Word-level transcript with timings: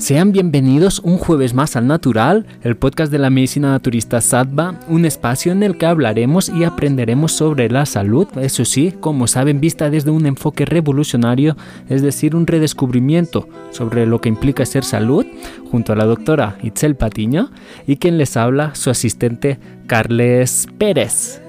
Sean 0.00 0.32
bienvenidos 0.32 1.00
un 1.00 1.18
jueves 1.18 1.52
más 1.52 1.76
al 1.76 1.86
Natural, 1.86 2.46
el 2.62 2.74
podcast 2.74 3.12
de 3.12 3.18
la 3.18 3.28
medicina 3.28 3.70
naturista 3.70 4.22
Sattva, 4.22 4.80
un 4.88 5.04
espacio 5.04 5.52
en 5.52 5.62
el 5.62 5.76
que 5.76 5.84
hablaremos 5.84 6.48
y 6.48 6.64
aprenderemos 6.64 7.32
sobre 7.32 7.68
la 7.68 7.84
salud, 7.84 8.26
eso 8.40 8.64
sí, 8.64 8.94
como 8.98 9.26
saben, 9.26 9.60
vista 9.60 9.90
desde 9.90 10.10
un 10.10 10.24
enfoque 10.24 10.64
revolucionario, 10.64 11.54
es 11.90 12.00
decir, 12.00 12.34
un 12.34 12.46
redescubrimiento 12.46 13.46
sobre 13.72 14.06
lo 14.06 14.22
que 14.22 14.30
implica 14.30 14.64
ser 14.64 14.84
salud, 14.84 15.26
junto 15.70 15.92
a 15.92 15.96
la 15.96 16.06
doctora 16.06 16.56
Itzel 16.62 16.96
Patiño 16.96 17.50
y 17.86 17.96
quien 17.96 18.16
les 18.16 18.38
habla, 18.38 18.74
su 18.74 18.88
asistente 18.88 19.58
Carles 19.86 20.66
Pérez. 20.78 21.42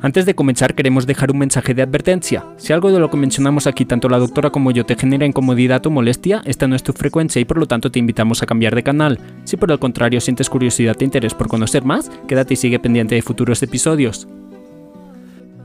Antes 0.00 0.26
de 0.26 0.34
comenzar 0.34 0.76
queremos 0.76 1.06
dejar 1.06 1.32
un 1.32 1.38
mensaje 1.38 1.74
de 1.74 1.82
advertencia. 1.82 2.44
Si 2.56 2.72
algo 2.72 2.92
de 2.92 3.00
lo 3.00 3.10
que 3.10 3.16
mencionamos 3.16 3.66
aquí 3.66 3.84
tanto 3.84 4.08
la 4.08 4.18
doctora 4.18 4.50
como 4.50 4.70
yo 4.70 4.86
te 4.86 4.94
genera 4.94 5.26
incomodidad 5.26 5.84
o 5.86 5.90
molestia, 5.90 6.40
esta 6.44 6.68
no 6.68 6.76
es 6.76 6.84
tu 6.84 6.92
frecuencia 6.92 7.40
y 7.40 7.44
por 7.44 7.58
lo 7.58 7.66
tanto 7.66 7.90
te 7.90 7.98
invitamos 7.98 8.40
a 8.40 8.46
cambiar 8.46 8.76
de 8.76 8.84
canal. 8.84 9.18
Si 9.42 9.56
por 9.56 9.72
el 9.72 9.80
contrario 9.80 10.20
sientes 10.20 10.48
curiosidad 10.48 10.96
e 11.00 11.04
interés 11.04 11.34
por 11.34 11.48
conocer 11.48 11.84
más, 11.84 12.12
quédate 12.28 12.54
y 12.54 12.56
sigue 12.56 12.78
pendiente 12.78 13.16
de 13.16 13.22
futuros 13.22 13.60
episodios. 13.64 14.28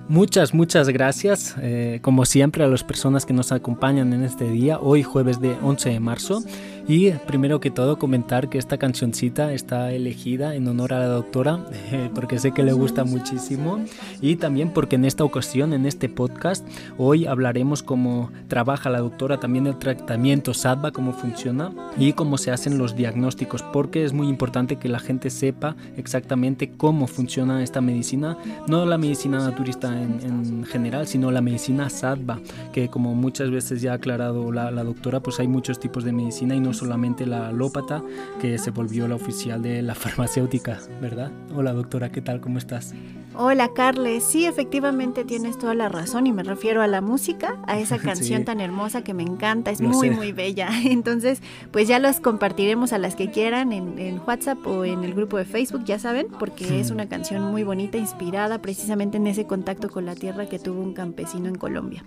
Muchas, 0.10 0.54
muchas 0.54 0.90
gracias, 0.90 1.56
eh, 1.62 2.00
como 2.02 2.26
siempre, 2.26 2.64
a 2.64 2.68
las 2.68 2.84
personas 2.84 3.26
que 3.26 3.34
nos 3.34 3.52
acompañan 3.52 4.14
en 4.14 4.24
este 4.24 4.50
día, 4.50 4.80
hoy 4.80 5.02
jueves 5.02 5.40
de 5.40 5.56
11 5.62 5.92
de 5.92 6.00
marzo. 6.00 6.44
Y 6.86 7.12
primero 7.12 7.62
que 7.62 7.72
todo 7.72 7.98
comentar 7.98 8.50
que 8.50 8.58
esta 8.58 8.78
cancioncita 8.78 9.54
está 9.54 9.94
elegida 9.94 10.54
en 10.54 10.68
honor 10.68 10.94
a 10.94 11.00
la 11.00 11.08
doctora, 11.08 11.66
porque 12.14 12.40
sé 12.40 12.52
que 12.52 12.62
le 12.62 12.74
gusta 12.74 13.06
muchísimo. 13.06 13.80
Y 14.20 14.36
también 14.36 14.70
porque 14.72 14.98
en 14.98 15.06
esta 15.06 15.24
ocasión, 15.24 15.72
en 15.72 15.86
este 15.86 16.10
podcast, 16.10 16.68
hoy 16.98 17.26
hablaremos 17.26 17.84
cómo 17.84 18.32
trabaja 18.50 18.90
la 18.90 19.00
doctora, 19.00 19.40
también 19.40 19.66
el 19.68 19.80
tratamiento 19.80 20.54
SADVA, 20.54 20.92
cómo 20.92 21.14
funciona 21.14 21.72
y 21.98 22.12
cómo 22.14 22.38
se 22.38 22.52
hacen 22.52 22.78
los 22.78 22.98
diagnósticos, 22.98 23.64
porque 23.64 24.04
es 24.04 24.12
muy 24.12 24.28
importante 24.28 24.76
que 24.76 24.90
la 24.90 25.00
gente 25.00 25.30
sepa 25.30 25.78
exactamente 25.96 26.72
cómo 26.76 27.08
funciona 27.08 27.64
esta 27.64 27.80
medicina, 27.80 28.38
no 28.68 28.86
la 28.86 28.98
medicina 28.98 29.40
naturista 29.40 29.88
en, 30.02 30.66
general, 30.66 31.08
sino 31.08 31.32
la 31.32 31.42
medicina 31.42 31.90
SADVA, 31.90 32.40
que 32.74 32.90
como 32.90 33.16
muchas 33.16 33.52
veces 33.52 33.82
ya 33.82 33.94
ha 33.94 33.96
aclarado 33.96 34.52
la, 34.52 34.70
la 34.72 34.84
doctora, 34.84 35.22
pues 35.22 35.40
hay 35.40 35.48
muchos 35.48 35.80
tipos 35.80 36.04
de 36.04 36.12
medicina 36.12 36.56
y 36.56 36.60
no 36.60 36.73
solamente 36.74 37.26
la 37.26 37.48
alópata, 37.48 38.04
que 38.42 38.58
se 38.58 38.72
volvió 38.72 39.08
la 39.08 39.16
oficial 39.16 39.62
de 39.62 39.82
la 39.82 39.96
farmacéutica, 39.96 40.80
¿verdad? 41.02 41.32
Hola 41.54 41.74
doctora, 41.74 42.12
¿qué 42.12 42.22
tal? 42.22 42.42
¿Cómo 42.42 42.58
estás? 42.58 42.94
Hola 43.36 43.70
Carles, 43.74 44.24
sí, 44.24 44.46
efectivamente 44.46 45.26
tienes 45.26 45.58
toda 45.58 45.74
la 45.74 45.90
razón 45.90 46.28
y 46.28 46.32
me 46.32 46.44
refiero 46.44 46.84
a 46.84 46.88
la 46.88 47.02
música, 47.02 47.58
a 47.66 47.80
esa 47.80 47.98
canción 48.00 48.46
tan 48.46 48.62
hermosa 48.62 49.04
que 49.04 49.16
me 49.16 49.24
encanta, 49.24 49.72
es 49.72 49.82
muy, 49.82 50.12
muy 50.12 50.32
bella. 50.32 50.70
Entonces, 50.86 51.42
pues 51.72 51.88
ya 51.88 51.98
las 51.98 52.20
compartiremos 52.20 52.94
a 52.94 53.00
las 53.00 53.16
que 53.16 53.32
quieran 53.32 53.74
en, 53.74 54.22
WhatsApp 54.28 54.66
o 54.68 54.86
en 54.86 55.04
el 55.04 55.16
grupo 55.16 55.38
de 55.38 55.46
Facebook, 55.46 55.84
ya 55.84 55.98
saben, 55.98 56.28
porque 56.38 56.80
es 56.80 56.92
una 56.92 57.10
canción 57.10 57.42
muy 57.52 57.64
bonita, 57.64 57.98
inspirada 57.98 58.62
precisamente 58.62 59.18
en 59.18 59.26
ese 59.26 59.46
contacto 59.46 59.90
con 59.90 60.06
la 60.06 60.14
tierra 60.14 60.48
que 60.48 60.60
tuvo 60.60 60.82
un 60.82 60.94
campesino 60.94 61.48
en 61.48 61.56
Colombia. 61.56 62.04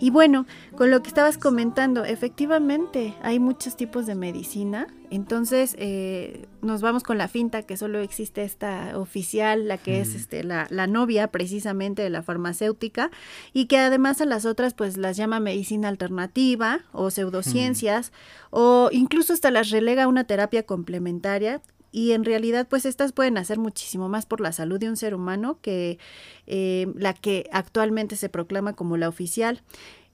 Y 0.00 0.10
bueno, 0.10 0.44
con 0.76 0.90
lo 0.90 1.02
que 1.02 1.08
estabas 1.08 1.38
comentando, 1.38 2.04
efectivamente 2.04 3.14
hay 3.22 3.38
muchos 3.38 3.76
tipos 3.76 4.06
de 4.06 4.16
medicina 4.16 4.88
entonces 5.14 5.76
eh, 5.78 6.46
nos 6.60 6.80
vamos 6.80 7.04
con 7.04 7.18
la 7.18 7.28
finta 7.28 7.62
que 7.62 7.76
solo 7.76 8.00
existe 8.00 8.42
esta 8.42 8.98
oficial, 8.98 9.68
la 9.68 9.78
que 9.78 10.00
es 10.00 10.14
este, 10.14 10.42
la, 10.42 10.66
novia 10.88 11.28
precisamente 11.28 12.02
de 12.02 12.10
la 12.10 12.22
farmacéutica 12.22 13.10
y 13.52 13.66
que 13.66 13.78
además 13.78 14.20
a 14.20 14.26
las 14.26 14.44
otras 14.44 14.74
pues 14.74 14.96
las 14.96 15.16
llama 15.16 15.38
medicina 15.38 15.88
alternativa 15.88 16.80
o 16.92 17.10
pseudociencias 17.10 18.12
o 18.50 18.88
incluso 18.92 19.32
hasta 19.32 19.52
las 19.52 19.70
relega 19.70 20.04
a 20.04 20.08
una 20.08 20.24
terapia 20.24 20.64
complementaria 20.64 21.62
y 21.92 22.10
en 22.10 22.24
realidad 22.24 22.66
pues 22.68 22.84
estas 22.84 23.12
pueden 23.12 23.38
hacer 23.38 23.58
muchísimo 23.58 24.08
más 24.08 24.26
por 24.26 24.40
la 24.40 24.50
salud 24.50 24.80
de 24.80 24.88
un 24.88 24.96
ser 24.96 25.14
humano 25.14 25.58
que 25.62 25.98
eh, 26.48 26.92
la 26.96 27.14
que 27.14 27.48
actualmente 27.52 28.16
se 28.16 28.28
proclama 28.28 28.72
como 28.72 28.96
la 28.96 29.08
oficial. 29.08 29.62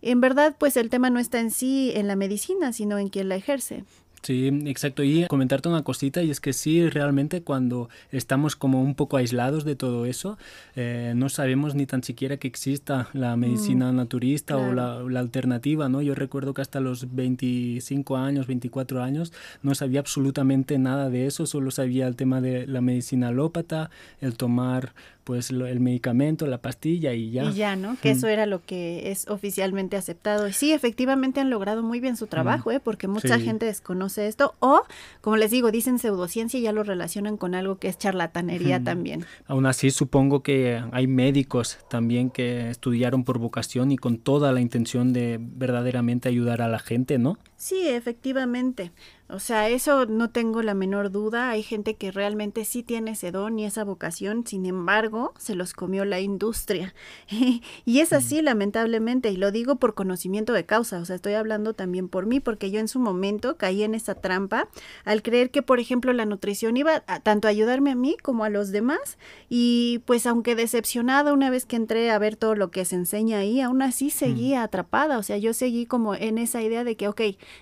En 0.02 0.20
verdad 0.20 0.56
pues 0.58 0.76
el 0.76 0.90
tema 0.90 1.08
no 1.08 1.18
está 1.20 1.40
en 1.40 1.50
sí 1.50 1.90
en 1.94 2.06
la 2.06 2.16
medicina, 2.16 2.74
sino 2.74 2.98
en 2.98 3.08
quien 3.08 3.30
la 3.30 3.36
ejerce. 3.36 3.84
Sí, 4.22 4.48
exacto. 4.66 5.02
Y 5.02 5.26
comentarte 5.28 5.68
una 5.68 5.82
cosita, 5.82 6.22
y 6.22 6.30
es 6.30 6.40
que 6.40 6.52
sí, 6.52 6.88
realmente 6.88 7.42
cuando 7.42 7.88
estamos 8.12 8.54
como 8.54 8.82
un 8.82 8.94
poco 8.94 9.16
aislados 9.16 9.64
de 9.64 9.76
todo 9.76 10.04
eso, 10.04 10.36
eh, 10.76 11.14
no 11.16 11.28
sabemos 11.30 11.74
ni 11.74 11.86
tan 11.86 12.02
siquiera 12.02 12.36
que 12.36 12.46
exista 12.46 13.08
la 13.14 13.34
mm, 13.36 13.40
medicina 13.40 13.92
naturista 13.92 14.56
o 14.58 14.72
la, 14.72 15.00
la, 15.08 15.20
alternativa, 15.20 15.88
¿no? 15.88 16.02
Yo 16.02 16.14
recuerdo 16.14 16.52
que 16.52 16.60
hasta 16.60 16.80
los 16.80 17.14
25 17.14 18.16
años, 18.16 18.46
24 18.46 19.02
años, 19.02 19.32
no 19.62 19.74
sabía 19.74 20.00
absolutamente 20.00 20.78
nada 20.78 21.08
de 21.08 21.26
eso, 21.26 21.46
solo 21.46 21.70
sabía 21.70 22.06
el 22.06 22.16
tema 22.16 22.42
de 22.42 22.66
la 22.66 22.82
medicina 22.82 23.28
alópata, 23.28 23.90
el 24.20 24.36
tomar 24.36 24.92
pues 25.30 25.50
el 25.50 25.78
medicamento, 25.78 26.44
la 26.48 26.58
pastilla 26.58 27.12
y 27.12 27.30
ya. 27.30 27.44
Y 27.44 27.54
ya, 27.54 27.76
¿no? 27.76 27.96
Que 28.02 28.10
eso 28.10 28.26
era 28.26 28.46
lo 28.46 28.64
que 28.64 29.12
es 29.12 29.28
oficialmente 29.28 29.96
aceptado. 29.96 30.48
Y 30.48 30.52
sí, 30.52 30.72
efectivamente 30.72 31.38
han 31.38 31.50
logrado 31.50 31.84
muy 31.84 32.00
bien 32.00 32.16
su 32.16 32.26
trabajo, 32.26 32.72
¿eh? 32.72 32.80
Porque 32.80 33.06
mucha 33.06 33.38
gente 33.38 33.64
desconoce 33.64 34.09
esto 34.18 34.54
o, 34.60 34.82
como 35.20 35.36
les 35.36 35.50
digo, 35.50 35.70
dicen 35.70 35.98
pseudociencia 35.98 36.58
y 36.58 36.62
ya 36.62 36.72
lo 36.72 36.82
relacionan 36.82 37.36
con 37.36 37.54
algo 37.54 37.78
que 37.78 37.88
es 37.88 37.98
charlatanería 37.98 38.82
también. 38.82 39.24
Aún 39.46 39.66
así, 39.66 39.90
supongo 39.90 40.42
que 40.42 40.82
hay 40.92 41.06
médicos 41.06 41.78
también 41.88 42.30
que 42.30 42.70
estudiaron 42.70 43.24
por 43.24 43.38
vocación 43.38 43.92
y 43.92 43.96
con 43.96 44.18
toda 44.18 44.52
la 44.52 44.60
intención 44.60 45.12
de 45.12 45.38
verdaderamente 45.40 46.28
ayudar 46.28 46.62
a 46.62 46.68
la 46.68 46.78
gente, 46.78 47.18
¿no? 47.18 47.38
Sí, 47.60 47.86
efectivamente. 47.88 48.90
O 49.32 49.38
sea, 49.38 49.68
eso 49.68 50.06
no 50.06 50.30
tengo 50.30 50.62
la 50.62 50.74
menor 50.74 51.12
duda. 51.12 51.50
Hay 51.50 51.62
gente 51.62 51.94
que 51.94 52.10
realmente 52.10 52.64
sí 52.64 52.82
tiene 52.82 53.12
ese 53.12 53.30
don 53.30 53.58
y 53.58 53.64
esa 53.64 53.84
vocación, 53.84 54.44
sin 54.44 54.66
embargo, 54.66 55.34
se 55.38 55.54
los 55.54 55.72
comió 55.72 56.04
la 56.04 56.18
industria. 56.20 56.94
y 57.84 58.00
es 58.00 58.12
así, 58.12 58.42
lamentablemente, 58.42 59.30
y 59.30 59.36
lo 59.36 59.52
digo 59.52 59.76
por 59.76 59.94
conocimiento 59.94 60.52
de 60.52 60.66
causa. 60.66 60.98
O 60.98 61.04
sea, 61.04 61.14
estoy 61.16 61.34
hablando 61.34 61.74
también 61.74 62.08
por 62.08 62.26
mí, 62.26 62.40
porque 62.40 62.72
yo 62.72 62.80
en 62.80 62.88
su 62.88 62.98
momento 62.98 63.56
caí 63.56 63.84
en 63.84 63.94
esa 63.94 64.16
trampa 64.16 64.68
al 65.04 65.22
creer 65.22 65.50
que, 65.50 65.62
por 65.62 65.78
ejemplo, 65.78 66.12
la 66.12 66.26
nutrición 66.26 66.76
iba 66.76 67.04
a, 67.06 67.20
tanto 67.20 67.46
a 67.46 67.52
ayudarme 67.52 67.92
a 67.92 67.96
mí 67.96 68.16
como 68.20 68.42
a 68.42 68.50
los 68.50 68.72
demás. 68.72 69.16
Y 69.48 70.02
pues, 70.06 70.26
aunque 70.26 70.56
decepcionada 70.56 71.32
una 71.32 71.50
vez 71.50 71.66
que 71.66 71.76
entré 71.76 72.10
a 72.10 72.18
ver 72.18 72.34
todo 72.34 72.56
lo 72.56 72.72
que 72.72 72.84
se 72.84 72.96
enseña 72.96 73.38
ahí, 73.38 73.60
aún 73.60 73.82
así 73.82 74.10
seguía 74.10 74.64
atrapada. 74.64 75.18
O 75.18 75.22
sea, 75.22 75.36
yo 75.36 75.54
seguí 75.54 75.86
como 75.86 76.16
en 76.16 76.38
esa 76.38 76.62
idea 76.62 76.82
de 76.82 76.96
que, 76.96 77.06
ok, 77.06 77.20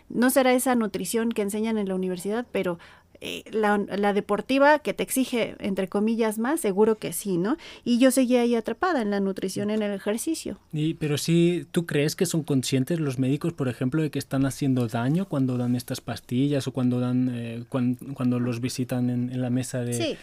no 0.08 0.30
será 0.30 0.52
esa 0.52 0.74
nutrición 0.74 1.30
que 1.30 1.42
enseña 1.42 1.70
en 1.70 1.88
la 1.88 1.94
universidad, 1.94 2.46
pero 2.52 2.78
eh, 3.20 3.42
la, 3.50 3.78
la, 3.78 4.12
deportiva 4.12 4.78
que 4.78 4.94
te 4.94 5.02
exige, 5.02 5.56
entre 5.58 5.88
comillas, 5.88 6.38
más, 6.38 6.60
seguro 6.60 6.98
que 6.98 7.12
sí, 7.12 7.36
¿no? 7.36 7.56
Y 7.84 7.98
yo 7.98 8.12
seguía 8.12 8.42
ahí 8.42 8.54
atrapada 8.54 9.02
en 9.02 9.10
la 9.10 9.18
nutrición, 9.18 9.70
en 9.70 9.82
el 9.82 9.92
ejercicio. 9.92 10.58
Y, 10.72 10.94
pero 10.94 11.18
sí, 11.18 11.66
¿tú 11.72 11.84
crees 11.84 12.14
que 12.14 12.26
son 12.26 12.44
conscientes 12.44 13.00
los 13.00 13.18
médicos, 13.18 13.52
por 13.52 13.68
ejemplo, 13.68 14.02
de 14.02 14.10
que 14.10 14.20
están 14.20 14.46
haciendo 14.46 14.86
daño 14.86 15.26
cuando 15.26 15.56
dan 15.56 15.74
estas 15.74 16.00
pastillas 16.00 16.68
o 16.68 16.72
cuando 16.72 17.00
dan, 17.00 17.30
eh, 17.34 17.64
cuando, 17.68 18.38
los 18.38 18.60
visitan 18.60 19.10
en, 19.10 19.40
la 19.40 19.50
mesa 19.50 19.80
de... 19.80 19.94
Sí. 19.94 20.16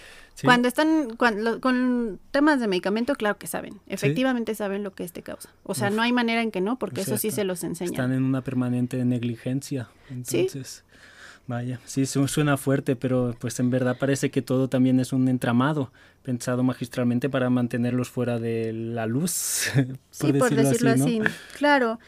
Cuando 0.43 0.67
están 0.67 1.15
con 1.15 2.19
temas 2.31 2.59
de 2.59 2.67
medicamento, 2.67 3.15
claro 3.15 3.37
que 3.37 3.47
saben. 3.47 3.79
Efectivamente 3.87 4.53
saben 4.53 4.83
lo 4.83 4.93
que 4.93 5.05
este 5.05 5.21
causa. 5.21 5.49
O 5.63 5.75
sea, 5.75 5.89
no 5.89 6.01
hay 6.01 6.11
manera 6.11 6.41
en 6.41 6.51
que 6.51 6.59
no, 6.59 6.77
porque 6.77 7.01
eso 7.01 7.17
sí 7.17 7.31
se 7.31 7.45
los 7.45 7.63
enseña. 7.63 7.91
Están 7.91 8.11
en 8.11 8.23
una 8.23 8.41
permanente 8.41 9.03
negligencia. 9.05 9.87
Entonces, 10.09 10.83
Vaya, 11.47 11.79
sí, 11.85 12.07
suena 12.07 12.57
fuerte, 12.57 12.95
pero 12.95 13.35
pues 13.39 13.59
en 13.59 13.69
verdad 13.69 13.97
parece 13.99 14.31
que 14.31 14.41
todo 14.41 14.67
también 14.67 14.99
es 14.99 15.13
un 15.13 15.27
entramado 15.27 15.91
pensado 16.23 16.63
magistralmente 16.63 17.29
para 17.29 17.51
mantenerlos 17.51 18.09
fuera 18.09 18.39
de 18.39 18.73
la 18.73 19.05
luz. 19.05 19.69
por 19.75 19.97
sí, 20.09 20.33
por 20.33 20.55
decirlo 20.55 20.91
así. 20.91 21.21
Claro. 21.55 21.99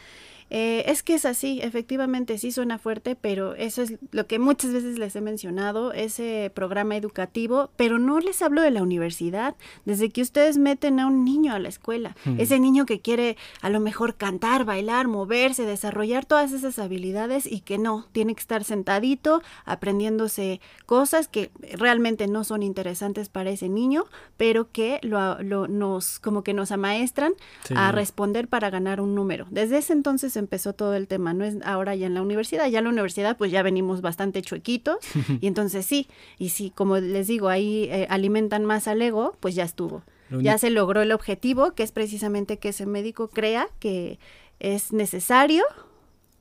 Eh, 0.50 0.84
es 0.88 1.04
que 1.04 1.16
es 1.16 1.26
así, 1.26 1.60
efectivamente 1.62 2.38
sí 2.38 2.52
suena 2.52 2.78
fuerte, 2.78 3.16
pero 3.16 3.56
eso 3.56 3.82
es 3.82 3.96
lo 4.12 4.28
que 4.28 4.40
muchas 4.40 4.72
veces 4.72 4.98
les 4.98 5.16
he 5.16 5.22
mencionado, 5.22 5.92
ese 5.92 6.52
programa 6.54 6.96
educativo, 6.96 7.70
pero 7.76 8.00
no 8.00 8.20
les 8.20 8.42
hablo 8.42 8.62
de 8.62 8.72
la 8.72 8.82
universidad, 8.82 9.56
desde 9.86 10.10
que 10.10 10.22
ustedes 10.22 10.58
meten 10.58 11.00
a 11.00 11.08
un 11.08 11.26
niño 11.26 11.54
a 11.54 11.60
la 11.60 11.70
escuela, 11.70 12.16
ese 12.38 12.60
niño 12.60 12.86
que 12.86 13.02
quiere 13.02 13.38
a 13.62 13.70
lo 13.70 13.80
mejor 13.80 14.16
cantar, 14.16 14.64
bailar, 14.64 15.08
moverse, 15.08 15.64
desarrollar 15.64 16.26
todas 16.26 16.52
esas 16.52 16.80
habilidades 16.80 17.46
y 17.46 17.62
que 17.62 17.78
no, 17.78 18.08
tiene 18.12 18.34
que 18.34 18.42
estar 18.42 18.64
sentadito 18.64 19.42
aprendiéndose 19.66 20.62
cosas 20.86 21.28
que 21.28 21.52
realmente 21.74 22.28
no 22.28 22.44
son 22.44 22.64
interesantes 22.64 23.30
para 23.30 23.50
ese 23.50 23.70
niño, 23.70 24.06
pero 24.38 24.72
que 24.72 25.00
lo, 25.04 25.68
nos 25.68 26.20
como 26.20 26.44
que 26.44 26.54
nos 26.54 26.72
amaestran 26.72 27.34
a 27.76 27.92
responder 27.92 28.48
para 28.48 28.70
ganar 28.70 29.02
un 29.02 29.16
número. 29.16 29.48
Desde 29.50 29.78
ese 29.78 29.94
entonces 29.94 30.37
empezó 30.40 30.74
todo 30.74 30.96
el 30.96 31.08
tema, 31.08 31.34
no 31.34 31.46
es 31.46 31.58
ahora 31.64 31.96
ya 31.96 32.08
en 32.08 32.14
la 32.14 32.22
universidad, 32.22 32.68
ya 32.70 32.80
en 32.80 32.86
la 32.86 32.92
universidad 32.92 33.38
pues 33.38 33.52
ya 33.52 33.64
venimos 33.64 34.02
bastante 34.02 34.42
chuequitos 34.42 34.98
y 35.42 35.48
entonces 35.48 35.86
sí, 35.86 36.08
y 36.38 36.50
sí, 36.50 36.72
como 36.74 36.98
les 36.98 37.28
digo, 37.28 37.50
ahí 37.50 37.90
eh, 37.92 38.08
alimentan 38.10 38.66
más 38.66 38.88
al 38.88 39.02
ego, 39.02 39.36
pues 39.40 39.56
ya 39.56 39.64
estuvo. 39.64 40.04
Ya 40.30 40.58
se 40.58 40.70
logró 40.70 41.02
el 41.02 41.14
objetivo, 41.14 41.72
que 41.72 41.84
es 41.84 41.94
precisamente 41.94 42.60
que 42.60 42.70
ese 42.70 42.86
médico 42.86 43.30
crea 43.30 43.70
que 43.80 44.20
es 44.60 44.92
necesario 44.92 45.64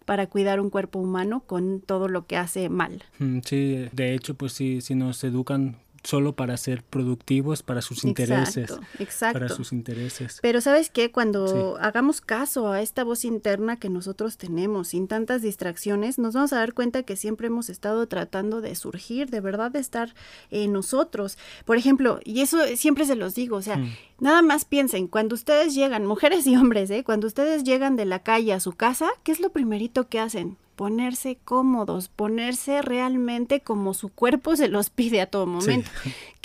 para 0.05 0.27
cuidar 0.27 0.61
un 0.61 0.71
cuerpo 0.71 0.99
humano 0.99 1.45
con 1.47 1.81
todo 1.81 2.09
lo 2.09 2.27
que 2.27 2.37
hace 2.37 2.69
mal. 2.69 3.05
Sí, 3.45 3.87
de 3.93 4.15
hecho, 4.15 4.35
pues 4.35 4.53
sí, 4.55 4.81
si 4.81 4.97
nos 4.97 5.23
educan 5.23 5.77
solo 6.07 6.35
para 6.35 6.57
ser 6.57 6.85
productivos 6.85 7.63
para 7.63 7.83
sus 7.83 8.05
intereses. 8.05 8.73
Exacto. 9.01 9.41
Para 9.41 9.49
sus 9.49 9.73
intereses. 9.73 10.39
Pero 10.41 10.61
sabes 10.61 10.89
qué, 10.89 11.11
cuando 11.11 11.77
hagamos 11.81 12.21
caso 12.21 12.69
a 12.71 12.81
esta 12.81 13.03
voz 13.03 13.25
interna 13.25 13.77
que 13.77 13.89
nosotros 13.89 14.37
tenemos, 14.37 14.89
sin 14.89 15.09
tantas 15.09 15.43
distracciones, 15.43 16.19
nos 16.19 16.35
vamos 16.35 16.53
a 16.53 16.59
dar 16.59 16.75
cuenta 16.75 17.03
que 17.03 17.17
siempre 17.17 17.49
hemos 17.49 17.69
estado 17.69 18.07
tratando 18.07 18.61
de 18.61 18.75
surgir, 18.77 19.31
de 19.31 19.41
verdad 19.41 19.73
de 19.73 19.81
estar 19.81 20.15
en 20.51 20.73
nosotros. 20.73 21.39
Por 21.65 21.77
ejemplo, 21.77 22.21
y 22.25 22.41
eso 22.41 22.59
siempre 22.77 23.05
se 23.05 23.17
los 23.17 23.35
digo, 23.35 23.57
o 23.57 23.63
sea, 23.63 23.77
mm. 23.77 23.97
nada 24.21 24.43
más 24.43 24.65
piensen, 24.65 25.09
cuando 25.09 25.35
ustedes 25.35 25.75
llegan, 25.75 26.07
mujeres 26.07 26.47
y 26.47 26.57
hombres, 26.57 26.89
¿eh? 26.91 27.03
cuando 27.05 27.27
ustedes 27.27 27.65
llegan 27.65 27.97
de 27.97 28.05
la 28.05 28.21
calle 28.21 28.53
a 28.53 28.61
su 28.61 28.73
casa, 28.73 29.09
¿qué 29.25 29.33
es 29.33 29.41
lo 29.41 29.51
primerito 29.51 30.09
que 30.09 30.21
hacen? 30.21 30.57
Ponerse 30.77 31.39
cómodos, 31.43 32.09
ponerse 32.09 32.83
realmente 32.83 33.61
como 33.61 33.95
su 33.95 34.11
cuerpo 34.11 34.55
se 34.57 34.69
los 34.69 34.91
pide 34.91 35.23
a 35.23 35.27
todo 35.27 35.47
momento. 35.47 35.91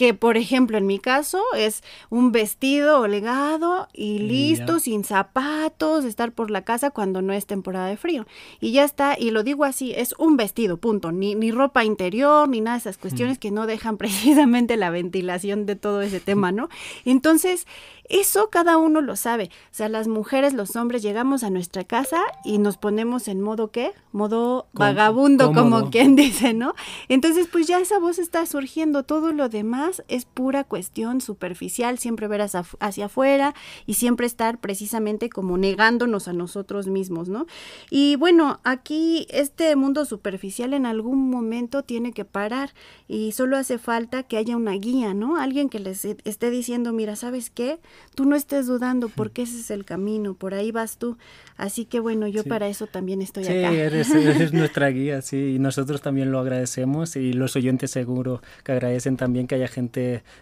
Que 0.02 0.16
por 0.16 0.36
ejemplo 0.36 0.80
en 0.80 0.88
mi 0.88 0.98
caso 0.98 1.44
es 1.56 1.84
un 2.10 2.32
vestido 2.32 3.02
holgado 3.02 3.88
y 3.94 4.18
listo, 4.18 4.80
sin 4.80 5.04
zapatos, 5.04 6.06
estar 6.06 6.32
por 6.32 6.50
la 6.50 6.64
casa 6.64 6.90
cuando 6.90 7.22
no 7.22 7.34
es 7.34 7.46
temporada 7.46 7.86
de 7.86 7.98
frío. 7.98 8.26
Y 8.60 8.72
ya 8.72 8.84
está, 8.84 9.16
y 9.16 9.30
lo 9.30 9.44
digo 9.44 9.64
así, 9.64 9.94
es 9.96 10.16
un 10.18 10.38
vestido, 10.38 10.78
punto, 10.78 11.12
ni, 11.12 11.36
ni 11.36 11.52
ropa 11.52 11.86
interior, 11.86 12.50
ni 12.50 12.62
nada 12.62 12.78
de 12.78 12.80
esas 12.80 12.98
cuestiones 12.98 13.38
que 13.38 13.52
no 13.52 13.68
dejan 13.68 13.98
precisamente 14.00 14.76
la 14.76 14.90
ventilación 14.90 15.68
de 15.68 15.76
todo 15.76 16.02
ese 16.02 16.20
tema, 16.20 16.52
¿no? 16.52 16.70
Entonces, 17.06 17.68
eso 18.12 18.50
cada 18.50 18.78
uno 18.78 19.02
lo 19.02 19.16
sabe. 19.16 19.52
O 19.72 19.74
sea, 19.74 19.88
las 19.88 20.08
mujeres, 20.08 20.54
los 20.54 20.76
hombres, 20.76 21.02
llegamos 21.02 21.44
a 21.44 21.50
nuestra 21.50 21.84
casa 21.84 22.22
y 22.44 22.58
nos 22.58 22.78
ponemos 22.78 23.28
en 23.28 23.40
modo 23.40 23.72
qué? 23.72 23.94
Modo 24.12 24.68
vagabundo, 24.74 25.54
como 25.54 25.90
quien 25.92 26.16
dice, 26.18 26.54
¿no? 26.54 26.74
Entonces, 27.08 27.48
pues 27.50 27.68
ya 27.68 27.80
esa 27.80 28.00
voz 28.00 28.20
está 28.20 28.46
surgiendo. 28.46 29.04
Todo 29.04 29.32
lo 29.32 29.48
demás 29.48 29.91
es 30.08 30.26
pura 30.26 30.64
cuestión 30.64 31.22
superficial, 31.22 31.98
siempre 31.98 32.28
ver 32.28 32.42
hacia, 32.42 32.64
hacia 32.80 33.06
afuera 33.06 33.54
y 33.86 33.96
siempre 33.96 34.28
estar 34.28 34.60
precisamente 34.60 35.30
como 35.30 35.58
negándonos 35.58 36.28
a 36.28 36.34
nosotros 36.34 36.88
mismos, 36.88 37.30
¿no? 37.30 37.48
Y 37.90 38.16
bueno, 38.16 38.60
aquí 38.64 39.28
este 39.30 39.76
mundo 39.76 40.06
superficial 40.06 40.74
en 40.74 40.86
algún 40.86 41.30
momento 41.30 41.84
tiene 41.84 42.12
que 42.12 42.26
parar 42.26 42.74
y 43.08 43.32
solo 43.32 43.58
hace 43.58 43.78
falta 43.78 44.24
que 44.24 44.38
haya 44.38 44.58
una 44.58 44.74
guía, 44.74 45.14
¿no? 45.14 45.38
Alguien 45.38 45.70
que 45.70 45.80
les 45.80 46.06
esté 46.06 46.50
diciendo, 46.50 46.94
mira, 46.94 47.16
¿sabes 47.16 47.50
qué? 47.50 47.80
tú 48.16 48.26
no 48.26 48.36
estés 48.36 48.68
dudando 48.68 49.10
porque 49.10 49.44
ese 49.44 49.60
es 49.60 49.72
el 49.72 49.86
camino, 49.86 50.34
por 50.34 50.54
ahí 50.54 50.72
vas 50.72 50.98
tú. 50.98 51.18
Así 51.58 51.86
que 51.86 52.00
bueno, 52.00 52.28
yo 52.28 52.44
para 52.44 52.68
eso 52.68 52.88
también 52.88 53.22
estoy 53.22 53.44
acá. 53.44 53.70
Sí, 53.70 53.76
eres, 53.78 54.54
nuestra 54.54 54.90
guía, 54.90 55.22
sí, 55.22 55.56
y 55.56 55.60
nosotros 55.60 56.02
también 56.02 56.32
lo 56.32 56.40
agradecemos 56.40 57.16
y 57.16 57.34
los 57.34 57.56
oyentes 57.56 57.92
seguro 57.92 58.42
que 58.64 58.72
agradecen 58.72 59.18
también 59.18 59.48
que 59.48 59.56
haya 59.56 59.68
gente 59.68 59.81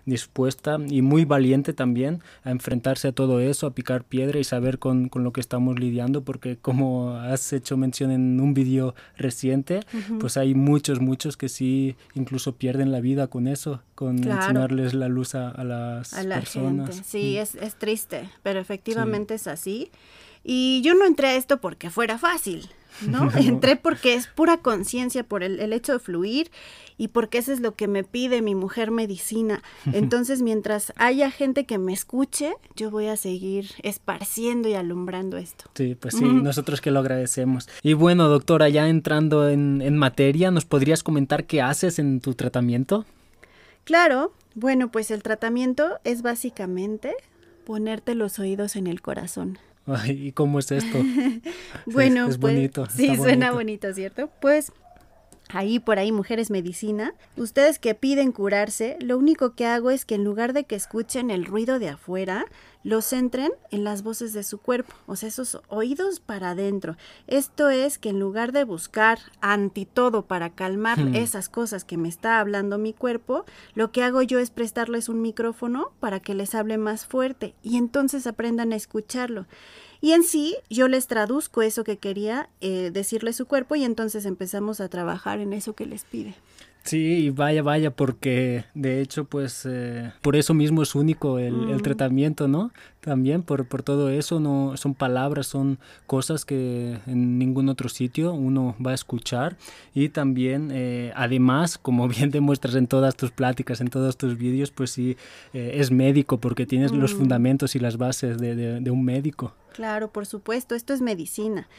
dispuesta 0.05 0.77
y 0.87 1.01
muy 1.01 1.25
valiente 1.25 1.73
también 1.73 2.21
a 2.43 2.51
enfrentarse 2.51 3.09
a 3.09 3.11
todo 3.11 3.39
eso, 3.39 3.67
a 3.67 3.73
picar 3.73 4.03
piedra 4.03 4.39
y 4.39 4.43
saber 4.43 4.79
con, 4.79 5.09
con 5.09 5.23
lo 5.23 5.31
que 5.31 5.41
estamos 5.41 5.79
lidiando, 5.79 6.23
porque 6.23 6.57
como 6.57 7.13
has 7.13 7.53
hecho 7.53 7.77
mención 7.77 8.11
en 8.11 8.39
un 8.39 8.53
vídeo 8.53 8.95
reciente, 9.17 9.81
pues 10.19 10.37
hay 10.37 10.55
muchos, 10.55 10.99
muchos 10.99 11.37
que 11.37 11.49
sí 11.49 11.95
incluso 12.13 12.55
pierden 12.55 12.91
la 12.91 12.99
vida 12.99 13.27
con 13.27 13.47
eso, 13.47 13.81
con 13.95 14.17
enseñarles 14.17 14.93
la 14.93 15.07
luz 15.07 15.35
a, 15.35 15.63
las 15.63 16.13
a 16.13 16.23
la 16.23 16.35
personas. 16.35 16.89
Gente. 16.89 17.03
Sí, 17.07 17.35
mm. 17.37 17.41
es, 17.41 17.55
es 17.55 17.75
triste, 17.75 18.29
pero 18.43 18.59
efectivamente 18.59 19.35
es 19.35 19.47
así. 19.47 19.91
Y 20.43 20.81
yo 20.83 20.93
no 20.95 21.05
entré 21.05 21.27
a 21.27 21.35
esto 21.35 21.59
porque 21.59 21.89
fuera 21.89 22.17
fácil, 22.17 22.69
¿no? 23.07 23.31
Entré 23.35 23.75
porque 23.75 24.13
es 24.13 24.27
pura 24.27 24.57
conciencia 24.57 25.23
por 25.23 25.43
el, 25.43 25.59
el, 25.59 25.73
hecho 25.73 25.93
de 25.93 25.99
fluir 25.99 26.51
y 26.97 27.09
porque 27.09 27.37
eso 27.37 27.51
es 27.53 27.59
lo 27.59 27.75
que 27.75 27.87
me 27.87 28.03
pide 28.03 28.41
mi 28.41 28.55
mujer 28.55 28.91
medicina. 28.91 29.61
Entonces, 29.93 30.41
mientras 30.41 30.93
haya 30.95 31.31
gente 31.31 31.65
que 31.65 31.77
me 31.77 31.93
escuche, 31.93 32.53
yo 32.75 32.91
voy 32.91 33.07
a 33.07 33.17
seguir 33.17 33.71
esparciendo 33.83 34.69
y 34.69 34.73
alumbrando 34.73 35.37
esto. 35.37 35.65
Sí, 35.75 35.95
pues 35.95 36.15
sí, 36.15 36.25
nosotros 36.25 36.81
que 36.81 36.91
lo 36.91 36.99
agradecemos. 36.99 37.69
Y 37.83 37.93
bueno, 37.93 38.27
doctora, 38.27 38.69
ya 38.69 38.89
entrando 38.89 39.49
en, 39.49 39.81
en 39.81 39.97
materia, 39.97 40.51
¿nos 40.51 40.65
podrías 40.65 41.03
comentar 41.03 41.45
qué 41.45 41.61
haces 41.61 41.99
en 41.99 42.19
tu 42.19 42.33
tratamiento? 42.33 43.05
Claro, 43.83 44.33
bueno, 44.55 44.91
pues 44.91 45.09
el 45.11 45.23
tratamiento 45.23 45.99
es 46.03 46.21
básicamente 46.21 47.15
ponerte 47.65 48.15
los 48.15 48.39
oídos 48.39 48.75
en 48.75 48.87
el 48.87 49.01
corazón. 49.01 49.59
¿y 50.07 50.31
cómo 50.31 50.59
es 50.59 50.71
esto? 50.71 50.99
bueno, 51.85 52.21
es, 52.29 52.37
pues, 52.37 52.53
bonito. 52.53 52.85
Sí, 52.89 53.15
suena 53.15 53.51
bonito, 53.51 53.93
¿cierto? 53.93 54.29
Pues 54.41 54.71
ahí 55.49 55.79
por 55.79 55.99
ahí 55.99 56.11
Mujeres 56.11 56.51
Medicina, 56.51 57.13
ustedes 57.35 57.79
que 57.79 57.95
piden 57.95 58.31
curarse, 58.31 58.97
lo 59.01 59.17
único 59.17 59.55
que 59.55 59.65
hago 59.65 59.89
es 59.91 60.05
que 60.05 60.15
en 60.15 60.23
lugar 60.23 60.53
de 60.53 60.63
que 60.63 60.75
escuchen 60.75 61.31
el 61.31 61.45
ruido 61.45 61.79
de 61.79 61.89
afuera, 61.89 62.45
los 62.83 63.05
centren 63.05 63.51
en 63.71 63.83
las 63.83 64.03
voces 64.03 64.31
de 64.31 64.43
su 64.43 64.59
cuerpo, 64.59 64.93
o 65.05 65.15
sea, 65.15 65.27
esos 65.27 65.59
oídos 65.67 66.19
para 66.19 66.51
adentro. 66.51 66.95
Esto 67.27 67.69
es 67.69 67.97
que 67.97 68.09
en 68.09 68.19
lugar 68.19 68.51
de 68.51 68.63
buscar 68.63 69.19
anti 69.41 69.85
todo 69.85 70.25
para 70.25 70.51
calmar 70.51 70.99
hmm. 70.99 71.15
esas 71.15 71.49
cosas 71.49 71.83
que 71.83 71.97
me 71.97 72.07
está 72.07 72.39
hablando 72.39 72.77
mi 72.77 72.93
cuerpo, 72.93 73.45
lo 73.73 73.91
que 73.91 74.03
hago 74.03 74.21
yo 74.21 74.39
es 74.39 74.51
prestarles 74.51 75.09
un 75.09 75.21
micrófono 75.21 75.91
para 75.99 76.19
que 76.19 76.35
les 76.35 76.55
hable 76.55 76.77
más 76.77 77.05
fuerte 77.05 77.53
y 77.63 77.77
entonces 77.77 78.27
aprendan 78.27 78.71
a 78.71 78.77
escucharlo. 78.77 79.45
Y 80.01 80.13
en 80.13 80.23
sí, 80.23 80.55
yo 80.69 80.87
les 80.87 81.07
traduzco 81.07 81.61
eso 81.61 81.83
que 81.83 81.97
quería 81.97 82.49
eh, 82.61 82.89
decirle 82.91 83.33
su 83.33 83.45
cuerpo 83.45 83.75
y 83.75 83.83
entonces 83.83 84.25
empezamos 84.25 84.79
a 84.79 84.87
trabajar 84.87 85.39
en 85.39 85.51
eso 85.51 85.73
que 85.73 85.85
les 85.85 86.05
pide. 86.05 86.35
Sí, 86.83 87.29
vaya, 87.31 87.61
vaya, 87.61 87.91
porque 87.91 88.63
de 88.73 89.01
hecho, 89.01 89.25
pues 89.25 89.67
eh, 89.69 90.13
por 90.21 90.37
eso 90.37 90.53
mismo 90.53 90.81
es 90.81 90.95
único 90.95 91.37
el, 91.37 91.69
el, 91.69 91.81
tratamiento, 91.81 92.47
¿no? 92.47 92.71
También 93.01 93.43
por, 93.43 93.67
por 93.67 93.83
todo 93.83 94.09
eso, 94.09 94.39
no 94.39 94.75
son 94.77 94.95
palabras, 94.95 95.45
son 95.45 95.77
cosas 96.07 96.45
que 96.45 96.97
en 97.05 97.37
ningún 97.37 97.67
otro 97.67 97.89
sitio 97.89 98.31
uno 98.31 98.75
va 98.83 98.91
a 98.91 98.95
escuchar. 98.95 99.57
Y 99.93 100.09
también, 100.09 100.69
eh, 100.71 101.11
además, 101.15 101.77
como 101.77 102.07
bien 102.07 102.31
demuestras 102.31 102.75
en 102.75 102.87
todas 102.87 103.15
tus 103.17 103.31
pláticas, 103.31 103.81
en 103.81 103.89
todos 103.89 104.17
tus 104.17 104.37
vídeos, 104.37 104.71
pues 104.71 104.89
sí, 104.89 105.17
es 105.53 105.91
médico, 105.91 106.39
porque 106.39 106.65
tienes 106.65 106.93
los 106.93 107.13
fundamentos 107.13 107.75
y 107.75 107.79
las 107.79 107.97
bases 107.97 108.39
de, 108.39 108.55
de 108.55 108.91
un 108.91 109.03
médico. 109.03 109.53
Claro, 109.79 110.11
por 110.11 110.25
supuesto, 110.25 110.75
esto 110.75 110.93
es 110.93 110.99
medicina. 110.99 111.69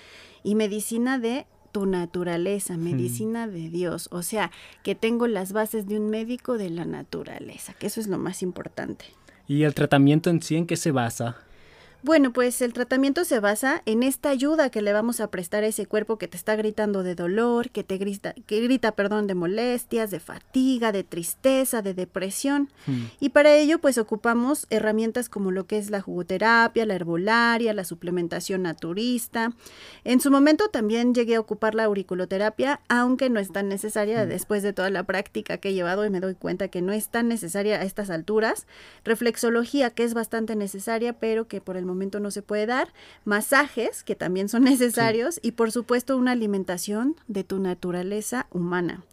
Y 0.42 0.54
medicina 0.54 1.18
de 1.18 1.44
tu 1.70 1.84
naturaleza, 1.84 2.78
medicina 2.78 3.46
de 3.46 3.68
Dios, 3.68 4.08
o 4.10 4.22
sea, 4.22 4.52
que 4.82 4.94
tengo 4.94 5.26
las 5.26 5.52
bases 5.52 5.86
de 5.86 6.00
un 6.00 6.08
médico 6.08 6.56
de 6.56 6.70
la 6.70 6.86
naturaleza, 6.86 7.74
que 7.74 7.88
eso 7.88 8.00
es 8.00 8.06
lo 8.06 8.16
más 8.16 8.42
importante. 8.42 9.04
¿Y 9.46 9.64
el 9.64 9.74
tratamiento 9.74 10.30
en 10.30 10.40
sí 10.40 10.56
en 10.56 10.66
qué 10.66 10.76
se 10.76 10.92
basa? 10.92 11.36
Bueno, 12.02 12.32
pues 12.32 12.62
el 12.62 12.72
tratamiento 12.72 13.26
se 13.26 13.40
basa 13.40 13.82
en 13.84 14.02
esta 14.02 14.30
ayuda 14.30 14.70
que 14.70 14.80
le 14.80 14.94
vamos 14.94 15.20
a 15.20 15.30
prestar 15.30 15.64
a 15.64 15.66
ese 15.66 15.84
cuerpo 15.84 16.16
que 16.16 16.28
te 16.28 16.36
está 16.38 16.56
gritando 16.56 17.02
de 17.02 17.14
dolor, 17.14 17.68
que 17.68 17.84
te 17.84 17.98
grita, 17.98 18.32
que 18.46 18.60
grita, 18.62 18.92
perdón, 18.92 19.26
de 19.26 19.34
molestias, 19.34 20.10
de 20.10 20.18
fatiga, 20.18 20.92
de 20.92 21.04
tristeza, 21.04 21.82
de 21.82 21.92
depresión. 21.92 22.70
Hmm. 22.86 23.04
Y 23.20 23.28
para 23.30 23.54
ello, 23.54 23.80
pues 23.80 23.98
ocupamos 23.98 24.66
herramientas 24.70 25.28
como 25.28 25.50
lo 25.50 25.66
que 25.66 25.76
es 25.76 25.90
la 25.90 26.00
jugoterapia, 26.00 26.86
la 26.86 26.94
herbolaria, 26.94 27.74
la 27.74 27.84
suplementación 27.84 28.62
naturista. 28.62 29.52
En 30.04 30.20
su 30.20 30.30
momento 30.30 30.68
también 30.68 31.14
llegué 31.14 31.34
a 31.34 31.40
ocupar 31.40 31.74
la 31.74 31.84
auriculoterapia, 31.84 32.80
aunque 32.88 33.28
no 33.28 33.40
es 33.40 33.52
tan 33.52 33.68
necesaria 33.68 34.24
hmm. 34.24 34.28
después 34.28 34.62
de 34.62 34.72
toda 34.72 34.88
la 34.88 35.02
práctica 35.02 35.58
que 35.58 35.68
he 35.68 35.74
llevado 35.74 36.06
y 36.06 36.10
me 36.10 36.20
doy 36.20 36.34
cuenta 36.34 36.68
que 36.68 36.80
no 36.80 36.94
es 36.94 37.10
tan 37.10 37.28
necesaria 37.28 37.78
a 37.78 37.82
estas 37.82 38.08
alturas. 38.08 38.66
Reflexología, 39.04 39.90
que 39.90 40.04
es 40.04 40.14
bastante 40.14 40.56
necesaria, 40.56 41.12
pero 41.12 41.46
que 41.46 41.60
por 41.60 41.76
el 41.76 41.89
momento 41.90 42.20
no 42.20 42.30
se 42.30 42.42
puede 42.42 42.66
dar, 42.66 42.92
masajes, 43.24 44.02
que 44.02 44.14
también 44.14 44.48
son 44.48 44.64
necesarios, 44.64 45.40
y 45.42 45.52
por 45.52 45.72
supuesto 45.72 46.16
una 46.16 46.32
alimentación 46.32 47.16
de 47.28 47.44
tu 47.44 47.58
naturaleza 47.58 48.46
humana. 48.50 49.04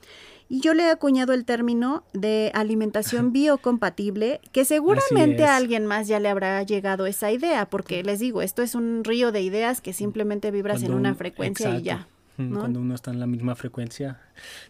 Y 0.50 0.62
yo 0.62 0.74
le 0.74 0.84
he 0.84 0.90
acuñado 0.90 1.34
el 1.34 1.44
término 1.44 2.04
de 2.14 2.52
alimentación 2.54 3.32
biocompatible, 3.34 4.40
que 4.52 4.66
seguramente 4.66 5.44
a 5.44 5.58
alguien 5.58 5.86
más 5.86 6.08
ya 6.08 6.20
le 6.20 6.30
habrá 6.30 6.64
llegado 6.64 7.06
esa 7.06 7.32
idea, 7.32 7.70
porque 7.70 8.04
les 8.04 8.20
digo, 8.20 8.42
esto 8.42 8.62
es 8.62 8.76
un 8.76 9.04
río 9.04 9.32
de 9.32 9.42
ideas 9.42 9.82
que 9.82 9.94
simplemente 9.94 10.52
vibras 10.52 10.84
en 10.84 10.94
una 10.94 11.16
frecuencia 11.16 11.78
y 11.78 11.82
ya. 11.84 12.08
Cuando 12.38 12.80
uno 12.80 12.94
está 12.94 13.10
en 13.10 13.20
la 13.20 13.26
misma 13.26 13.56
frecuencia, 13.56 14.20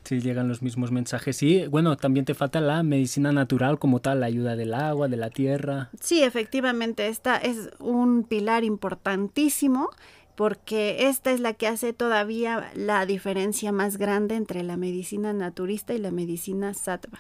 sí 0.03 0.21
llegan 0.21 0.47
los 0.47 0.61
mismos 0.61 0.91
mensajes. 0.91 1.43
Y 1.43 1.67
bueno, 1.67 1.97
también 1.97 2.25
te 2.25 2.33
falta 2.33 2.61
la 2.61 2.81
medicina 2.81 3.33
natural 3.33 3.77
como 3.77 3.99
tal, 3.99 4.21
la 4.21 4.27
ayuda 4.27 4.55
del 4.55 4.73
agua, 4.73 5.09
de 5.09 5.17
la 5.17 5.29
tierra. 5.29 5.89
Sí, 5.99 6.23
efectivamente, 6.23 7.07
esta 7.07 7.35
es 7.35 7.69
un 7.79 8.23
pilar 8.23 8.63
importantísimo 8.63 9.89
porque 10.35 11.07
esta 11.09 11.31
es 11.31 11.39
la 11.39 11.53
que 11.53 11.67
hace 11.67 11.93
todavía 11.93 12.71
la 12.75 13.05
diferencia 13.05 13.71
más 13.71 13.97
grande 13.97 14.35
entre 14.35 14.63
la 14.63 14.77
medicina 14.77 15.33
naturista 15.33 15.93
y 15.93 15.97
la 15.97 16.11
medicina 16.11 16.73
sattva. 16.73 17.19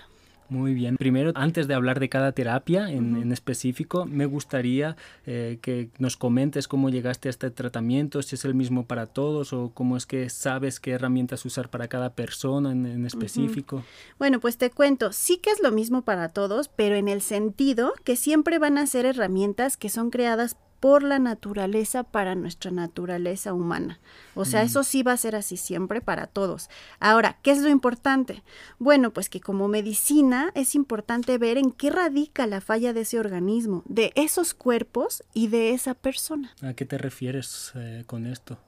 Muy 0.49 0.73
bien. 0.73 0.97
Primero, 0.97 1.31
antes 1.35 1.67
de 1.67 1.73
hablar 1.73 1.99
de 1.99 2.09
cada 2.09 2.31
terapia 2.31 2.89
en, 2.89 3.31
específico, 3.31 4.05
me 4.05 4.25
gustaría 4.25 4.95
eh, 5.25 5.59
que 5.61 5.89
nos 5.97 6.15
comentes 6.15 6.67
cómo 6.67 6.89
llegaste 6.89 7.27
a 7.27 7.31
este 7.31 7.51
tratamiento, 7.51 8.21
si 8.21 8.35
es 8.35 8.45
el 8.45 8.55
mismo 8.55 8.85
para 8.85 9.07
todos 9.07 9.51
o 9.53 9.71
cómo 9.73 9.97
es 9.97 10.05
que 10.05 10.29
sabes 10.29 10.79
qué 10.79 10.91
herramientas 10.91 11.45
usar 11.45 11.69
para 11.69 11.87
cada 11.87 12.13
persona 12.13 12.71
en, 12.71 13.05
específico. 13.05 13.83
Bueno, 14.17 14.39
pues 14.39 14.57
te 14.57 14.69
cuento, 14.69 15.11
sí 15.11 15.37
que 15.37 15.51
es 15.51 15.61
lo 15.61 15.71
mismo 15.71 16.03
para 16.03 16.29
todos, 16.29 16.69
pero 16.69 16.95
en 16.95 17.07
el 17.07 17.21
sentido 17.21 17.93
que 18.03 18.15
siempre 18.15 18.59
van 18.59 18.77
a 18.77 18.87
ser 18.87 19.05
herramientas 19.05 19.77
que 19.77 19.89
son 19.89 20.09
creadas 20.09 20.57
por 20.79 21.03
la 21.03 21.19
naturaleza 21.19 22.03
para 22.03 22.35
nuestra 22.35 22.71
naturaleza 22.71 23.53
humana. 23.53 23.99
O 24.35 24.45
sea, 24.45 24.61
eso 24.61 24.83
sí 24.83 25.03
va 25.03 25.13
a 25.13 25.17
ser 25.17 25.35
así 25.35 25.57
siempre 25.57 26.01
para 26.01 26.27
todos. 26.27 26.69
Ahora, 26.99 27.39
¿qué 27.41 27.51
es 27.51 27.59
lo 27.59 27.69
importante? 27.69 28.43
Bueno, 28.77 29.11
pues 29.11 29.29
que 29.29 29.41
como 29.41 29.67
medicina 29.67 30.51
es 30.53 30.75
importante 30.75 31.37
ver 31.37 31.57
en 31.57 31.71
qué 31.71 31.89
radica 31.89 32.45
la 32.45 32.61
falla 32.61 32.93
de 32.93 33.01
ese 33.01 33.19
organismo, 33.19 33.83
de 33.85 34.11
esos 34.15 34.53
cuerpos 34.53 35.23
y 35.33 35.47
de 35.47 35.71
esa 35.71 35.95
persona. 35.95 36.53
¿A 36.61 36.73
qué 36.73 36.85
te 36.85 36.97
refieres 36.97 37.71
eh, 37.75 38.03
con 38.05 38.27
esto? 38.27 38.59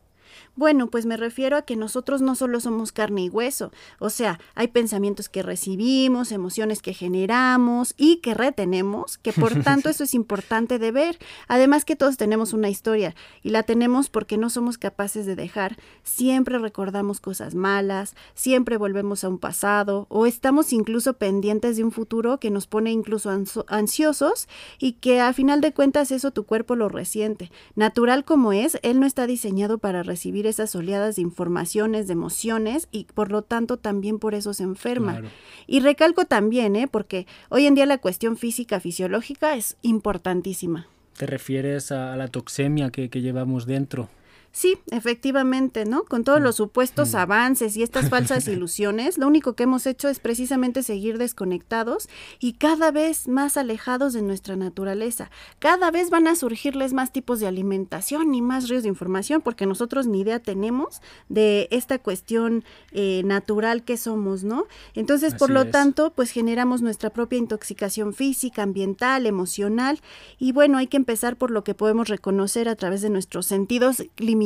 Bueno, 0.55 0.87
pues 0.87 1.05
me 1.05 1.17
refiero 1.17 1.57
a 1.57 1.61
que 1.61 1.75
nosotros 1.75 2.21
no 2.21 2.35
solo 2.35 2.59
somos 2.59 2.91
carne 2.91 3.23
y 3.23 3.29
hueso, 3.29 3.71
o 3.99 4.09
sea, 4.09 4.39
hay 4.55 4.67
pensamientos 4.67 5.29
que 5.29 5.43
recibimos, 5.43 6.31
emociones 6.31 6.81
que 6.81 6.93
generamos 6.93 7.93
y 7.97 8.17
que 8.17 8.33
retenemos, 8.33 9.17
que 9.17 9.33
por 9.33 9.53
tanto 9.63 9.89
eso 9.89 10.03
es 10.03 10.13
importante 10.13 10.79
de 10.79 10.91
ver. 10.91 11.17
Además 11.47 11.85
que 11.85 11.95
todos 11.95 12.17
tenemos 12.17 12.53
una 12.53 12.69
historia 12.69 13.15
y 13.41 13.49
la 13.49 13.63
tenemos 13.63 14.09
porque 14.09 14.37
no 14.37 14.49
somos 14.49 14.77
capaces 14.77 15.25
de 15.25 15.35
dejar. 15.35 15.77
Siempre 16.03 16.57
recordamos 16.59 17.19
cosas 17.19 17.55
malas, 17.55 18.15
siempre 18.33 18.77
volvemos 18.77 19.23
a 19.23 19.29
un 19.29 19.39
pasado 19.39 20.07
o 20.09 20.25
estamos 20.25 20.73
incluso 20.73 21.13
pendientes 21.13 21.77
de 21.77 21.83
un 21.83 21.91
futuro 21.91 22.39
que 22.39 22.51
nos 22.51 22.67
pone 22.67 22.91
incluso 22.91 23.29
ansiosos 23.67 24.47
y 24.79 24.93
que 24.93 25.21
a 25.21 25.33
final 25.33 25.61
de 25.61 25.73
cuentas 25.73 26.11
eso 26.11 26.31
tu 26.31 26.45
cuerpo 26.45 26.75
lo 26.75 26.89
resiente. 26.89 27.51
Natural 27.75 28.25
como 28.25 28.53
es, 28.53 28.77
él 28.83 28.99
no 28.99 29.05
está 29.05 29.27
diseñado 29.27 29.77
para 29.77 30.03
recibir 30.03 30.28
esas 30.45 30.75
oleadas 30.75 31.15
de 31.15 31.21
informaciones, 31.21 32.07
de 32.07 32.13
emociones 32.13 32.87
y 32.91 33.05
por 33.05 33.31
lo 33.31 33.41
tanto 33.41 33.77
también 33.77 34.19
por 34.19 34.35
eso 34.35 34.53
se 34.53 34.63
enferma. 34.63 35.21
Y 35.67 35.79
recalco 35.79 36.25
también, 36.25 36.75
¿eh? 36.75 36.87
porque 36.87 37.27
hoy 37.49 37.65
en 37.65 37.75
día 37.75 37.85
la 37.85 37.97
cuestión 37.97 38.37
física, 38.37 38.79
fisiológica 38.79 39.55
es 39.55 39.77
importantísima. 39.81 40.87
¿Te 41.17 41.25
refieres 41.25 41.91
a 41.91 42.15
la 42.15 42.27
toxemia 42.27 42.91
que, 42.91 43.09
que 43.09 43.21
llevamos 43.21 43.65
dentro? 43.65 44.09
Sí, 44.51 44.79
efectivamente, 44.89 45.85
¿no? 45.85 46.05
Con 46.05 46.23
todos 46.23 46.41
los 46.41 46.55
supuestos 46.55 47.13
avances 47.13 47.77
y 47.77 47.83
estas 47.83 48.09
falsas 48.09 48.47
ilusiones, 48.47 49.17
lo 49.19 49.27
único 49.27 49.53
que 49.53 49.63
hemos 49.63 49.85
hecho 49.85 50.09
es 50.09 50.19
precisamente 50.19 50.81
seguir 50.81 51.19
desconectados 51.19 52.09
y 52.39 52.53
cada 52.53 52.91
vez 52.91 53.27
más 53.27 53.57
alejados 53.57 54.13
de 54.13 54.23
nuestra 54.23 54.55
naturaleza. 54.55 55.29
Cada 55.59 55.91
vez 55.91 56.09
van 56.09 56.27
a 56.27 56.35
surgirles 56.35 56.93
más 56.93 57.11
tipos 57.11 57.39
de 57.39 57.47
alimentación 57.47 58.33
y 58.33 58.41
más 58.41 58.69
ríos 58.69 58.83
de 58.83 58.89
información 58.89 59.41
porque 59.41 59.67
nosotros 59.67 60.07
ni 60.07 60.21
idea 60.21 60.39
tenemos 60.39 61.01
de 61.29 61.67
esta 61.69 61.99
cuestión 61.99 62.63
eh, 62.91 63.21
natural 63.25 63.83
que 63.83 63.97
somos, 63.97 64.43
¿no? 64.43 64.65
Entonces, 64.95 65.35
por 65.35 65.51
lo 65.51 65.67
tanto, 65.67 66.11
pues 66.15 66.31
generamos 66.31 66.81
nuestra 66.81 67.11
propia 67.11 67.37
intoxicación 67.37 68.13
física, 68.13 68.63
ambiental, 68.63 69.27
emocional 69.27 69.99
y 70.39 70.53
bueno, 70.53 70.79
hay 70.79 70.87
que 70.87 70.97
empezar 70.97 71.37
por 71.37 71.51
lo 71.51 71.63
que 71.63 71.75
podemos 71.75 72.07
reconocer 72.07 72.67
a 72.67 72.75
través 72.75 73.01
de 73.01 73.11
nuestros 73.11 73.45
sentidos 73.45 74.03
limitados 74.17 74.38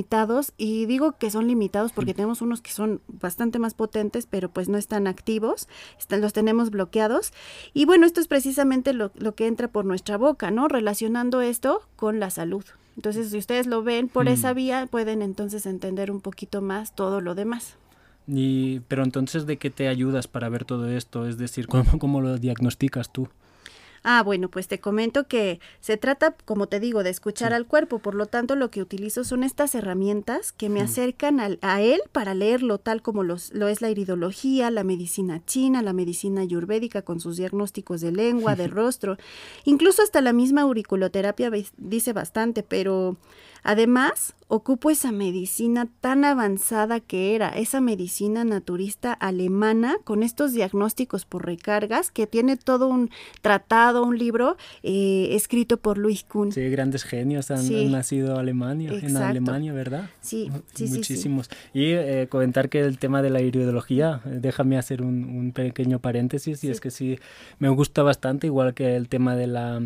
y 0.57 0.85
digo 0.85 1.13
que 1.17 1.29
son 1.29 1.47
limitados 1.47 1.91
porque 1.91 2.13
tenemos 2.13 2.41
unos 2.41 2.61
que 2.61 2.71
son 2.71 3.01
bastante 3.07 3.59
más 3.59 3.73
potentes 3.73 4.25
pero 4.25 4.49
pues 4.49 4.69
no 4.69 4.77
están 4.77 5.07
activos, 5.07 5.67
están, 5.99 6.21
los 6.21 6.33
tenemos 6.33 6.69
bloqueados 6.69 7.33
y 7.73 7.85
bueno, 7.85 8.05
esto 8.05 8.21
es 8.21 8.27
precisamente 8.27 8.93
lo, 8.93 9.11
lo, 9.15 9.35
que 9.35 9.47
entra 9.47 9.67
por 9.67 9.85
nuestra 9.85 10.17
boca, 10.17 10.51
¿no? 10.51 10.67
Relacionando 10.67 11.41
esto 11.41 11.81
con 11.95 12.19
la 12.19 12.29
salud. 12.29 12.63
Entonces, 12.95 13.31
si 13.31 13.37
ustedes 13.37 13.67
lo 13.67 13.83
ven 13.83 14.07
por 14.07 14.27
esa 14.27 14.53
mm. 14.53 14.55
vía, 14.55 14.87
pueden 14.89 15.21
entonces 15.21 15.65
entender 15.65 16.11
un 16.11 16.21
poquito 16.21 16.61
más 16.61 16.95
todo 16.95 17.21
lo 17.21 17.35
demás. 17.35 17.75
Y, 18.27 18.81
pero 18.81 19.03
entonces, 19.03 19.45
¿de 19.45 19.57
qué 19.57 19.69
te 19.69 19.87
ayudas 19.87 20.27
para 20.27 20.49
ver 20.49 20.63
todo 20.63 20.87
esto? 20.87 21.27
Es 21.27 21.37
decir, 21.37 21.67
¿cómo, 21.67 21.97
cómo 21.99 22.21
lo 22.21 22.37
diagnosticas 22.37 23.11
tú? 23.11 23.27
Ah, 24.03 24.21
bueno, 24.21 24.49
pues 24.49 24.67
te 24.67 24.79
comento 24.79 25.27
que 25.27 25.61
se 25.79 25.95
trata, 25.95 26.35
como 26.45 26.67
te 26.67 26.81
digo, 26.81 27.03
de 27.03 27.09
escuchar 27.09 27.53
al 27.53 27.65
cuerpo, 27.65 27.99
por 27.99 28.15
lo 28.15 28.25
tanto 28.25 28.57
lo 28.57 28.69
que 28.69 28.81
utilizo 28.81 29.23
son 29.23 29.43
estas 29.43 29.75
herramientas 29.75 30.51
que 30.51 30.67
me 30.67 30.81
acercan 30.81 31.39
a 31.39 31.81
él 31.81 32.01
para 32.11 32.33
leerlo 32.33 32.79
tal 32.79 33.01
como 33.01 33.23
los, 33.23 33.53
lo 33.53 33.69
es 33.69 33.81
la 33.81 33.89
iridología, 33.89 34.71
la 34.71 34.83
medicina 34.83 35.41
china, 35.45 35.81
la 35.81 35.93
medicina 35.93 36.41
ayurvédica 36.41 37.03
con 37.03 37.21
sus 37.21 37.37
diagnósticos 37.37 38.01
de 38.01 38.11
lengua, 38.11 38.55
de 38.55 38.67
rostro, 38.67 39.17
incluso 39.63 40.01
hasta 40.01 40.19
la 40.19 40.33
misma 40.33 40.61
auriculoterapia 40.63 41.49
dice 41.77 42.11
bastante, 42.11 42.61
pero 42.61 43.15
Además, 43.63 44.35
ocupo 44.47 44.91
esa 44.91 45.11
medicina 45.11 45.87
tan 45.99 46.25
avanzada 46.25 46.99
que 46.99 47.33
era, 47.33 47.49
esa 47.49 47.81
medicina 47.81 48.43
naturista 48.43 49.11
alemana 49.11 49.95
con 50.03 50.21
estos 50.21 50.53
diagnósticos 50.53 51.25
por 51.25 51.45
recargas, 51.45 52.11
que 52.11 52.27
tiene 52.27 52.55
todo 52.55 52.87
un 52.87 53.09
tratado, 53.41 54.03
un 54.03 54.17
libro 54.17 54.57
eh, 54.83 55.29
escrito 55.31 55.77
por 55.77 55.97
Luis 55.97 56.23
Kuhn. 56.23 56.51
Sí, 56.51 56.69
grandes 56.69 57.03
genios 57.03 57.49
han, 57.51 57.91
nacido 57.91 58.37
Alemania, 58.37 58.91
en 58.93 59.17
Alemania, 59.17 59.73
¿verdad? 59.73 60.09
Sí, 60.21 60.51
sí, 60.73 60.87
Muchísimos. 60.87 61.49
Y 61.73 61.93
eh, 61.93 62.27
comentar 62.29 62.69
que 62.69 62.81
el 62.81 62.99
tema 62.99 63.21
de 63.21 63.31
la 63.31 63.41
ideología, 63.41 64.21
eh, 64.25 64.37
déjame 64.39 64.77
hacer 64.77 65.01
un, 65.01 65.23
un 65.23 65.51
pequeño 65.51 65.99
paréntesis, 65.99 66.63
y 66.63 66.69
es 66.69 66.79
que 66.79 66.91
sí, 66.91 67.17
me 67.57 67.69
gusta 67.69 68.03
bastante, 68.03 68.47
igual 68.47 68.73
que 68.73 68.95
el 68.95 69.09
tema 69.09 69.35
de 69.35 69.47
la 69.47 69.81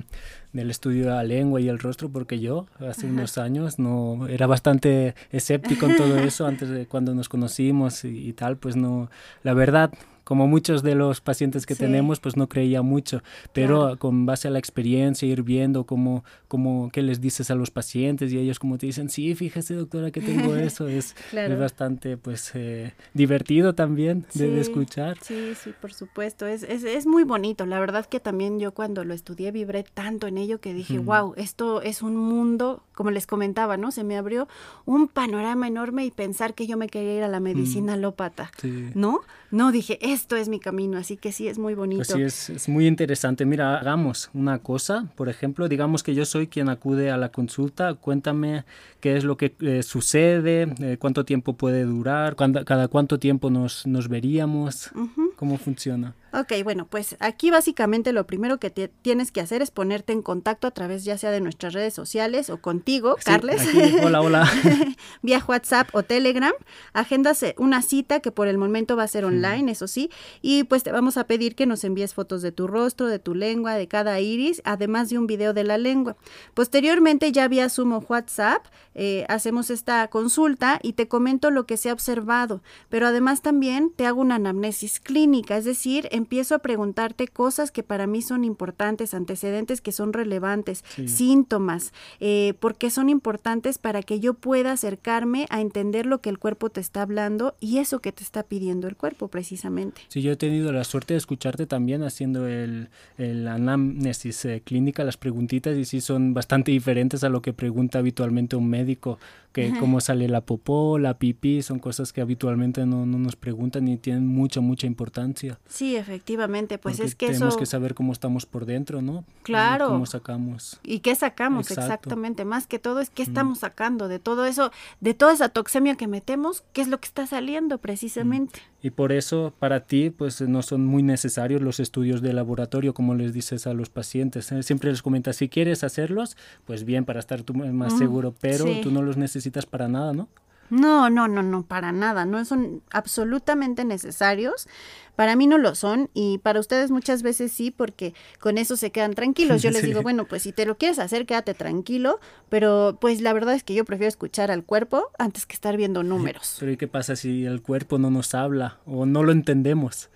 del 0.53 0.71
estudio 0.71 1.05
de 1.05 1.11
la 1.11 1.23
lengua 1.23 1.61
y 1.61 1.67
el 1.69 1.79
rostro, 1.79 2.09
porque 2.09 2.39
yo 2.39 2.67
hace 2.79 3.07
unos 3.07 3.37
años 3.37 3.79
no 3.79 4.27
era 4.27 4.47
bastante 4.47 5.15
escéptico 5.31 5.85
en 5.87 5.97
todo 5.97 6.17
eso 6.17 6.45
antes 6.45 6.69
de 6.69 6.85
cuando 6.85 7.13
nos 7.13 7.29
conocimos 7.29 8.03
y, 8.05 8.29
y 8.29 8.33
tal, 8.33 8.57
pues 8.57 8.75
no, 8.75 9.09
la 9.43 9.53
verdad 9.53 9.91
como 10.27 10.45
muchos 10.45 10.83
de 10.83 10.93
los 10.93 11.21
pacientes 11.21 11.65
que 11.65 11.73
tenemos, 11.73 12.19
pues 12.19 12.35
no 12.35 12.49
creía 12.49 12.81
mucho, 12.81 13.23
pero 13.53 13.97
con 13.97 14.25
base 14.25 14.49
a 14.49 14.51
la 14.51 14.59
experiencia, 14.59 15.25
ir 15.25 15.41
viendo 15.41 15.85
cómo, 15.85 16.25
cómo, 16.49 16.89
qué 16.91 17.01
les 17.01 17.21
dices 17.21 17.49
a 17.49 17.55
los 17.55 17.71
pacientes 17.71 18.33
y 18.33 18.37
ellos 18.37 18.59
como 18.59 18.77
te 18.77 18.87
dicen, 18.87 19.09
sí, 19.09 19.35
fíjese 19.35 19.75
doctora 19.75 20.11
que 20.11 20.19
tengo 20.19 20.53
eso, 20.57 20.89
es, 20.89 21.15
es 21.31 21.57
bastante 21.57 22.17
pues 22.17 22.51
eh, 22.55 22.91
divertido 23.13 23.73
también 23.73 24.25
de, 24.33 24.59
escuchar. 24.59 25.17
Sí, 25.21 25.53
sí, 25.55 25.73
por 25.79 25.93
supuesto, 25.93 26.45
es, 26.45 26.63
es, 26.63 26.83
es, 26.83 27.05
muy 27.05 27.23
bonito, 27.23 27.65
la 27.65 27.79
verdad 27.79 28.05
que 28.05 28.19
también 28.19 28.59
yo 28.59 28.73
cuando 28.73 29.05
lo 29.05 29.13
estudié 29.13 29.53
vibré 29.53 29.83
tanto 29.83 30.27
en 30.27 30.37
ello 30.37 30.59
que 30.59 30.73
dije, 30.73 30.99
wow, 30.99 31.35
esto 31.37 31.81
es 31.81 32.01
un 32.01 32.17
mundo, 32.17 32.83
como 32.93 33.11
les 33.11 33.27
comentaba, 33.27 33.77
¿no? 33.77 33.93
Se 33.93 34.03
me 34.03 34.17
abrió 34.17 34.49
un 34.83 35.07
panorama 35.07 35.69
enorme 35.69 36.03
y 36.03 36.11
pensar 36.11 36.53
que 36.53 36.67
yo 36.67 36.75
me 36.75 36.89
quería 36.89 37.15
ir 37.15 37.23
a 37.23 37.29
la 37.29 37.39
medicina 37.39 37.93
alópata, 37.93 38.51
¿no? 38.93 39.21
No, 39.51 39.71
dije, 39.71 39.97
esto 40.17 40.35
es 40.35 40.49
mi 40.49 40.59
camino, 40.59 40.97
así 40.97 41.15
que 41.15 41.31
sí, 41.31 41.47
es 41.47 41.57
muy 41.57 41.73
bonito. 41.75 41.99
Pues 41.99 42.09
sí, 42.09 42.21
es, 42.21 42.49
es, 42.49 42.69
muy 42.69 42.87
interesante. 42.87 43.45
Mira, 43.45 43.77
hagamos 43.77 44.29
una 44.33 44.59
cosa, 44.59 45.05
por 45.15 45.29
ejemplo, 45.29 45.69
digamos 45.69 46.03
que 46.03 46.15
yo 46.15 46.25
soy 46.25 46.47
quien 46.47 46.69
acude 46.69 47.11
a 47.11 47.17
la 47.17 47.29
consulta, 47.29 47.93
cuéntame 47.93 48.65
qué 48.99 49.15
es 49.15 49.23
lo 49.23 49.37
que 49.37 49.55
eh, 49.61 49.83
sucede, 49.83 50.73
eh, 50.79 50.97
cuánto 50.99 51.23
tiempo 51.23 51.53
puede 51.53 51.83
durar, 51.83 52.35
cuando, 52.35 52.65
cada 52.65 52.87
cuánto 52.87 53.19
tiempo 53.19 53.49
nos, 53.49 53.85
nos 53.85 54.09
veríamos, 54.09 54.91
cómo 55.35 55.57
funciona. 55.57 56.15
Ok, 56.39 56.53
bueno, 56.63 56.85
pues 56.87 57.15
aquí 57.19 57.49
básicamente 57.49 58.13
lo 58.13 58.27
primero 58.27 58.59
que 58.59 58.69
tienes 58.69 59.31
que 59.31 59.41
hacer 59.41 59.63
es 59.63 59.71
ponerte 59.71 60.13
en 60.13 60.21
contacto 60.21 60.67
a 60.67 60.71
través 60.71 61.03
ya 61.03 61.17
sea 61.17 61.31
de 61.31 61.41
nuestras 61.41 61.73
redes 61.73 61.95
sociales 61.95 62.51
o 62.51 62.61
contigo, 62.61 63.15
Carles. 63.25 63.67
hola, 64.03 64.21
hola. 64.21 64.47
vía 65.23 65.43
WhatsApp 65.47 65.89
o 65.93 66.03
Telegram. 66.03 66.53
Agendas 66.93 67.43
una 67.57 67.81
cita 67.81 68.19
que 68.19 68.31
por 68.31 68.47
el 68.47 68.59
momento 68.59 68.95
va 68.95 69.01
a 69.01 69.07
ser 69.07 69.25
online, 69.25 69.71
eso 69.71 69.87
sí, 69.87 70.11
y 70.43 70.63
pues 70.65 70.83
te 70.83 70.91
vamos 70.91 71.17
a 71.17 71.23
pedir 71.23 71.55
que 71.55 71.65
nos 71.65 71.83
envíes 71.83 72.13
fotos 72.13 72.43
de 72.43 72.51
tu 72.51 72.67
rostro, 72.67 73.07
de 73.07 73.17
tu 73.17 73.33
lengua, 73.33 73.73
de 73.73 73.87
cada 73.87 74.19
iris, 74.19 74.61
además 74.63 75.09
de 75.09 75.17
un 75.17 75.25
video 75.25 75.55
de 75.55 75.63
la 75.63 75.79
lengua. 75.79 76.17
Posteriormente 76.53 77.31
ya 77.31 77.47
vía 77.47 77.67
Sumo 77.67 78.05
WhatsApp 78.07 78.63
eh, 78.93 79.25
hacemos 79.27 79.71
esta 79.71 80.07
consulta 80.09 80.79
y 80.83 80.93
te 80.93 81.07
comento 81.07 81.49
lo 81.49 81.65
que 81.65 81.77
se 81.77 81.89
ha 81.89 81.93
observado, 81.93 82.61
pero 82.89 83.07
además 83.07 83.41
también 83.41 83.91
te 83.95 84.05
hago 84.05 84.21
una 84.21 84.35
anamnesis 84.35 84.99
clínica, 84.99 85.57
es 85.57 85.65
decir, 85.65 86.07
empiezo 86.27 86.55
a 86.55 86.59
preguntarte 86.59 87.29
cosas 87.29 87.71
que 87.71 87.83
para 87.83 88.05
mí 88.05 88.21
son 88.21 88.43
importantes, 88.43 89.13
antecedentes 89.13 89.79
que 89.79 89.93
son 89.93 90.11
relevantes, 90.11 90.83
síntomas, 91.05 91.93
eh, 92.19 92.53
porque 92.59 92.89
son 92.89 93.07
importantes 93.07 93.77
para 93.77 94.03
que 94.03 94.19
yo 94.19 94.33
pueda 94.33 94.73
acercarme 94.73 95.45
a 95.49 95.61
entender 95.61 96.05
lo 96.05 96.19
que 96.19 96.29
el 96.29 96.37
cuerpo 96.37 96.69
te 96.69 96.81
está 96.81 97.01
hablando 97.01 97.55
y 97.61 97.77
eso 97.77 97.99
que 97.99 98.11
te 98.11 98.23
está 98.23 98.43
pidiendo 98.43 98.89
el 98.89 98.97
cuerpo 98.97 99.29
precisamente. 99.29 100.01
Sí, 100.09 100.21
yo 100.21 100.33
he 100.33 100.35
tenido 100.35 100.73
la 100.73 100.83
suerte 100.83 101.13
de 101.13 101.19
escucharte 101.19 101.65
también 101.65 102.03
haciendo 102.03 102.45
el, 102.45 102.89
el 103.17 103.47
anamnesis 103.47 104.43
eh, 104.43 104.61
clínica, 104.65 105.05
las 105.05 105.15
preguntitas, 105.15 105.77
y 105.77 105.85
sí 105.85 106.01
son 106.01 106.33
bastante 106.33 106.71
diferentes 106.71 107.23
a 107.23 107.29
lo 107.29 107.41
que 107.41 107.53
pregunta 107.53 107.99
habitualmente 107.99 108.57
un 108.57 108.69
médico, 108.69 109.17
que 109.53 109.73
cómo 109.79 110.01
sale 110.01 110.27
la 110.27 110.41
popó, 110.41 110.99
la 110.99 111.17
pipí, 111.17 111.63
son 111.63 111.79
cosas 111.79 112.13
que 112.13 112.21
habitualmente 112.21 112.85
no, 112.85 113.07
no 113.07 113.17
nos 113.17 113.35
preguntan 113.35 113.87
y 113.87 113.97
tienen 113.97 114.27
mucha, 114.27 114.61
mucha 114.61 114.85
importancia. 114.85 115.59
Sí, 115.67 115.95
efectivamente, 116.07 116.77
pues 116.77 116.99
es 116.99 117.15
que 117.15 117.27
tenemos 117.27 117.57
que 117.57 117.65
saber 117.65 117.93
cómo 117.93 118.13
estamos 118.13 118.45
por 118.45 118.65
dentro, 118.65 119.01
¿no? 119.01 119.25
Claro. 119.43 119.89
cómo 119.89 120.05
sacamos. 120.05 120.79
Y 120.83 120.99
qué 120.99 121.15
sacamos, 121.15 121.69
exactamente. 121.71 122.45
Más 122.45 122.67
que 122.67 122.79
todo 122.79 122.99
es 122.99 123.09
qué 123.09 123.23
estamos 123.23 123.59
sacando 123.59 124.07
de 124.07 124.19
todo 124.19 124.45
eso, 124.45 124.71
de 125.01 125.13
toda 125.13 125.33
esa 125.33 125.49
toxemia 125.49 125.95
que 125.95 126.07
metemos, 126.07 126.63
qué 126.73 126.81
es 126.81 126.87
lo 126.87 126.99
que 126.99 127.07
está 127.07 127.27
saliendo 127.27 127.77
precisamente. 127.77 128.61
Y 128.81 128.91
por 128.91 129.11
eso 129.11 129.53
para 129.59 129.81
ti 129.81 130.09
pues 130.09 130.41
no 130.41 130.61
son 130.61 130.85
muy 130.85 131.03
necesarios 131.03 131.61
los 131.61 131.79
estudios 131.79 132.21
de 132.21 132.31
laboratorio 132.31 132.93
como 132.93 133.15
les 133.15 133.33
dices 133.33 133.67
a 133.67 133.73
los 133.73 133.89
pacientes. 133.89 134.51
¿eh? 134.51 134.63
Siempre 134.63 134.91
les 134.91 135.01
comentas, 135.01 135.35
si 135.35 135.49
quieres 135.49 135.83
hacerlos, 135.83 136.37
pues 136.65 136.83
bien, 136.83 137.05
para 137.05 137.19
estar 137.19 137.41
tú 137.43 137.53
más 137.53 137.97
seguro, 137.97 138.33
pero 138.39 138.65
tú 138.81 138.91
no 138.91 139.01
los 139.01 139.17
necesitas 139.17 139.65
para 139.65 139.87
nada, 139.87 140.13
¿no? 140.13 140.29
No, 140.69 141.09
no, 141.09 141.27
no, 141.27 141.43
no, 141.43 141.63
para 141.63 141.91
nada, 141.91 142.25
no 142.25 142.43
son 142.45 142.81
absolutamente 142.91 143.85
necesarios. 143.85 144.67
Para 145.15 145.35
mí 145.35 145.47
no 145.47 145.57
lo 145.57 145.73
son 145.73 146.09
y 146.13 146.37
para 146.39 146.59
ustedes 146.59 146.91
muchas 146.91 147.23
veces 147.23 147.51
sí, 147.51 147.71
porque 147.71 148.13
con 148.39 148.57
eso 148.57 148.77
se 148.77 148.91
quedan 148.91 149.13
tranquilos. 149.13 149.63
Yo 149.63 149.71
les 149.71 149.81
digo, 149.81 150.01
bueno, 150.03 150.25
pues 150.25 150.43
si 150.43 150.51
te 150.51 150.65
lo 150.65 150.77
quieres 150.77 150.99
hacer, 150.99 151.25
quédate 151.25 151.53
tranquilo, 151.53 152.19
pero 152.49 152.97
pues 153.01 153.21
la 153.21 153.33
verdad 153.33 153.55
es 153.55 153.63
que 153.63 153.73
yo 153.73 153.85
prefiero 153.85 154.09
escuchar 154.09 154.51
al 154.51 154.63
cuerpo 154.63 155.07
antes 155.17 155.45
que 155.45 155.53
estar 155.53 155.75
viendo 155.75 156.03
números. 156.03 156.57
Pero 156.59 156.71
¿y 156.71 156.77
qué 156.77 156.87
pasa 156.87 157.15
si 157.15 157.45
el 157.45 157.61
cuerpo 157.61 157.97
no 157.97 158.11
nos 158.11 158.35
habla 158.35 158.77
o 158.85 159.05
no 159.05 159.23
lo 159.23 159.31
entendemos? 159.31 160.09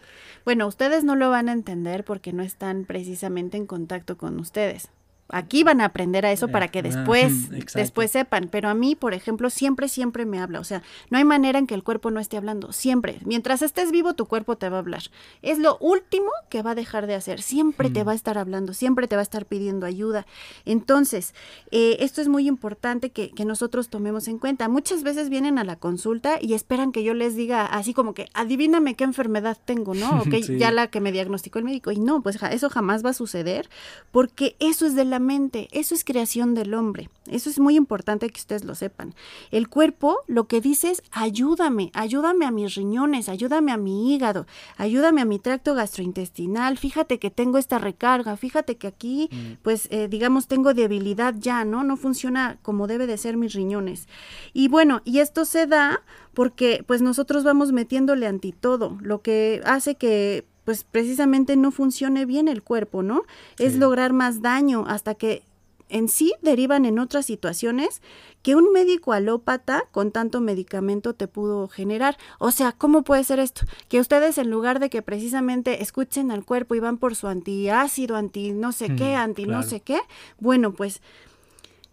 Bueno, 0.45 0.67
ustedes 0.67 1.03
no 1.03 1.15
lo 1.15 1.29
van 1.29 1.49
a 1.49 1.53
entender 1.53 2.03
porque 2.03 2.33
no 2.33 2.43
están 2.43 2.85
precisamente 2.85 3.57
en 3.57 3.67
contacto 3.67 4.17
con 4.17 4.39
ustedes. 4.39 4.89
Aquí 5.31 5.63
van 5.63 5.81
a 5.81 5.85
aprender 5.85 6.25
a 6.25 6.31
eso 6.31 6.47
para 6.47 6.67
que 6.67 6.81
después, 6.81 7.49
después 7.73 8.11
sepan. 8.11 8.49
Pero 8.51 8.69
a 8.69 8.73
mí, 8.73 8.95
por 8.95 9.13
ejemplo, 9.13 9.49
siempre, 9.49 9.87
siempre 9.87 10.25
me 10.25 10.39
habla. 10.39 10.59
O 10.59 10.63
sea, 10.63 10.83
no 11.09 11.17
hay 11.17 11.23
manera 11.23 11.59
en 11.59 11.67
que 11.67 11.75
el 11.75 11.83
cuerpo 11.83 12.11
no 12.11 12.19
esté 12.19 12.37
hablando. 12.37 12.71
Siempre. 12.71 13.19
Mientras 13.25 13.61
estés 13.61 13.91
vivo, 13.91 14.13
tu 14.13 14.25
cuerpo 14.25 14.57
te 14.57 14.69
va 14.69 14.77
a 14.77 14.79
hablar. 14.79 15.03
Es 15.41 15.59
lo 15.59 15.77
último 15.79 16.29
que 16.49 16.61
va 16.61 16.71
a 16.71 16.75
dejar 16.75 17.07
de 17.07 17.15
hacer. 17.15 17.41
Siempre 17.41 17.89
te 17.89 18.03
mm. 18.03 18.07
va 18.07 18.11
a 18.11 18.15
estar 18.15 18.37
hablando. 18.37 18.73
Siempre 18.73 19.07
te 19.07 19.15
va 19.15 19.21
a 19.21 19.23
estar 19.23 19.45
pidiendo 19.45 19.85
ayuda. 19.85 20.25
Entonces, 20.65 21.33
eh, 21.71 21.97
esto 21.99 22.21
es 22.21 22.27
muy 22.27 22.47
importante 22.47 23.09
que, 23.09 23.31
nosotros 23.41 23.89
tomemos 23.89 24.27
en 24.27 24.37
cuenta. 24.37 24.69
Muchas 24.69 25.01
veces 25.01 25.29
vienen 25.29 25.57
a 25.57 25.63
la 25.63 25.75
consulta 25.75 26.37
y 26.39 26.53
esperan 26.53 26.91
que 26.91 27.03
yo 27.03 27.15
les 27.15 27.35
diga 27.35 27.65
así 27.65 27.91
como 27.91 28.13
que, 28.13 28.29
adivíname 28.35 28.95
qué 28.95 29.03
enfermedad 29.03 29.57
tengo, 29.65 29.95
¿no? 29.95 30.11
O 30.21 30.23
que 30.25 30.41
ya 30.41 30.71
la 30.71 30.87
que 30.87 31.01
me 31.01 31.11
diagnosticó 31.11 31.57
el 31.57 31.65
médico. 31.65 31.91
Y 31.91 31.99
no, 31.99 32.21
pues 32.21 32.37
eso 32.51 32.69
jamás 32.69 33.03
va 33.03 33.09
a 33.09 33.13
suceder 33.13 33.67
porque 34.11 34.55
eso 34.59 34.85
es 34.85 34.95
de 34.95 35.05
la 35.05 35.19
mente, 35.21 35.67
eso 35.71 35.95
es 35.95 36.03
creación 36.03 36.53
del 36.53 36.73
hombre. 36.73 37.09
Eso 37.27 37.49
es 37.49 37.59
muy 37.59 37.75
importante 37.75 38.29
que 38.29 38.39
ustedes 38.39 38.65
lo 38.65 38.75
sepan. 38.75 39.13
El 39.51 39.69
cuerpo 39.69 40.19
lo 40.27 40.47
que 40.47 40.59
dice 40.59 40.91
es 40.91 41.03
ayúdame, 41.11 41.91
ayúdame 41.93 42.45
a 42.45 42.51
mis 42.51 42.75
riñones, 42.75 43.29
ayúdame 43.29 43.71
a 43.71 43.77
mi 43.77 44.13
hígado, 44.13 44.47
ayúdame 44.77 45.21
a 45.21 45.25
mi 45.25 45.39
tracto 45.39 45.75
gastrointestinal, 45.75 46.77
fíjate 46.77 47.19
que 47.19 47.31
tengo 47.31 47.57
esta 47.57 47.79
recarga, 47.79 48.35
fíjate 48.37 48.77
que 48.77 48.87
aquí, 48.87 49.29
mm. 49.31 49.61
pues, 49.61 49.87
eh, 49.91 50.07
digamos, 50.09 50.47
tengo 50.47 50.73
debilidad 50.73 51.35
ya, 51.37 51.63
¿no? 51.63 51.83
No 51.83 51.95
funciona 51.95 52.57
como 52.61 52.87
debe 52.87 53.07
de 53.07 53.17
ser 53.17 53.37
mis 53.37 53.53
riñones. 53.53 54.07
Y 54.53 54.67
bueno, 54.67 55.01
y 55.05 55.19
esto 55.19 55.45
se 55.45 55.67
da 55.67 56.01
porque, 56.33 56.83
pues, 56.85 57.01
nosotros 57.01 57.43
vamos 57.43 57.71
metiéndole 57.71 58.27
anti 58.27 58.51
todo, 58.51 58.97
lo 59.01 59.21
que 59.21 59.61
hace 59.65 59.95
que 59.95 60.45
pues 60.65 60.83
precisamente 60.83 61.55
no 61.55 61.71
funcione 61.71 62.25
bien 62.25 62.47
el 62.47 62.63
cuerpo, 62.63 63.03
¿no? 63.03 63.23
Es 63.57 63.75
lograr 63.75 64.13
más 64.13 64.41
daño 64.41 64.85
hasta 64.87 65.15
que 65.15 65.43
en 65.91 66.07
sí 66.07 66.33
derivan 66.41 66.85
en 66.85 66.99
otras 66.99 67.25
situaciones 67.25 68.01
que 68.41 68.55
un 68.55 68.71
médico 68.71 69.13
alópata 69.13 69.83
con 69.91 70.11
tanto 70.11 70.41
medicamento 70.41 71.13
te 71.13 71.27
pudo 71.27 71.67
generar. 71.67 72.17
O 72.39 72.51
sea, 72.51 72.71
¿cómo 72.71 73.03
puede 73.03 73.23
ser 73.23 73.39
esto? 73.39 73.63
Que 73.87 73.99
ustedes 73.99 74.37
en 74.37 74.49
lugar 74.49 74.79
de 74.79 74.89
que 74.89 75.01
precisamente 75.01 75.83
escuchen 75.83 76.31
al 76.31 76.45
cuerpo 76.45 76.73
y 76.75 76.79
van 76.79 76.97
por 76.97 77.15
su 77.15 77.27
antiácido, 77.27 78.15
anti 78.15 78.51
no 78.51 78.71
sé 78.71 78.95
qué, 78.95 79.15
anti 79.15 79.45
no 79.45 79.63
sé 79.63 79.81
qué, 79.81 79.99
bueno, 80.39 80.73
pues 80.73 81.01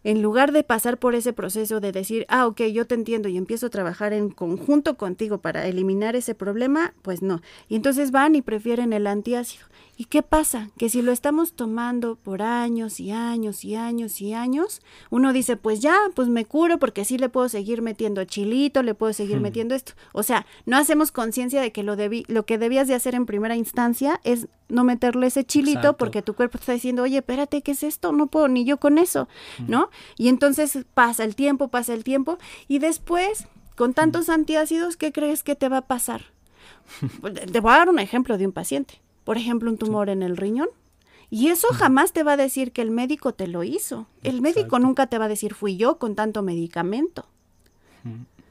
en 0.04 0.22
lugar 0.22 0.52
de 0.52 0.62
pasar 0.62 0.98
por 0.98 1.14
ese 1.14 1.32
proceso 1.32 1.80
de 1.80 1.92
decir, 1.92 2.24
ah, 2.28 2.46
ok, 2.46 2.62
yo 2.72 2.86
te 2.86 2.94
entiendo 2.94 3.28
y 3.28 3.36
empiezo 3.36 3.66
a 3.66 3.70
trabajar 3.70 4.12
en 4.12 4.30
conjunto 4.30 4.96
contigo 4.96 5.38
para 5.38 5.66
eliminar 5.66 6.16
ese 6.16 6.34
problema, 6.34 6.94
pues 7.02 7.22
no. 7.22 7.40
Y 7.68 7.76
entonces 7.76 8.10
van 8.10 8.34
y 8.34 8.42
prefieren 8.42 8.92
el 8.92 9.06
antiácido. 9.06 9.66
¿Y 10.00 10.04
qué 10.04 10.22
pasa? 10.22 10.70
Que 10.78 10.88
si 10.88 11.02
lo 11.02 11.10
estamos 11.10 11.54
tomando 11.54 12.14
por 12.14 12.40
años 12.40 13.00
y 13.00 13.10
años 13.10 13.64
y 13.64 13.74
años 13.74 14.20
y 14.20 14.32
años, 14.32 14.80
uno 15.10 15.32
dice, 15.32 15.56
pues 15.56 15.80
ya, 15.80 15.98
pues 16.14 16.28
me 16.28 16.44
curo 16.44 16.78
porque 16.78 17.04
sí 17.04 17.18
le 17.18 17.28
puedo 17.28 17.48
seguir 17.48 17.82
metiendo 17.82 18.24
chilito, 18.24 18.84
le 18.84 18.94
puedo 18.94 19.12
seguir 19.12 19.40
hmm. 19.40 19.42
metiendo 19.42 19.74
esto. 19.74 19.94
O 20.12 20.22
sea, 20.22 20.46
no 20.66 20.76
hacemos 20.76 21.10
conciencia 21.10 21.60
de 21.60 21.72
que 21.72 21.82
lo, 21.82 21.96
debí, 21.96 22.24
lo 22.28 22.46
que 22.46 22.58
debías 22.58 22.86
de 22.86 22.94
hacer 22.94 23.16
en 23.16 23.26
primera 23.26 23.56
instancia 23.56 24.20
es 24.22 24.46
no 24.68 24.84
meterle 24.84 25.26
ese 25.26 25.42
chilito 25.42 25.96
porque 25.96 26.22
tu 26.22 26.34
cuerpo 26.34 26.58
está 26.58 26.74
diciendo, 26.74 27.02
oye, 27.02 27.18
espérate, 27.18 27.62
¿qué 27.62 27.72
es 27.72 27.82
esto? 27.82 28.12
No 28.12 28.28
puedo 28.28 28.46
ni 28.46 28.64
yo 28.64 28.76
con 28.76 28.98
eso, 28.98 29.26
hmm. 29.58 29.64
¿no? 29.68 29.90
Y 30.16 30.28
entonces 30.28 30.78
pasa 30.94 31.24
el 31.24 31.34
tiempo, 31.34 31.70
pasa 31.70 31.92
el 31.92 32.04
tiempo 32.04 32.38
y 32.68 32.78
después, 32.78 33.48
con 33.74 33.94
tantos 33.94 34.28
hmm. 34.28 34.32
antiácidos, 34.32 34.96
¿qué 34.96 35.10
crees 35.10 35.42
que 35.42 35.56
te 35.56 35.68
va 35.68 35.78
a 35.78 35.86
pasar? 35.88 36.26
te 37.52 37.58
voy 37.58 37.72
a 37.72 37.78
dar 37.78 37.88
un 37.88 37.98
ejemplo 37.98 38.38
de 38.38 38.46
un 38.46 38.52
paciente 38.52 39.00
por 39.28 39.36
ejemplo, 39.36 39.70
un 39.70 39.76
tumor 39.76 40.08
en 40.08 40.22
el 40.22 40.38
riñón. 40.38 40.70
Y 41.28 41.48
eso 41.48 41.68
jamás 41.74 42.14
te 42.14 42.22
va 42.22 42.32
a 42.32 42.36
decir 42.38 42.72
que 42.72 42.80
el 42.80 42.90
médico 42.90 43.34
te 43.34 43.46
lo 43.46 43.62
hizo. 43.62 44.06
El 44.22 44.40
médico 44.40 44.78
nunca 44.78 45.08
te 45.08 45.18
va 45.18 45.26
a 45.26 45.28
decir 45.28 45.52
fui 45.52 45.76
yo 45.76 45.98
con 45.98 46.14
tanto 46.14 46.40
medicamento. 46.40 47.26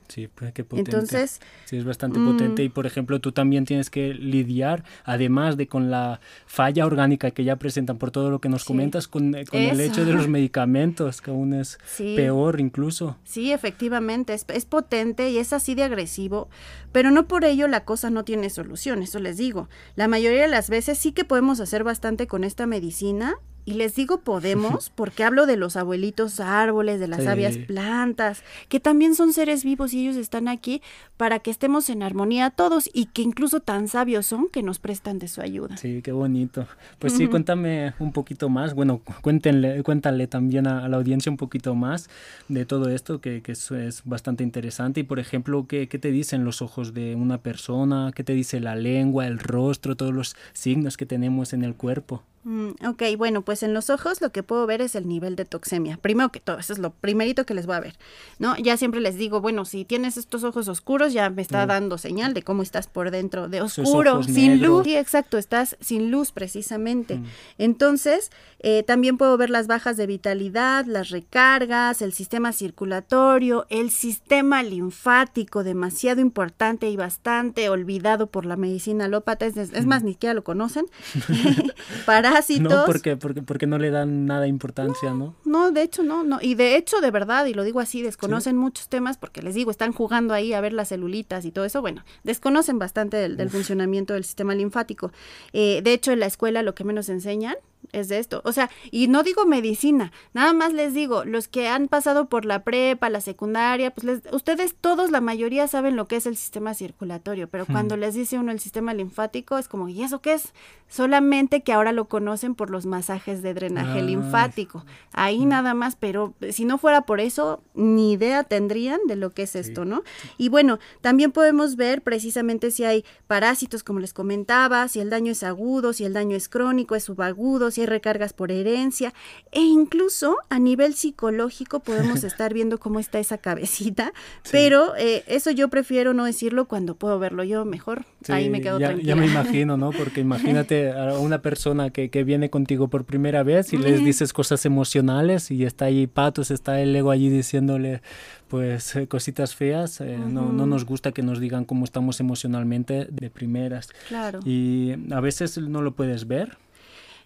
Sí, 0.08 0.28
pues 0.34 0.54
qué 0.54 0.64
potente. 0.64 0.92
Entonces, 0.92 1.40
sí, 1.66 1.78
es 1.78 1.86
bastante 1.86 2.20
potente 2.20 2.64
y 2.64 2.70
por 2.70 2.86
ejemplo 2.86 3.20
tú 3.20 3.32
también 3.32 3.66
tienes 3.66 3.90
que 3.90 4.14
lidiar, 4.14 4.84
además 5.04 5.58
de 5.58 5.68
con 5.68 5.92
la 5.92 6.20
falla 6.46 6.86
orgánica 6.86 7.32
que 7.32 7.44
ya 7.44 7.58
presentan 7.58 7.98
por 7.98 8.12
todo 8.12 8.30
lo 8.30 8.40
que 8.40 8.50
nos 8.50 8.64
comentas, 8.64 9.08
con, 9.08 9.36
eh, 9.36 9.46
el 9.52 9.80
hecho 9.82 10.06
de 10.06 10.14
los 10.14 10.28
medicamentos, 10.28 11.22
que 11.22 11.32
aún 11.32 11.54
es 11.54 11.78
peor 11.98 12.60
incluso. 12.60 13.18
Sí, 13.24 13.52
efectivamente, 13.52 14.34
es, 14.34 14.46
es 14.48 14.66
potente 14.66 15.30
y 15.30 15.38
es 15.38 15.54
así 15.54 15.76
de 15.76 15.84
agresivo, 15.84 16.50
pero 16.92 17.12
no 17.12 17.28
por 17.28 17.44
ello 17.44 17.68
la 17.68 17.84
cosa 17.84 18.10
no 18.10 18.24
tiene 18.24 18.50
solución, 18.50 19.02
eso 19.02 19.20
les 19.20 19.38
digo. 19.38 19.70
La 19.96 20.08
mayoría 20.08 20.44
de 20.44 20.48
las 20.48 20.70
veces 20.70 20.98
sí 20.98 21.12
que 21.12 21.26
podemos 21.26 21.60
hacer 21.60 21.84
bastante 21.84 22.28
con 22.28 22.44
esta 22.44 22.66
medicina, 22.66 23.36
Y 23.68 23.74
les 23.74 23.96
digo 23.96 24.22
podemos 24.22 24.90
porque 24.96 25.26
hablo 25.26 25.46
de 25.46 25.58
los 25.58 25.76
abuelitos 25.76 26.40
árboles, 26.40 27.02
de 27.02 27.10
las 27.10 27.26
sabias 27.26 27.58
plantas, 27.58 28.42
que 28.70 28.80
también 28.80 29.14
son 29.14 29.34
seres 29.34 29.66
vivos 29.66 29.94
y 29.94 30.04
ellos 30.04 30.16
están 30.16 30.48
aquí 30.48 30.82
para 31.18 31.40
que 31.40 31.52
estemos 31.52 31.90
en 31.90 32.02
armonía 32.02 32.50
todos 32.50 32.90
y 32.94 33.08
que 33.08 33.24
incluso 33.24 33.60
tan 33.60 33.90
sabios 33.90 34.26
son 34.26 34.48
que 34.48 34.64
nos 34.64 34.80
prestan 34.80 35.20
de 35.20 35.28
su 35.28 35.42
ayuda. 35.42 35.76
Sí, 35.76 36.02
qué 36.02 36.14
bonito. 36.14 36.66
Pues 36.98 37.12
sí, 37.12 37.28
cuéntame 37.28 37.94
un 38.00 38.14
poquito 38.14 38.48
más, 38.48 38.74
bueno, 38.74 39.02
cuéntenle, 39.22 39.84
cuéntale 39.84 40.28
también 40.28 40.66
a, 40.66 40.88
la 40.88 40.96
audiencia 40.96 41.30
un 41.30 41.38
poquito 41.38 41.76
más 41.76 42.10
de 42.48 42.66
todo 42.66 42.90
esto, 42.90 43.20
que, 43.20 43.44
es, 43.46 44.02
bastante 44.06 44.46
interesante. 44.46 45.02
Y 45.02 45.04
por 45.04 45.20
ejemplo, 45.20 45.68
¿qué, 45.68 45.90
¿qué 45.90 46.00
te 46.00 46.12
dicen 46.12 46.46
los 46.46 46.62
ojos 46.62 46.94
de 46.94 47.16
una 47.16 47.40
persona? 47.40 48.14
¿Qué 48.16 48.24
te 48.24 48.32
dice 48.32 48.62
la 48.62 48.78
lengua, 48.78 49.28
el 49.28 49.40
rostro, 49.40 49.98
todos 49.98 50.14
los 50.14 50.38
signos 50.54 50.96
que 50.96 51.06
tenemos 51.06 51.52
en 51.52 51.66
el 51.66 51.76
cuerpo? 51.76 52.24
Mm, 52.48 52.70
ok, 52.88 53.04
bueno, 53.18 53.42
pues 53.42 53.62
en 53.62 53.74
los 53.74 53.90
ojos 53.90 54.22
lo 54.22 54.32
que 54.32 54.42
puedo 54.42 54.66
ver 54.66 54.80
es 54.80 54.96
el 54.96 55.06
nivel 55.06 55.36
de 55.36 55.44
toxemia. 55.44 55.98
Primero 55.98 56.30
que 56.30 56.40
todo, 56.40 56.58
eso 56.58 56.72
es 56.72 56.80
lo 56.80 56.92
primerito 56.92 57.46
que 57.46 57.54
les 57.54 57.66
voy 57.66 57.76
a 57.76 57.82
ver, 57.82 57.98
¿no? 58.40 58.56
Ya 58.56 58.78
siempre 58.78 59.02
les 59.02 59.18
digo, 59.18 59.42
bueno, 59.42 59.66
si 59.66 59.84
tienes 59.84 60.16
estos 60.16 60.46
ojos 60.46 60.70
oscuros, 60.70 61.12
ya 61.12 61.30
me 61.30 61.42
está 61.42 61.66
mm. 61.66 61.68
dando 61.68 61.98
señal 61.98 62.34
de 62.34 62.44
cómo 62.44 62.64
estás 62.64 62.88
por 62.88 63.12
dentro, 63.12 63.50
de 63.50 63.62
oscuro, 63.62 64.24
sin 64.24 64.62
luz. 64.62 64.86
Sí, 64.86 64.96
exacto, 64.96 65.38
estás 65.38 65.76
sin 65.82 66.10
luz 66.10 66.32
precisamente. 66.32 67.18
Mm. 67.18 67.26
Entonces, 67.58 68.32
eh, 68.60 68.84
también 68.84 69.18
puedo 69.18 69.36
ver 69.36 69.50
las 69.50 69.68
bajas 69.68 69.98
de 69.98 70.08
vitalidad, 70.08 70.86
las 70.86 71.10
recargas, 71.10 72.02
el 72.02 72.14
sistema 72.14 72.54
circulatorio, 72.54 73.66
el 73.70 73.92
sistema 73.92 74.64
linfático, 74.64 75.66
demasiado 75.66 76.22
importante 76.22 76.90
y 76.90 76.96
bastante 76.96 77.68
olvidado 77.68 78.28
por 78.28 78.46
la 78.46 78.56
medicina 78.56 79.04
alópata, 79.06 79.46
es, 79.46 79.58
es 79.58 79.86
más, 79.86 80.04
ni 80.04 80.14
siquiera 80.14 80.34
lo 80.34 80.46
conocen. 80.46 80.86
Para 82.06 82.37
no, 82.60 82.86
porque, 82.86 83.18
porque, 83.18 83.42
porque 83.42 83.68
no 83.68 83.78
le 83.78 83.92
dan 83.92 84.26
nada 84.26 84.48
importancia, 84.48 85.12
¿no? 85.14 85.36
¿no? 85.46 85.72
de 85.72 85.82
hecho 85.82 86.04
no, 86.04 86.24
no. 86.24 86.40
Y 86.42 86.56
de 86.56 86.76
hecho, 86.76 87.02
de 87.02 87.12
verdad, 87.12 87.46
y 87.46 87.54
lo 87.54 87.64
digo 87.64 87.80
así, 87.80 88.02
desconocen 88.02 88.58
muchos 88.58 88.90
temas 88.90 89.18
porque 89.18 89.42
les 89.42 89.56
digo, 89.56 89.72
están 89.72 89.94
jugando 89.94 90.34
ahí 90.34 90.54
a 90.54 90.62
ver 90.62 90.74
las 90.74 90.90
celulitas 90.90 91.46
y 91.46 91.52
todo 91.52 91.66
eso. 91.66 91.82
Bueno, 91.82 92.04
desconocen 92.24 92.80
bastante 92.80 93.18
del, 93.18 93.50
funcionamiento 93.50 94.14
del 94.14 94.24
sistema 94.24 94.56
linfático. 94.56 95.12
Eh, 95.54 95.82
de 95.84 95.94
hecho, 95.94 96.12
en 96.12 96.20
la 96.20 96.26
escuela 96.26 96.62
lo 96.64 96.76
que 96.76 96.84
menos 96.84 97.10
enseñan 97.10 97.56
es 97.92 98.10
de 98.10 98.20
esto. 98.20 98.42
O 98.46 98.52
sea, 98.52 98.70
y 98.92 99.08
no 99.08 99.24
digo 99.24 99.46
medicina, 99.46 100.12
nada 100.34 100.54
más 100.54 100.74
les 100.74 100.94
digo, 100.94 101.26
los 101.26 101.48
que 101.48 101.68
han 101.68 101.88
pasado 101.88 102.28
por 102.30 102.46
la 102.46 102.64
prepa, 102.64 103.10
la 103.10 103.22
secundaria, 103.22 103.92
pues 103.92 104.04
les, 104.04 104.34
ustedes 104.34 104.76
todos, 104.76 105.12
la 105.12 105.22
mayoría 105.22 105.68
saben 105.68 105.96
lo 105.96 106.08
que 106.08 106.18
es 106.18 106.26
el 106.26 106.36
sistema 106.36 106.74
circulatorio, 106.74 107.48
pero 107.50 107.66
cuando 107.66 107.98
les 107.98 108.14
dice 108.14 108.40
uno 108.40 108.52
el 108.52 108.60
sistema 108.60 108.94
linfático 108.94 109.58
es 109.58 109.68
como, 109.68 109.90
¿y 109.90 110.04
eso 110.04 110.22
qué 110.22 110.34
es? 110.34 110.54
Solamente 110.90 111.64
que 111.64 111.74
ahora 111.74 111.92
lo 111.92 112.06
conocen 112.06 112.56
por 112.56 112.70
los 112.70 112.86
masajes 112.86 113.42
de 113.42 113.54
drenaje 113.54 114.02
linfático. 114.02 114.86
Ahí 115.12 115.46
nada 115.46 115.74
más, 115.74 115.98
pero 115.98 116.34
si 116.52 116.64
no 116.64 116.78
fuera 116.78 117.02
por 117.02 117.20
eso, 117.20 117.62
ni 117.74 118.14
idea 118.14 118.44
tendrían 118.44 119.00
de 119.06 119.18
lo 119.18 119.32
que 119.32 119.44
es 119.44 119.56
esto, 119.56 119.84
¿no? 119.84 120.04
Y 120.38 120.48
bueno, 120.48 120.80
también 121.02 121.34
podemos 121.34 121.76
ver 121.76 122.02
precisamente 122.02 122.72
si 122.72 122.86
hay 122.86 123.04
parásitos, 123.28 123.84
como 123.84 124.00
les 124.00 124.14
comentaba, 124.14 124.88
si 124.88 125.02
el 125.02 125.10
daño 125.10 125.34
es 125.34 125.44
agudo, 125.44 125.92
si 125.92 126.06
el 126.06 126.14
daño 126.14 126.38
es 126.38 126.48
crónico, 126.48 126.96
es 126.96 127.04
subagudo, 127.04 127.67
si 127.72 127.82
hay 127.82 127.88
recargas 127.88 128.34
por 128.34 128.52
herencia 128.52 129.14
e 129.52 129.62
incluso 129.62 130.38
a 130.50 130.60
nivel 130.60 130.94
psicológico 130.94 131.80
podemos 131.80 132.24
estar 132.24 132.54
viendo 132.54 132.80
cómo 132.80 133.00
está 133.00 133.20
esa 133.20 133.38
cabecita, 133.38 134.14
pero 134.52 134.96
eh, 134.98 135.24
eso 135.28 135.52
yo 135.52 135.68
prefiero 135.70 136.14
no 136.14 136.26
decirlo 136.26 136.68
cuando 136.68 136.96
puedo 136.96 137.20
verlo 137.20 137.44
yo 137.44 137.66
mejor, 137.66 138.06
ahí 138.30 138.50
me 138.50 138.62
quedo 138.62 138.80
ya, 138.80 138.88
tranquila. 138.88 139.08
Ya 139.08 139.16
me 139.16 139.28
imagino, 139.28 139.78
¿no? 139.78 139.92
Porque 139.92 140.22
imagínate 140.28 140.92
a 140.92 141.18
una 141.18 141.42
persona 141.42 141.90
que, 141.90 142.10
que 142.10 142.24
viene 142.24 142.50
contigo 142.50 142.88
por 142.88 143.06
primera 143.06 143.44
vez 143.44 143.74
y 143.74 143.78
les 143.78 144.04
dices 144.04 144.34
cosas 144.34 144.66
emocionales 144.66 145.52
y 145.52 145.66
está 145.66 145.86
ahí 145.86 146.08
Patos, 146.08 146.52
está 146.52 146.80
el 146.82 146.96
ego 146.96 147.12
allí 147.12 147.30
diciéndole 147.30 148.02
pues 148.48 148.96
eh, 148.96 149.08
cositas 149.08 149.56
feas, 149.56 150.00
eh, 150.02 150.18
no, 150.18 150.52
no, 150.52 150.66
nos 150.66 150.86
gusta 150.86 151.12
que 151.12 151.22
nos 151.22 151.40
digan 151.40 151.66
cómo 151.66 151.84
estamos 151.84 152.20
emocionalmente 152.20 153.08
de 153.10 153.30
primeras. 153.30 153.90
Claro. 154.08 154.40
Y 154.46 154.94
a 155.12 155.20
veces 155.20 155.58
no 155.58 155.82
lo 155.82 155.94
puedes 155.96 156.28
ver, 156.28 156.58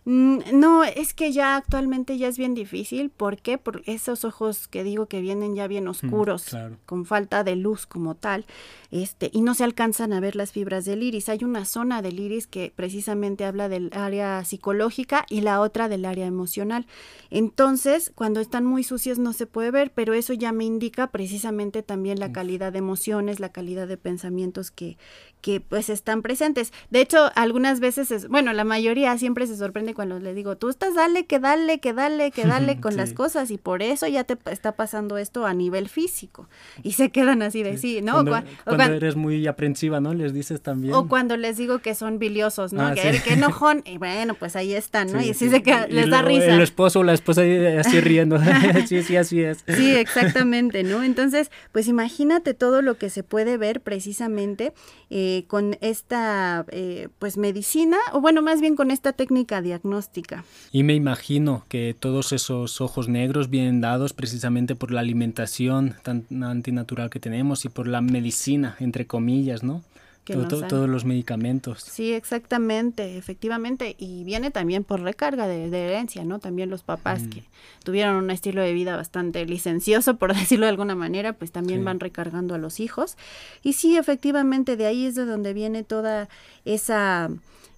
no, 0.03 0.83
es 0.83 1.13
que 1.13 1.31
ya 1.31 1.55
actualmente 1.55 2.17
ya 2.17 2.27
es 2.27 2.37
bien 2.37 2.55
difícil. 2.55 3.11
¿Por 3.11 3.37
qué? 3.37 3.59
Por 3.59 3.83
esos 3.85 4.25
ojos 4.25 4.67
que 4.67 4.83
digo 4.83 5.05
que 5.05 5.21
vienen 5.21 5.55
ya 5.55 5.67
bien 5.67 5.85
mm, 5.85 5.89
oscuros, 5.89 6.55
con 6.87 7.05
falta 7.05 7.43
de 7.43 7.55
luz 7.55 7.85
como 7.85 8.15
tal, 8.15 8.45
este, 8.89 9.29
y 9.31 9.41
no 9.41 9.53
se 9.53 9.63
alcanzan 9.63 10.11
a 10.11 10.19
ver 10.19 10.35
las 10.35 10.51
fibras 10.51 10.85
del 10.85 11.03
iris. 11.03 11.29
Hay 11.29 11.43
una 11.43 11.65
zona 11.65 12.01
del 12.01 12.19
iris 12.19 12.47
que 12.47 12.73
precisamente 12.75 13.45
habla 13.45 13.69
del 13.69 13.91
área 13.93 14.43
psicológica 14.43 15.25
y 15.29 15.41
la 15.41 15.61
otra 15.61 15.87
del 15.87 16.05
área 16.05 16.25
emocional. 16.25 16.87
Entonces, 17.29 18.11
cuando 18.15 18.39
están 18.39 18.65
muy 18.65 18.83
sucios 18.83 19.19
no 19.19 19.33
se 19.33 19.45
puede 19.45 19.69
ver, 19.69 19.91
pero 19.93 20.15
eso 20.15 20.33
ya 20.33 20.51
me 20.51 20.65
indica 20.65 21.11
precisamente 21.11 21.83
también 21.83 22.19
la 22.19 22.31
calidad 22.31 22.71
de 22.71 22.79
emociones, 22.79 23.39
la 23.39 23.49
calidad 23.49 23.87
de 23.87 23.97
pensamientos 23.97 24.71
que, 24.71 24.97
que 25.41 25.59
pues 25.59 25.89
están 25.89 26.21
presentes. 26.21 26.71
De 26.89 27.01
hecho, 27.01 27.31
algunas 27.35 27.79
veces, 27.79 28.11
es, 28.11 28.27
bueno, 28.27 28.53
la 28.53 28.63
mayoría 28.63 29.17
siempre 29.17 29.47
se 29.47 29.57
sorprende 29.57 29.93
cuando 29.93 30.19
les 30.19 30.35
digo, 30.35 30.55
tú 30.55 30.69
estás 30.69 30.95
dale, 30.95 31.25
que 31.25 31.39
dale, 31.39 31.79
que 31.79 31.93
dale, 31.93 32.31
que 32.31 32.45
dale 32.45 32.79
con 32.81 32.95
las 32.95 33.13
cosas 33.13 33.51
y 33.51 33.57
por 33.57 33.81
eso 33.81 34.07
ya 34.07 34.23
te 34.23 34.37
está 34.51 34.73
pasando 34.73 35.17
esto 35.17 35.45
a 35.45 35.53
nivel 35.53 35.89
físico. 35.89 36.47
Y 36.83 36.93
se 36.93 37.09
quedan 37.09 37.41
así 37.41 37.63
de 37.63 37.77
sí, 37.77 38.01
¿no? 38.01 38.23
Cuando, 38.25 38.43
cuando, 38.65 38.93
eres 38.93 39.15
muy 39.15 39.47
aprensiva, 39.47 39.99
¿no? 39.99 40.13
Les 40.13 40.33
dices 40.33 40.61
también. 40.61 40.93
O 40.93 41.07
cuando 41.07 41.37
les 41.37 41.57
digo 41.57 41.79
que 41.79 41.95
son 41.95 42.19
biliosos, 42.19 42.73
¿no? 42.73 42.87
Ah, 42.87 42.93
que, 42.93 43.21
que, 43.21 43.33
enojón, 43.33 43.83
y 43.85 43.97
bueno, 43.97 44.35
pues 44.35 44.55
ahí 44.55 44.73
están, 44.73 45.11
¿no? 45.11 45.21
y 45.21 45.33
sí, 45.33 45.49
se 45.49 45.63
queda, 45.63 45.87
les 45.87 46.09
da 46.09 46.21
risa. 46.21 46.53
El 46.53 46.61
esposo 46.61 46.99
o 46.99 47.03
la 47.03 47.13
esposa 47.13 47.41
así 47.79 47.99
riendo. 47.99 48.39
sí, 48.87 49.01
sí, 49.01 49.15
así 49.15 49.41
es. 49.41 49.63
Sí, 49.67 49.95
exactamente, 49.95 50.83
¿no? 50.83 51.03
Entonces, 51.03 51.51
pues 51.71 51.87
imagínate 51.87 52.53
todo 52.53 52.81
lo 52.81 52.97
que 52.97 53.09
se 53.09 53.23
puede 53.23 53.57
ver 53.57 53.81
precisamente 53.81 54.73
eh, 55.09 55.30
con 55.47 55.77
esta, 55.81 56.65
eh, 56.69 57.09
pues, 57.19 57.37
medicina, 57.37 57.97
o 58.13 58.21
bueno, 58.21 58.41
más 58.41 58.61
bien 58.61 58.75
con 58.75 58.91
esta 58.91 59.13
técnica 59.13 59.61
diagnóstica. 59.61 60.43
Y 60.71 60.83
me 60.83 60.93
imagino 60.93 61.65
que 61.69 61.95
todos 61.97 62.31
esos 62.31 62.81
ojos 62.81 63.07
negros 63.07 63.49
vienen 63.49 63.81
dados 63.81 64.13
precisamente 64.13 64.75
por 64.75 64.91
la 64.91 65.01
alimentación 65.01 65.95
tan 66.03 66.25
antinatural 66.43 67.09
que 67.09 67.19
tenemos 67.19 67.65
y 67.65 67.69
por 67.69 67.87
la 67.87 68.01
medicina, 68.01 68.75
entre 68.79 69.07
comillas, 69.07 69.63
¿no? 69.63 69.83
Todos 70.23 70.89
los 70.89 71.05
medicamentos. 71.05 71.81
Sí, 71.81 72.13
exactamente, 72.13 73.17
efectivamente. 73.17 73.95
Y 73.97 74.23
viene 74.23 74.51
también 74.51 74.83
por 74.83 75.01
recarga 75.01 75.47
de, 75.47 75.65
herencia, 75.67 76.23
¿no? 76.23 76.39
También 76.39 76.69
los 76.69 76.83
papás 76.83 77.23
mm. 77.23 77.29
que 77.29 77.43
tuvieron 77.83 78.15
un 78.15 78.29
estilo 78.29 78.61
de 78.61 78.73
vida 78.73 78.95
bastante 78.95 79.45
licencioso, 79.45 80.17
por 80.17 80.33
decirlo 80.35 80.65
de 80.65 80.71
alguna 80.71 80.95
manera, 80.95 81.33
pues 81.33 81.51
también 81.51 81.83
van 81.83 81.99
recargando 81.99 82.55
a 82.55 82.57
los 82.57 82.79
hijos. 82.79 83.17
Y 83.63 83.73
sí, 83.73 83.97
efectivamente, 83.97 84.77
de 84.77 84.85
ahí 84.85 85.05
es 85.05 85.15
de 85.15 85.25
donde 85.25 85.53
viene 85.53 85.83
toda 85.83 86.29
esa... 86.65 87.29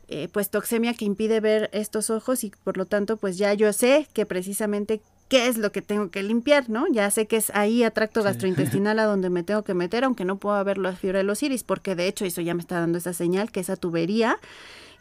Eh, 0.10 0.28
pues 0.32 0.50
toxemia 0.50 0.94
que 0.94 1.06
impide 1.06 1.40
ver 1.40 1.70
estos 1.72 2.10
ojos 2.10 2.44
y 2.44 2.52
por 2.66 2.78
lo 2.78 2.86
tanto 2.86 3.16
pues 3.16 3.38
ya 3.38 3.54
yo 3.54 3.72
sé 3.72 4.06
que 4.14 4.26
precisamente 4.26 5.02
qué 5.34 5.48
es 5.48 5.58
lo 5.58 5.72
que 5.72 5.82
tengo 5.82 6.12
que 6.12 6.22
limpiar, 6.22 6.70
¿no? 6.70 6.86
Ya 6.92 7.10
sé 7.10 7.26
que 7.26 7.38
es 7.38 7.50
ahí 7.56 7.82
atracto 7.84 8.22
gastrointestinal 8.22 9.00
a 9.00 9.06
donde 9.06 9.32
me 9.32 9.42
tengo 9.42 9.64
que 9.64 9.74
meter, 9.74 10.04
aunque 10.04 10.26
no 10.26 10.38
puedo 10.38 10.64
ver 10.64 10.78
la 10.78 10.96
fibra 10.96 11.18
de 11.18 11.24
los 11.24 11.42
iris, 11.42 11.64
porque 11.64 11.96
de 11.96 12.08
hecho 12.08 12.24
eso 12.24 12.40
ya 12.42 12.54
me 12.54 12.62
está 12.62 12.80
dando 12.80 13.00
esa 13.00 13.14
señal 13.14 13.52
que 13.52 13.60
esa 13.60 13.76
tubería 13.76 14.38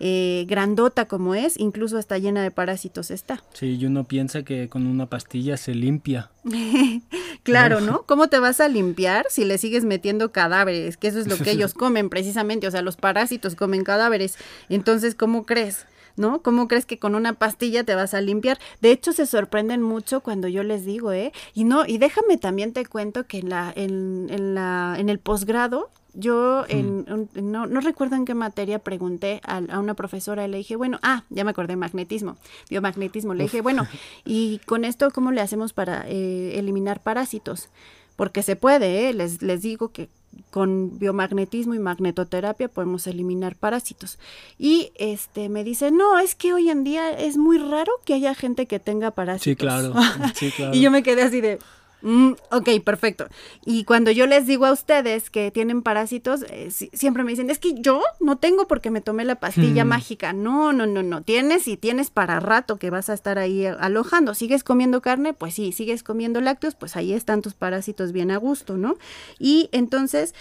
eh, 0.00 0.46
grandota 0.48 1.04
como 1.04 1.34
es, 1.34 1.60
incluso 1.60 1.98
está 1.98 2.16
llena 2.16 2.42
de 2.42 2.50
parásitos 2.50 3.10
está. 3.10 3.44
Sí, 3.52 3.76
y 3.76 3.84
uno 3.84 4.04
piensa 4.04 4.42
que 4.42 4.70
con 4.70 4.86
una 4.86 5.04
pastilla 5.04 5.58
se 5.58 5.74
limpia. 5.74 6.30
claro, 7.42 7.82
¿no? 7.82 8.04
¿Cómo 8.04 8.28
te 8.28 8.38
vas 8.38 8.60
a 8.60 8.68
limpiar 8.68 9.26
si 9.28 9.44
le 9.44 9.58
sigues 9.58 9.84
metiendo 9.84 10.32
cadáveres? 10.32 10.96
Que 10.96 11.08
eso 11.08 11.18
es 11.18 11.26
lo 11.26 11.36
que 11.36 11.50
ellos 11.52 11.74
comen 11.74 12.08
precisamente, 12.08 12.66
o 12.66 12.70
sea, 12.70 12.80
los 12.80 12.96
parásitos 12.96 13.54
comen 13.54 13.84
cadáveres. 13.84 14.38
Entonces, 14.70 15.14
¿cómo 15.14 15.44
crees? 15.44 15.84
¿No? 16.16 16.42
¿Cómo 16.42 16.68
crees 16.68 16.86
que 16.86 16.98
con 16.98 17.14
una 17.14 17.34
pastilla 17.34 17.84
te 17.84 17.94
vas 17.94 18.14
a 18.14 18.20
limpiar? 18.20 18.58
De 18.80 18.90
hecho, 18.90 19.12
se 19.12 19.26
sorprenden 19.26 19.82
mucho 19.82 20.20
cuando 20.20 20.48
yo 20.48 20.62
les 20.62 20.84
digo, 20.84 21.12
¿eh? 21.12 21.32
Y 21.54 21.64
no, 21.64 21.86
y 21.86 21.98
déjame 21.98 22.36
también 22.36 22.72
te 22.72 22.84
cuento 22.86 23.26
que 23.26 23.38
en 23.38 23.48
la, 23.48 23.72
en, 23.74 24.28
en 24.30 24.54
la, 24.54 24.96
en 24.98 25.08
el 25.08 25.18
posgrado, 25.18 25.90
yo 26.14 26.64
en, 26.68 27.06
no, 27.34 27.66
no, 27.66 27.80
recuerdo 27.80 28.16
en 28.16 28.26
qué 28.26 28.34
materia 28.34 28.78
pregunté 28.78 29.40
a, 29.44 29.78
una 29.78 29.94
profesora 29.94 30.44
y 30.44 30.48
le 30.48 30.58
dije, 30.58 30.76
bueno, 30.76 30.98
ah, 31.02 31.24
ya 31.30 31.44
me 31.44 31.50
acordé, 31.50 31.76
magnetismo, 31.76 32.36
biomagnetismo. 32.68 33.32
Le 33.34 33.44
dije, 33.44 33.62
bueno, 33.62 33.86
¿y 34.24 34.58
con 34.66 34.84
esto 34.84 35.10
cómo 35.10 35.32
le 35.32 35.40
hacemos 35.40 35.72
para 35.72 36.04
eh, 36.06 36.58
eliminar 36.58 37.00
parásitos? 37.02 37.70
Porque 38.16 38.42
se 38.42 38.56
puede, 38.56 39.08
¿eh? 39.08 39.12
les, 39.14 39.42
les 39.42 39.62
digo 39.62 39.88
que 39.88 40.08
con 40.50 40.98
biomagnetismo 40.98 41.74
y 41.74 41.78
magnetoterapia 41.78 42.68
podemos 42.68 43.06
eliminar 43.06 43.56
parásitos. 43.56 44.18
Y 44.58 44.92
este 44.96 45.48
me 45.48 45.64
dice, 45.64 45.90
no, 45.90 46.18
es 46.18 46.34
que 46.34 46.52
hoy 46.52 46.70
en 46.70 46.84
día 46.84 47.10
es 47.10 47.36
muy 47.36 47.58
raro 47.58 47.92
que 48.04 48.14
haya 48.14 48.34
gente 48.34 48.66
que 48.66 48.78
tenga 48.78 49.10
parásitos. 49.10 49.44
Sí, 49.44 49.56
claro. 49.56 49.94
y 50.72 50.80
yo 50.80 50.90
me 50.90 51.02
quedé 51.02 51.22
así 51.22 51.40
de, 51.40 51.58
Mm, 52.02 52.32
ok, 52.50 52.68
perfecto. 52.84 53.28
Y 53.64 53.84
cuando 53.84 54.10
yo 54.10 54.26
les 54.26 54.46
digo 54.46 54.66
a 54.66 54.72
ustedes 54.72 55.30
que 55.30 55.50
tienen 55.50 55.82
parásitos, 55.82 56.44
eh, 56.50 56.70
siempre 56.70 57.24
me 57.24 57.30
dicen, 57.30 57.50
es 57.50 57.58
que 57.58 57.74
yo 57.74 58.02
no 58.20 58.36
tengo 58.36 58.66
porque 58.66 58.90
me 58.90 59.00
tomé 59.00 59.24
la 59.24 59.36
pastilla 59.36 59.84
mm. 59.84 59.88
mágica. 59.88 60.32
No, 60.32 60.72
no, 60.72 60.86
no, 60.86 61.02
no. 61.02 61.22
Tienes 61.22 61.68
y 61.68 61.76
tienes 61.76 62.10
para 62.10 62.40
rato 62.40 62.76
que 62.76 62.90
vas 62.90 63.08
a 63.08 63.14
estar 63.14 63.38
ahí 63.38 63.66
alojando. 63.66 64.34
¿Sigues 64.34 64.64
comiendo 64.64 65.00
carne? 65.00 65.32
Pues 65.32 65.54
sí. 65.54 65.72
¿Sigues 65.72 66.02
comiendo 66.02 66.40
lácteos? 66.40 66.74
Pues 66.74 66.96
ahí 66.96 67.12
están 67.12 67.42
tus 67.42 67.54
parásitos 67.54 68.12
bien 68.12 68.30
a 68.30 68.36
gusto, 68.36 68.76
¿no? 68.76 68.96
Y 69.38 69.68
entonces... 69.72 70.34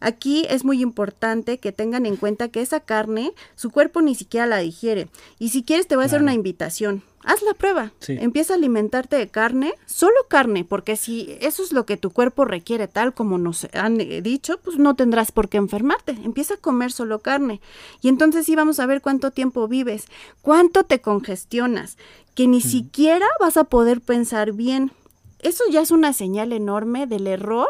Aquí 0.00 0.46
es 0.48 0.64
muy 0.64 0.82
importante 0.82 1.58
que 1.58 1.72
tengan 1.72 2.06
en 2.06 2.16
cuenta 2.16 2.48
que 2.48 2.60
esa 2.60 2.80
carne, 2.80 3.32
su 3.56 3.70
cuerpo 3.70 4.00
ni 4.00 4.14
siquiera 4.14 4.46
la 4.46 4.58
digiere. 4.58 5.08
Y 5.38 5.50
si 5.50 5.62
quieres, 5.62 5.86
te 5.86 5.96
voy 5.96 6.04
a 6.04 6.06
hacer 6.06 6.22
una 6.22 6.34
invitación 6.34 7.02
haz 7.28 7.42
la 7.42 7.52
prueba. 7.52 7.92
Empieza 8.06 8.54
a 8.54 8.56
alimentarte 8.56 9.16
de 9.16 9.28
carne, 9.28 9.74
solo 9.86 10.16
carne, 10.28 10.64
porque 10.64 10.96
si 10.96 11.36
eso 11.40 11.62
es 11.62 11.72
lo 11.72 11.84
que 11.84 11.98
tu 11.98 12.10
cuerpo 12.10 12.46
requiere, 12.46 12.88
tal 12.88 13.12
como 13.12 13.36
nos 13.36 13.66
han 13.74 14.00
eh, 14.00 14.22
dicho, 14.22 14.58
pues 14.58 14.78
no 14.78 14.94
tendrás 14.94 15.30
por 15.30 15.48
qué 15.48 15.58
enfermarte. 15.58 16.12
Empieza 16.12 16.54
a 16.54 16.58
comer 16.58 16.90
solo 16.90 17.18
carne. 17.18 17.60
Y 18.00 18.08
entonces 18.08 18.46
sí 18.46 18.56
vamos 18.56 18.80
a 18.80 18.86
ver 18.86 19.02
cuánto 19.02 19.30
tiempo 19.30 19.68
vives, 19.68 20.06
cuánto 20.40 20.84
te 20.84 21.00
congestionas, 21.00 21.98
que 22.34 22.46
ni 22.46 22.62
siquiera 22.62 23.26
vas 23.40 23.58
a 23.58 23.64
poder 23.64 24.00
pensar 24.00 24.52
bien. 24.52 24.90
Eso 25.40 25.64
ya 25.70 25.82
es 25.82 25.90
una 25.90 26.14
señal 26.14 26.52
enorme 26.52 27.06
del 27.06 27.26
error 27.26 27.68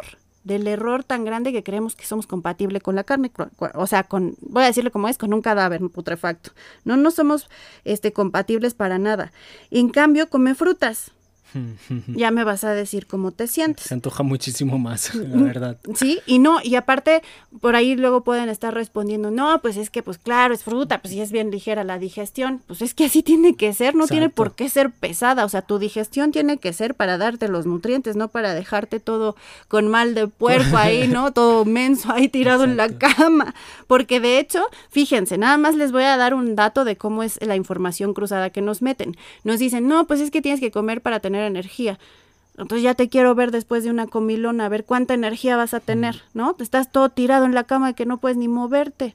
del 0.48 0.66
error 0.66 1.04
tan 1.04 1.24
grande 1.24 1.52
que 1.52 1.62
creemos 1.62 1.94
que 1.94 2.06
somos 2.06 2.26
compatibles 2.26 2.82
con 2.82 2.96
la 2.96 3.04
carne, 3.04 3.30
o 3.74 3.86
sea, 3.86 4.02
con, 4.02 4.34
voy 4.40 4.64
a 4.64 4.66
decirlo 4.66 4.90
como 4.90 5.08
es, 5.08 5.18
con 5.18 5.32
un 5.32 5.42
cadáver 5.42 5.80
putrefacto. 5.90 6.50
No, 6.84 6.96
no 6.96 7.10
somos 7.10 7.48
este, 7.84 8.12
compatibles 8.12 8.74
para 8.74 8.98
nada. 8.98 9.30
En 9.70 9.90
cambio, 9.90 10.28
come 10.30 10.54
frutas. 10.54 11.12
Ya 12.08 12.30
me 12.30 12.44
vas 12.44 12.64
a 12.64 12.70
decir 12.70 13.06
cómo 13.06 13.32
te 13.32 13.46
sientes. 13.46 13.86
Se 13.86 13.94
antoja 13.94 14.22
muchísimo 14.22 14.78
más, 14.78 15.14
la 15.14 15.42
verdad. 15.42 15.78
Sí, 15.94 16.20
y 16.26 16.38
no, 16.38 16.60
y 16.62 16.74
aparte, 16.74 17.22
por 17.60 17.76
ahí 17.76 17.96
luego 17.96 18.22
pueden 18.22 18.48
estar 18.48 18.74
respondiendo, 18.74 19.30
no, 19.30 19.60
pues 19.60 19.76
es 19.76 19.90
que, 19.90 20.02
pues 20.02 20.18
claro, 20.18 20.54
es 20.54 20.64
fruta, 20.64 21.00
pues 21.00 21.14
si 21.14 21.20
es 21.20 21.32
bien 21.32 21.50
ligera 21.50 21.84
la 21.84 21.98
digestión, 21.98 22.62
pues 22.66 22.82
es 22.82 22.94
que 22.94 23.06
así 23.06 23.22
tiene 23.22 23.56
que 23.56 23.72
ser, 23.72 23.94
no 23.94 24.06
tiene 24.06 24.28
por 24.28 24.54
qué 24.54 24.68
ser 24.68 24.90
pesada, 24.90 25.44
o 25.44 25.48
sea, 25.48 25.62
tu 25.62 25.78
digestión 25.78 26.32
tiene 26.32 26.58
que 26.58 26.72
ser 26.72 26.94
para 26.94 27.18
darte 27.18 27.48
los 27.48 27.66
nutrientes, 27.66 28.16
no 28.16 28.28
para 28.28 28.54
dejarte 28.54 29.00
todo 29.00 29.36
con 29.68 29.88
mal 29.88 30.14
de 30.14 30.28
puerco 30.28 30.76
ahí, 30.76 31.08
¿no? 31.08 31.32
Todo 31.32 31.64
menso 31.64 32.12
ahí 32.12 32.28
tirado 32.28 32.64
en 32.64 32.76
la 32.76 32.88
cama, 32.88 33.54
porque 33.86 34.20
de 34.20 34.38
hecho, 34.38 34.62
fíjense, 34.90 35.38
nada 35.38 35.56
más 35.58 35.74
les 35.74 35.92
voy 35.92 36.04
a 36.04 36.16
dar 36.16 36.34
un 36.34 36.56
dato 36.56 36.84
de 36.84 36.96
cómo 36.96 37.22
es 37.22 37.38
la 37.44 37.56
información 37.56 38.14
cruzada 38.14 38.50
que 38.50 38.60
nos 38.60 38.82
meten. 38.82 39.16
Nos 39.44 39.58
dicen, 39.58 39.88
no, 39.88 40.06
pues 40.06 40.20
es 40.20 40.30
que 40.30 40.42
tienes 40.42 40.60
que 40.60 40.70
comer 40.70 41.00
para 41.00 41.20
tener 41.20 41.37
energía. 41.46 41.98
Entonces 42.56 42.82
ya 42.82 42.94
te 42.94 43.08
quiero 43.08 43.34
ver 43.34 43.52
después 43.52 43.84
de 43.84 43.90
una 43.90 44.06
comilona, 44.06 44.66
a 44.66 44.68
ver 44.68 44.84
cuánta 44.84 45.14
energía 45.14 45.56
vas 45.56 45.74
a 45.74 45.80
tener, 45.80 46.22
¿no? 46.34 46.54
Te 46.54 46.64
estás 46.64 46.90
todo 46.90 47.08
tirado 47.08 47.44
en 47.44 47.54
la 47.54 47.64
cama 47.64 47.92
que 47.92 48.04
no 48.04 48.18
puedes 48.18 48.36
ni 48.36 48.48
moverte. 48.48 49.14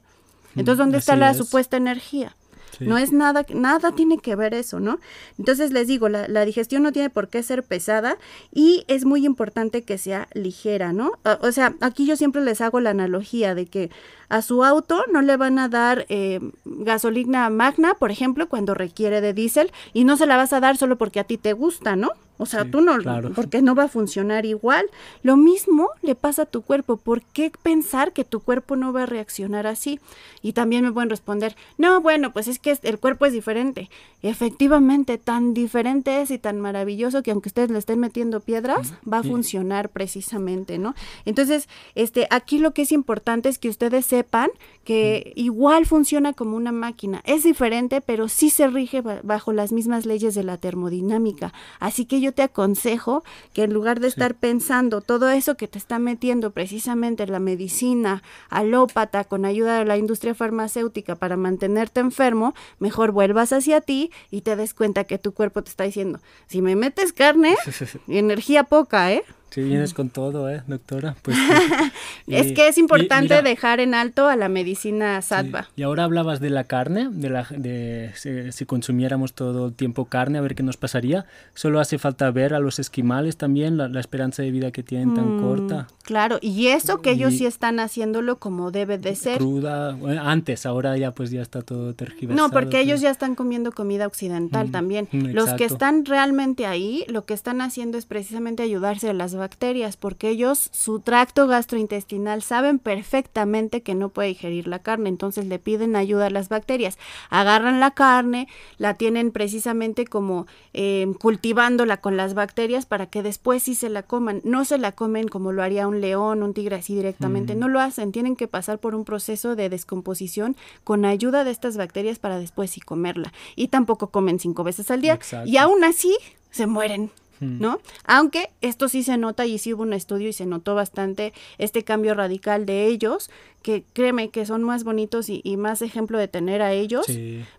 Entonces, 0.56 0.78
¿dónde 0.78 0.98
está 0.98 1.16
la 1.16 1.34
supuesta 1.34 1.76
energía? 1.76 2.34
No 2.80 2.98
es 2.98 3.12
nada, 3.12 3.46
nada 3.54 3.92
tiene 3.92 4.18
que 4.18 4.34
ver 4.34 4.54
eso, 4.54 4.80
¿no? 4.80 4.98
Entonces 5.38 5.70
les 5.72 5.86
digo, 5.86 6.08
la, 6.08 6.26
la, 6.28 6.44
digestión 6.44 6.82
no 6.82 6.92
tiene 6.92 7.10
por 7.10 7.28
qué 7.28 7.42
ser 7.42 7.62
pesada 7.62 8.16
y 8.52 8.84
es 8.88 9.04
muy 9.04 9.24
importante 9.24 9.82
que 9.82 9.98
sea 9.98 10.28
ligera, 10.34 10.92
¿no? 10.92 11.12
O, 11.40 11.52
sea, 11.52 11.74
aquí 11.80 12.06
yo 12.06 12.16
siempre 12.16 12.42
les 12.42 12.60
hago 12.60 12.80
la 12.80 12.90
analogía 12.90 13.54
de 13.54 13.66
que 13.66 13.90
a 14.28 14.42
su 14.42 14.64
auto 14.64 15.04
no 15.12 15.22
le 15.22 15.36
van 15.36 15.58
a 15.58 15.68
dar 15.68 16.06
eh, 16.08 16.40
gasolina 16.64 17.48
magna, 17.50 17.94
por 17.94 18.10
ejemplo, 18.10 18.48
cuando 18.48 18.74
requiere 18.74 19.20
de 19.20 19.32
diésel 19.32 19.72
y 19.92 20.04
no 20.04 20.16
se 20.16 20.26
la 20.26 20.36
vas 20.36 20.52
a 20.52 20.60
dar 20.60 20.76
solo 20.76 20.96
porque 20.96 21.20
a 21.20 21.24
ti 21.24 21.38
te 21.38 21.52
gusta, 21.52 21.96
¿no? 21.96 22.10
O 22.36 22.46
sea, 22.46 22.64
tú 22.68 22.80
no, 22.80 22.96
porque 23.34 23.62
no 23.62 23.76
va 23.76 23.84
a 23.84 23.88
funcionar 23.88 24.44
igual. 24.44 24.86
Lo 25.22 25.36
mismo 25.36 25.90
le 26.02 26.16
pasa 26.16 26.42
a 26.42 26.46
tu 26.46 26.62
cuerpo. 26.62 26.96
¿Por 26.96 27.22
qué 27.22 27.52
pensar 27.62 28.12
que 28.12 28.24
tu 28.24 28.40
cuerpo 28.40 28.74
no 28.74 28.92
va 28.92 29.04
a 29.04 29.06
reaccionar 29.06 29.68
así? 29.68 30.00
Y 30.42 30.52
también 30.52 30.82
me 30.84 30.90
pueden 30.90 31.10
responder, 31.10 31.56
no, 31.78 32.00
bueno, 32.00 32.32
pues 32.32 32.48
es 32.48 32.58
que 32.58 32.76
el 32.82 32.98
cuerpo 32.98 33.26
es 33.26 33.32
diferente. 33.32 33.88
Efectivamente, 34.20 35.16
tan 35.16 35.54
diferente 35.54 36.22
es 36.22 36.32
y 36.32 36.38
tan 36.38 36.60
maravilloso 36.60 37.22
que 37.22 37.30
aunque 37.30 37.50
ustedes 37.50 37.70
le 37.70 37.78
estén 37.78 38.00
metiendo 38.00 38.40
piedras, 38.40 38.94
va 39.10 39.18
a 39.18 39.22
funcionar 39.22 39.90
precisamente, 39.90 40.78
¿no? 40.78 40.94
Entonces, 41.24 41.68
este, 41.94 42.26
aquí 42.30 42.58
lo 42.58 42.74
que 42.74 42.82
es 42.82 42.90
importante 42.90 43.48
es 43.48 43.58
que 43.58 43.68
ustedes 43.68 44.06
sepan 44.14 44.50
que 44.84 45.32
igual 45.34 45.86
funciona 45.86 46.34
como 46.34 46.56
una 46.56 46.70
máquina. 46.70 47.20
Es 47.24 47.42
diferente, 47.42 48.00
pero 48.00 48.28
sí 48.28 48.50
se 48.50 48.68
rige 48.68 49.00
bajo 49.00 49.52
las 49.52 49.72
mismas 49.72 50.06
leyes 50.06 50.34
de 50.34 50.44
la 50.44 50.58
termodinámica. 50.58 51.52
Así 51.80 52.04
que 52.04 52.20
yo 52.20 52.32
te 52.32 52.42
aconsejo 52.42 53.24
que 53.54 53.64
en 53.64 53.72
lugar 53.72 53.98
de 53.98 54.08
estar 54.08 54.34
pensando 54.34 55.00
todo 55.00 55.30
eso 55.30 55.56
que 55.56 55.66
te 55.66 55.78
está 55.78 55.98
metiendo 55.98 56.52
precisamente 56.52 57.26
la 57.26 57.40
medicina 57.40 58.22
alópata 58.50 59.24
con 59.24 59.46
ayuda 59.46 59.78
de 59.78 59.84
la 59.84 59.96
industria 59.96 60.34
farmacéutica 60.34 61.16
para 61.16 61.36
mantenerte 61.36 62.00
enfermo, 62.00 62.54
mejor 62.78 63.10
vuelvas 63.10 63.52
hacia 63.52 63.80
ti 63.80 64.12
y 64.30 64.42
te 64.42 64.54
des 64.54 64.74
cuenta 64.74 65.04
que 65.04 65.18
tu 65.18 65.32
cuerpo 65.32 65.62
te 65.62 65.70
está 65.70 65.84
diciendo, 65.84 66.20
si 66.46 66.62
me 66.62 66.76
metes 66.76 67.12
carne, 67.12 67.56
energía 68.06 68.64
poca, 68.64 69.12
¿eh? 69.12 69.24
Sí, 69.54 69.62
vienes 69.62 69.94
con 69.94 70.10
todo, 70.10 70.50
¿eh, 70.50 70.64
doctora? 70.66 71.14
Pues, 71.22 71.36
es 72.26 72.50
que 72.54 72.66
es 72.66 72.76
importante 72.76 73.40
dejar 73.40 73.78
en 73.78 73.94
alto 73.94 74.26
a 74.26 74.34
la 74.34 74.48
medicina 74.48 75.22
sattva. 75.22 75.68
Y 75.76 75.84
ahora 75.84 76.02
hablabas 76.02 76.40
de 76.40 76.50
la 76.50 76.64
carne, 76.64 77.08
de, 77.12 77.30
la, 77.30 77.46
de 77.50 78.10
si, 78.50 78.66
consumiéramos 78.66 79.32
todo 79.32 79.68
el 79.68 79.72
tiempo 79.74 80.06
carne, 80.06 80.38
a 80.38 80.40
ver 80.40 80.56
qué 80.56 80.64
nos 80.64 80.76
pasaría. 80.76 81.26
Solo 81.54 81.78
hace 81.78 81.98
falta 81.98 82.28
ver 82.32 82.52
a 82.52 82.58
los 82.58 82.80
esquimales 82.80 83.36
también, 83.36 83.76
la, 83.76 84.00
esperanza 84.00 84.42
de 84.42 84.50
vida 84.50 84.72
que 84.72 84.82
tienen 84.82 85.14
tan 85.14 85.36
mm, 85.36 85.40
corta. 85.40 85.86
Claro, 86.02 86.38
y 86.40 86.66
eso 86.66 87.00
que 87.00 87.12
ellos 87.12 87.34
sí 87.34 87.46
están 87.46 87.78
haciéndolo 87.78 88.40
como 88.40 88.72
debe 88.72 88.98
de 88.98 89.14
ser. 89.14 89.38
Cruda, 89.38 89.96
antes, 90.20 90.66
ahora 90.66 90.96
ya 90.96 91.12
pues 91.12 91.30
ya 91.30 91.42
está 91.42 91.62
todo 91.62 91.94
tergiversado. 91.94 92.48
No, 92.48 92.52
porque 92.52 92.80
ellos 92.80 93.00
ya 93.00 93.10
están 93.10 93.36
comiendo 93.36 93.70
comida 93.70 94.08
occidental 94.08 94.72
también. 94.72 95.08
Los 95.12 95.52
que 95.54 95.64
están 95.64 96.04
realmente 96.04 96.66
ahí, 96.66 97.04
lo 97.06 97.24
que 97.24 97.34
están 97.34 97.60
haciendo 97.60 97.98
es 97.98 98.06
precisamente 98.06 98.64
ayudarse 98.64 99.10
a 99.10 99.12
las 99.12 99.32
bacterias, 99.44 99.98
porque 99.98 100.30
ellos, 100.30 100.70
su 100.72 101.00
tracto 101.00 101.46
gastrointestinal, 101.46 102.40
saben 102.42 102.78
perfectamente 102.78 103.82
que 103.82 103.94
no 103.94 104.08
puede 104.08 104.28
digerir 104.28 104.66
la 104.66 104.78
carne, 104.78 105.10
entonces 105.10 105.44
le 105.44 105.58
piden 105.58 105.96
ayuda 105.96 106.26
a 106.26 106.30
las 106.30 106.48
bacterias. 106.48 106.96
Agarran 107.28 107.78
la 107.78 107.90
carne, 107.90 108.48
la 108.78 108.94
tienen 108.94 109.32
precisamente 109.32 110.06
como 110.06 110.46
eh, 110.72 111.06
cultivándola 111.20 111.98
con 111.98 112.16
las 112.16 112.32
bacterias 112.32 112.86
para 112.86 113.06
que 113.06 113.22
después 113.22 113.62
sí 113.62 113.74
se 113.74 113.90
la 113.90 114.02
coman. 114.02 114.40
No 114.44 114.64
se 114.64 114.78
la 114.78 114.92
comen 114.92 115.28
como 115.28 115.52
lo 115.52 115.62
haría 115.62 115.86
un 115.88 116.00
león, 116.00 116.42
un 116.42 116.54
tigre 116.54 116.76
así 116.76 116.94
directamente, 116.94 117.54
no 117.54 117.68
lo 117.68 117.80
hacen, 117.80 118.12
tienen 118.12 118.36
que 118.36 118.48
pasar 118.48 118.78
por 118.78 118.94
un 118.94 119.04
proceso 119.04 119.56
de 119.56 119.68
descomposición 119.68 120.56
con 120.84 121.04
ayuda 121.04 121.44
de 121.44 121.50
estas 121.50 121.76
bacterias 121.76 122.18
para 122.18 122.38
después 122.38 122.70
sí 122.70 122.80
comerla. 122.80 123.34
Y 123.56 123.68
tampoco 123.68 124.08
comen 124.08 124.38
cinco 124.38 124.64
veces 124.64 124.90
al 124.90 125.02
día. 125.02 125.18
Y 125.44 125.58
aún 125.58 125.84
así 125.84 126.16
se 126.50 126.66
mueren 126.66 127.10
¿no? 127.44 127.80
Aunque 128.04 128.50
esto 128.60 128.88
sí 128.88 129.02
se 129.02 129.16
nota 129.16 129.46
y 129.46 129.58
sí 129.58 129.72
hubo 129.74 129.82
un 129.82 129.92
estudio 129.92 130.28
y 130.28 130.32
se 130.32 130.46
notó 130.46 130.74
bastante 130.74 131.32
este 131.58 131.84
cambio 131.84 132.14
radical 132.14 132.66
de 132.66 132.86
ellos, 132.86 133.30
que 133.62 133.84
créeme 133.94 134.28
que 134.28 134.44
son 134.44 134.62
más 134.62 134.84
bonitos 134.84 135.28
y, 135.28 135.56
más 135.56 135.80
ejemplo 135.80 136.18
de 136.18 136.28
tener 136.28 136.60
a 136.60 136.72
ellos, 136.72 137.06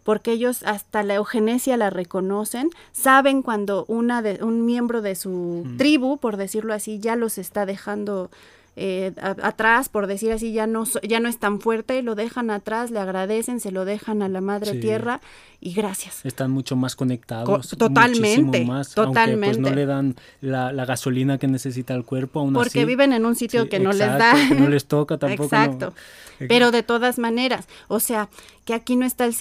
porque 0.03 0.33
ellos 0.33 0.61
hasta 0.63 1.01
la 1.01 1.15
eugenesia 1.15 1.77
la 1.77 1.89
reconocen, 1.89 2.69
saben 2.91 3.41
cuando 3.41 3.85
una 3.87 4.21
de, 4.21 4.43
un 4.43 4.65
miembro 4.65 5.01
de 5.01 5.15
su 5.15 5.65
tribu, 5.77 6.17
por 6.17 6.37
decirlo 6.37 6.73
así, 6.73 6.99
ya 6.99 7.15
los 7.15 7.37
está 7.37 7.65
dejando 7.65 8.29
eh, 8.77 9.13
atrás, 9.21 9.87
por 9.87 10.05
decir 10.07 10.33
así, 10.33 10.51
ya 10.51 10.67
no, 10.67 10.83
ya 11.01 11.21
no 11.21 11.29
es 11.29 11.37
tan 11.37 11.61
fuerte, 11.61 12.01
lo 12.01 12.15
dejan 12.15 12.49
atrás, 12.49 12.91
le 12.91 12.99
agradecen, 12.99 13.61
se 13.61 13.71
lo 13.71 13.85
dejan 13.85 14.21
a 14.21 14.27
la 14.27 14.41
madre 14.41 14.73
tierra 14.73 15.21
y 15.61 15.73
gracias. 15.73 16.25
Están 16.25 16.51
mucho 16.51 16.75
más 16.75 16.95
conectados. 16.95 17.69
totalmente. 17.77 18.65
Más, 18.65 18.93
totalmente. 18.93 19.47
Aunque, 19.47 19.47
pues, 19.47 19.57
no 19.59 19.75
le 19.75 19.85
dan 19.85 20.15
la, 20.41 20.85
gasolina 20.85 21.37
que 21.37 21.47
necesita 21.47 21.93
el 21.93 22.03
cuerpo. 22.03 22.41
Aún 22.41 22.53
Porque 22.53 22.83
viven 22.83 23.13
en 23.13 23.25
un 23.25 23.35
sitio 23.35 23.69
que 23.69 23.79
no 23.79 23.91
les 23.91 23.99
da. 23.99 24.33
Que 24.49 24.55
no 24.55 24.67
les 24.67 24.85
toca 24.85 25.17
tampoco. 25.17 25.45
Exacto. 25.45 25.93
Pero 26.37 26.71
de 26.71 26.83
todas 26.83 27.17
maneras, 27.17 27.67
o 27.87 28.01
sea, 28.01 28.27
que 28.65 28.73
aquí 28.73 28.97
no 28.97 29.05
está 29.05 29.25
el 29.25 29.33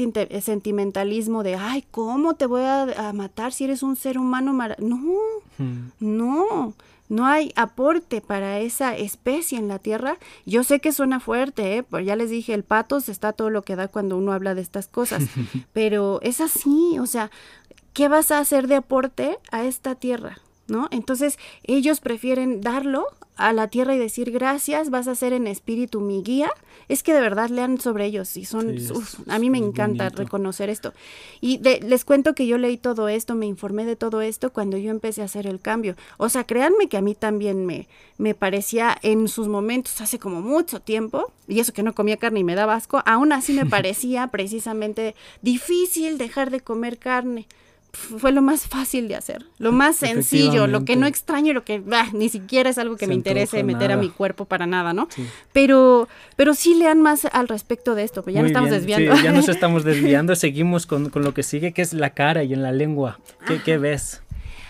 sentimentalismo 0.42 1.42
de, 1.42 1.56
ay, 1.56 1.84
¿cómo 1.90 2.34
te 2.34 2.46
voy 2.46 2.62
a, 2.62 3.12
matar 3.12 3.52
si 3.52 3.64
eres 3.64 3.82
un 3.82 3.96
ser 3.96 4.16
humano? 4.16 4.56
No, 4.78 5.18
no 5.98 6.74
no 7.08 7.26
hay 7.26 7.52
aporte 7.56 8.20
para 8.20 8.60
esa 8.60 8.96
especie 8.96 9.58
en 9.58 9.68
la 9.68 9.78
tierra. 9.78 10.16
Yo 10.46 10.64
sé 10.64 10.80
que 10.80 10.92
suena 10.92 11.20
fuerte, 11.20 11.76
¿eh? 11.76 11.82
Pero 11.82 12.02
ya 12.02 12.16
les 12.16 12.30
dije, 12.30 12.54
el 12.54 12.64
patos 12.64 13.08
está 13.08 13.32
todo 13.32 13.50
lo 13.50 13.62
que 13.62 13.76
da 13.76 13.88
cuando 13.88 14.16
uno 14.16 14.32
habla 14.32 14.54
de 14.54 14.62
estas 14.62 14.88
cosas, 14.88 15.24
pero 15.72 16.20
es 16.22 16.40
así, 16.40 16.98
o 16.98 17.06
sea, 17.06 17.30
¿qué 17.92 18.08
vas 18.08 18.30
a 18.30 18.38
hacer 18.38 18.68
de 18.68 18.76
aporte 18.76 19.38
a 19.50 19.64
esta 19.64 19.94
tierra? 19.94 20.38
¿No? 20.66 20.88
Entonces 20.90 21.38
ellos 21.64 22.00
prefieren 22.00 22.60
darlo 22.60 23.06
a 23.36 23.52
la 23.52 23.68
tierra 23.68 23.94
y 23.94 23.98
decir 23.98 24.30
gracias, 24.30 24.90
vas 24.90 25.08
a 25.08 25.14
ser 25.14 25.32
en 25.32 25.46
espíritu 25.46 26.00
mi 26.00 26.22
guía. 26.22 26.50
Es 26.88 27.02
que 27.02 27.14
de 27.14 27.20
verdad 27.20 27.48
lean 27.48 27.80
sobre 27.80 28.04
ellos 28.04 28.36
y 28.36 28.44
son, 28.44 28.76
a 29.28 29.38
mí 29.38 29.48
me 29.48 29.58
encanta 29.58 30.10
reconocer 30.10 30.68
esto. 30.68 30.92
Y 31.40 31.58
les 31.58 32.04
cuento 32.04 32.34
que 32.34 32.46
yo 32.46 32.58
leí 32.58 32.76
todo 32.76 33.08
esto, 33.08 33.34
me 33.34 33.46
informé 33.46 33.86
de 33.86 33.96
todo 33.96 34.20
esto 34.20 34.52
cuando 34.52 34.76
yo 34.76 34.90
empecé 34.90 35.22
a 35.22 35.24
hacer 35.24 35.46
el 35.46 35.60
cambio. 35.60 35.96
O 36.18 36.28
sea, 36.28 36.44
créanme 36.44 36.88
que 36.88 36.98
a 36.98 37.00
mí 37.00 37.14
también 37.14 37.64
me, 37.64 37.88
me 38.18 38.34
parecía 38.34 38.96
en 39.02 39.28
sus 39.28 39.48
momentos, 39.48 40.00
hace 40.00 40.18
como 40.18 40.42
mucho 40.42 40.80
tiempo, 40.80 41.32
y 41.48 41.60
eso 41.60 41.72
que 41.72 41.82
no 41.82 41.94
comía 41.94 42.18
carne 42.18 42.40
y 42.40 42.44
me 42.44 42.54
daba 42.54 42.74
asco, 42.74 43.02
aún 43.06 43.32
así 43.32 43.54
me 43.54 43.66
parecía 43.66 44.26
precisamente 44.28 45.14
difícil 45.40 46.18
dejar 46.18 46.50
de 46.50 46.60
comer 46.60 46.98
carne 46.98 47.46
fue 47.94 48.32
lo 48.32 48.42
más 48.42 48.66
fácil 48.66 49.08
de 49.08 49.14
hacer, 49.14 49.46
lo 49.58 49.72
más 49.72 49.96
sencillo, 49.96 50.66
lo 50.66 50.84
que 50.84 50.96
no 50.96 51.06
extraño, 51.06 51.52
lo 51.52 51.64
que 51.64 51.82
ni 52.12 52.28
siquiera 52.28 52.68
es 52.68 52.78
algo 52.78 52.96
que 52.96 53.06
me 53.06 53.14
interese 53.14 53.62
meter 53.62 53.92
a 53.92 53.96
mi 53.96 54.10
cuerpo 54.10 54.44
para 54.44 54.66
nada, 54.66 54.92
¿no? 54.92 55.08
Pero, 55.52 56.08
pero 56.36 56.54
sí 56.54 56.74
lean 56.74 57.00
más 57.00 57.24
al 57.24 57.48
respecto 57.48 57.94
de 57.94 58.02
esto, 58.02 58.22
pues 58.22 58.34
ya 58.34 58.42
nos 58.42 58.50
estamos 58.50 58.70
desviando. 58.70 59.14
ya 59.22 59.32
nos 59.32 59.48
estamos 59.54 59.84
desviando, 59.84 60.34
seguimos 60.34 60.86
con, 60.86 61.10
con, 61.10 61.22
lo 61.22 61.32
que 61.32 61.42
sigue, 61.42 61.72
que 61.72 61.82
es 61.82 61.94
la 61.94 62.10
cara 62.10 62.42
y 62.42 62.52
en 62.52 62.62
la 62.62 62.72
lengua. 62.72 63.20
¿Qué, 63.46 63.62
¿qué 63.62 63.78
ves? 63.78 64.23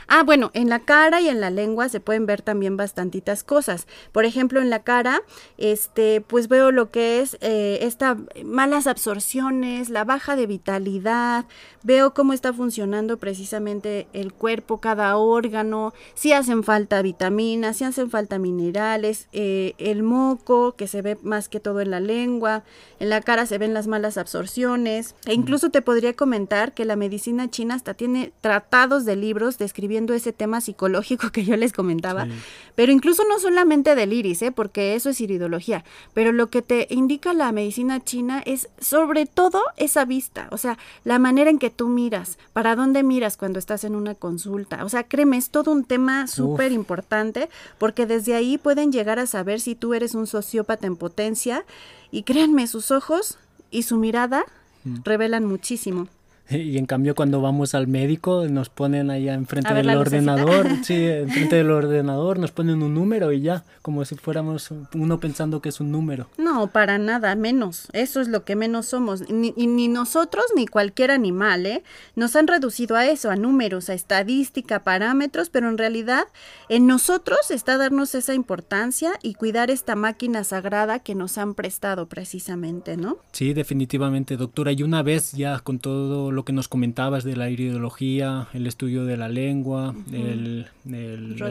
Ah, 0.07 0.23
bueno, 0.23 0.51
en 0.55 0.69
la 0.69 0.81
cara 0.81 1.21
y 1.21 1.29
en 1.29 1.41
la 1.41 1.51
lengua 1.51 1.89
se 1.89 2.01
pueden 2.01 2.27
ver 2.27 2.43
también 2.43 2.77
bastantitas 2.77 3.43
cosas. 3.43 3.87
Por 4.13 4.25
ejemplo, 4.25 4.61
en 4.61 4.71
la 4.71 4.83
cara, 4.83 5.23
este, 5.59 6.21
pues 6.21 6.49
veo 6.49 6.71
lo 6.71 6.91
que 6.91 7.21
es 7.21 7.39
eh, 7.41 7.79
esta 7.83 8.17
malas 8.45 8.87
absorciones, 8.87 9.89
la 9.89 10.05
baja 10.05 10.37
de 10.37 10.47
vitalidad, 10.47 11.47
veo 11.83 12.15
cómo 12.15 12.33
está 12.33 12.53
funcionando 12.53 13.19
precisamente 13.19 14.07
el 14.13 14.33
cuerpo, 14.33 14.81
cada 14.81 15.17
órgano, 15.17 15.95
si 16.15 16.33
hacen 16.33 16.63
falta 16.65 17.03
vitaminas, 17.03 17.79
si 17.79 17.85
hacen 17.85 18.11
falta 18.11 18.39
minerales, 18.39 19.29
eh, 19.33 19.75
el 19.79 20.03
moco 20.03 20.75
que 20.77 20.87
se 20.87 21.03
ve 21.03 21.19
más 21.23 21.49
que 21.49 21.61
todo 21.61 21.81
en 21.81 21.91
la 21.91 22.01
lengua, 22.01 22.65
en 23.01 23.09
la 23.09 23.21
cara 23.21 23.47
se 23.47 23.59
ven 23.59 23.75
las 23.75 23.87
malas 23.87 24.19
absorciones, 24.19 25.15
e 25.27 25.35
incluso 25.35 25.71
te 25.71 25.83
podría 25.83 26.15
comentar 26.15 26.73
que 26.73 26.85
la 26.85 26.97
medicina 26.97 27.51
china 27.51 27.75
hasta 27.75 27.95
tiene 27.95 28.33
tratados 28.41 29.05
de 29.05 29.17
libros 29.17 29.59
describiendo 29.59 29.94
ese 29.97 30.33
tema 30.33 30.61
psicológico 30.61 31.31
que 31.33 31.45
yo 31.45 31.57
les 31.57 31.73
comentaba, 31.73 32.27
pero 32.75 32.93
incluso 32.93 33.23
no 33.29 33.39
solamente 33.39 33.95
del 33.95 34.13
iris, 34.13 34.43
¿eh? 34.43 34.53
porque 34.53 34.95
eso 34.95 35.11
es 35.11 35.21
iridología, 35.21 35.85
pero 36.13 36.33
lo 36.33 36.51
que 36.51 36.63
te 36.63 36.87
indica 36.91 37.33
la 37.33 37.53
medicina 37.53 38.03
china 38.03 38.43
es 38.45 38.69
sobre 38.81 39.27
todo 39.27 39.63
esa 39.77 40.05
vista, 40.05 40.49
o 40.51 40.59
sea, 40.59 40.79
la 41.05 41.19
manera 41.19 41.51
en 41.51 41.59
que 41.59 41.71
tú 41.71 41.89
miras, 41.89 42.39
para 42.53 42.77
dónde 42.77 43.03
miras 43.03 43.37
cuando 43.37 43.59
estás 43.59 43.85
en 43.85 43.95
una 43.95 44.15
consulta, 44.15 44.85
o 44.85 44.89
sea, 44.89 45.05
créeme, 45.05 45.37
es 45.37 45.51
todo 45.51 45.71
un 45.71 45.85
tema 45.85 46.27
súper 46.27 46.73
importante, 46.73 47.49
porque 47.79 48.07
desde 48.07 48.35
ahí 48.35 48.59
pueden 48.59 48.93
llegar 48.93 49.19
a 49.19 49.27
saber 49.27 49.61
si 49.61 49.75
tú 49.75 49.95
eres 49.95 50.15
un 50.15 50.27
sociópata 50.27 50.87
en 50.87 50.97
potencia, 50.97 51.65
y 52.11 52.23
créanme, 52.23 52.67
sus 52.67 52.91
ojos 52.91 53.39
y 53.71 53.83
su 53.83 53.97
mirada 53.97 54.45
mm. 54.85 54.99
revelan 55.05 55.45
muchísimo. 55.45 56.09
Y 56.51 56.79
en 56.79 56.87
cambio 56.87 57.15
cuando 57.15 57.41
vamos 57.41 57.75
al 57.75 57.87
médico 57.87 58.47
nos 58.49 58.69
ponen 58.69 59.11
allá 59.11 59.35
enfrente 59.35 59.73
del 59.75 59.91
ordenador, 59.91 60.67
sí, 60.83 60.95
enfrente 60.95 61.57
del 61.57 61.71
ordenador 61.71 62.39
nos 62.39 62.51
ponen 62.53 62.83
un 62.83 62.95
número 62.95 63.33
y 63.33 63.41
ya, 63.41 63.65
como 63.83 64.05
si 64.05 64.15
fuéramos 64.15 64.71
uno 64.95 65.21
pensando 65.21 65.61
que 65.61 65.69
es 65.69 65.81
un 65.81 65.91
número. 65.91 66.29
No, 66.39 66.69
para 66.69 66.99
nada, 66.99 67.35
menos. 67.35 67.89
Eso 67.93 68.21
es 68.21 68.29
lo 68.29 68.45
que 68.45 68.57
menos 68.57 68.87
somos. 68.87 69.29
Ni, 69.31 69.53
ni 69.53 69.89
nosotros 69.89 70.45
ni 70.57 70.67
cualquier 70.67 71.11
animal, 71.11 71.67
¿eh? 71.67 71.83
Nos 72.17 72.37
han 72.37 72.47
reducido 72.47 72.97
a 72.97 73.07
eso, 73.07 73.31
a 73.31 73.37
números, 73.37 73.89
a 73.89 73.95
estadística, 73.95 74.85
parámetros, 74.85 75.51
pero 75.51 75.69
en 75.69 75.79
realidad 75.79 76.25
en 76.69 76.87
nosotros 76.87 77.51
está 77.51 77.79
darnos 77.79 78.15
esa 78.15 78.35
importancia 78.35 79.13
y 79.23 79.35
cuidar 79.35 79.71
esta 79.71 79.97
máquina 79.97 80.45
sagrada 80.45 80.99
que 80.99 81.15
nos 81.15 81.39
han 81.39 81.55
prestado 81.55 82.07
precisamente, 82.09 82.97
¿no? 82.97 83.19
Sí, 83.33 83.55
definitivamente, 83.55 84.37
doctora. 84.37 84.73
Y 84.73 84.83
una 84.83 85.03
vez 85.03 85.33
ya 85.33 85.59
con 85.61 85.79
todo 85.79 86.31
lo 86.35 86.45
que 86.45 86.53
nos 86.53 86.69
comentabas 86.69 87.25
de 87.25 87.37
la 87.37 87.49
iridología, 87.51 88.49
el 88.53 88.67
estudio 88.67 89.05
de 89.05 89.17
la 89.17 89.29
lengua, 89.29 89.95
el, 90.13 90.67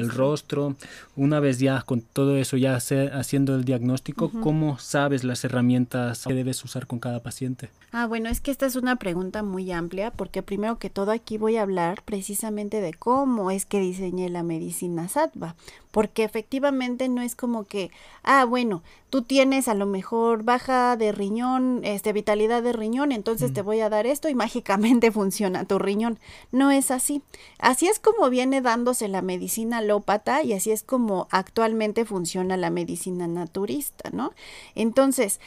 rostro. 0.09 0.75
Una 1.15 1.39
vez 1.39 1.59
ya 1.59 1.81
con 1.81 2.01
todo 2.01 2.37
eso, 2.37 2.57
ya 2.57 2.75
haciendo 2.75 3.55
el 3.55 3.65
diagnóstico, 3.65 4.31
¿cómo 4.41 4.77
sabes 4.79 5.23
las 5.23 5.43
herramientas 5.43 6.25
que 6.25 6.33
debes 6.33 6.63
usar 6.63 6.87
con 6.87 6.99
cada 6.99 7.21
paciente? 7.21 7.69
Ah, 7.91 8.07
bueno, 8.07 8.29
es 8.29 8.41
que 8.41 8.51
esta 8.51 8.65
es 8.65 8.75
una 8.75 8.95
pregunta 8.95 9.43
muy 9.43 9.71
amplia 9.71 10.11
porque 10.11 10.41
primero 10.41 10.79
que 10.79 10.89
todo 10.89 11.11
aquí 11.11 11.37
voy 11.37 11.57
a 11.57 11.61
hablar 11.61 12.01
precisamente 12.03 12.81
de 12.81 12.93
cómo 12.93 13.51
es 13.51 13.65
que 13.65 13.79
diseñé 13.79 14.29
la 14.29 14.43
medicina 14.43 15.07
sattva, 15.07 15.55
porque 15.93 16.23
efectivamente 16.23 17.07
no 17.07 17.21
es 17.21 17.35
como 17.35 17.65
que, 17.65 17.91
ah, 18.23 18.45
bueno, 18.45 18.81
tú 19.11 19.21
tienes 19.21 19.67
a 19.67 19.75
lo 19.75 19.85
mejor 19.85 20.41
baja 20.41 20.97
de 20.97 21.11
riñón, 21.11 21.81
este 21.83 22.13
vitalidad 22.13 22.63
de 22.63 22.73
riñón, 22.73 23.11
entonces 23.11 23.53
te 23.53 23.61
voy 23.61 23.79
a 23.79 23.89
dar 23.89 24.07
esto 24.07 24.27
y 24.27 24.33
mágicamente 24.45 25.11
funciona 25.11 25.65
tu 25.65 25.77
riñón. 25.77 26.17
No 26.51 26.71
es 26.71 26.89
así. 26.89 27.21
Así 27.59 27.87
es 27.87 27.99
como 27.99 28.31
viene 28.31 28.59
dándose 28.61 29.07
la 29.07 29.21
medicina 29.21 29.77
alópata 29.77 30.41
y 30.41 30.53
así 30.53 30.71
es 30.71 30.81
como 30.81 31.27
actualmente 31.29 32.05
funciona 32.05 32.57
la 32.57 32.71
medicina 32.71 33.27
naturista, 33.27 34.09
¿no? 34.11 34.33
Entonces, 34.73 35.39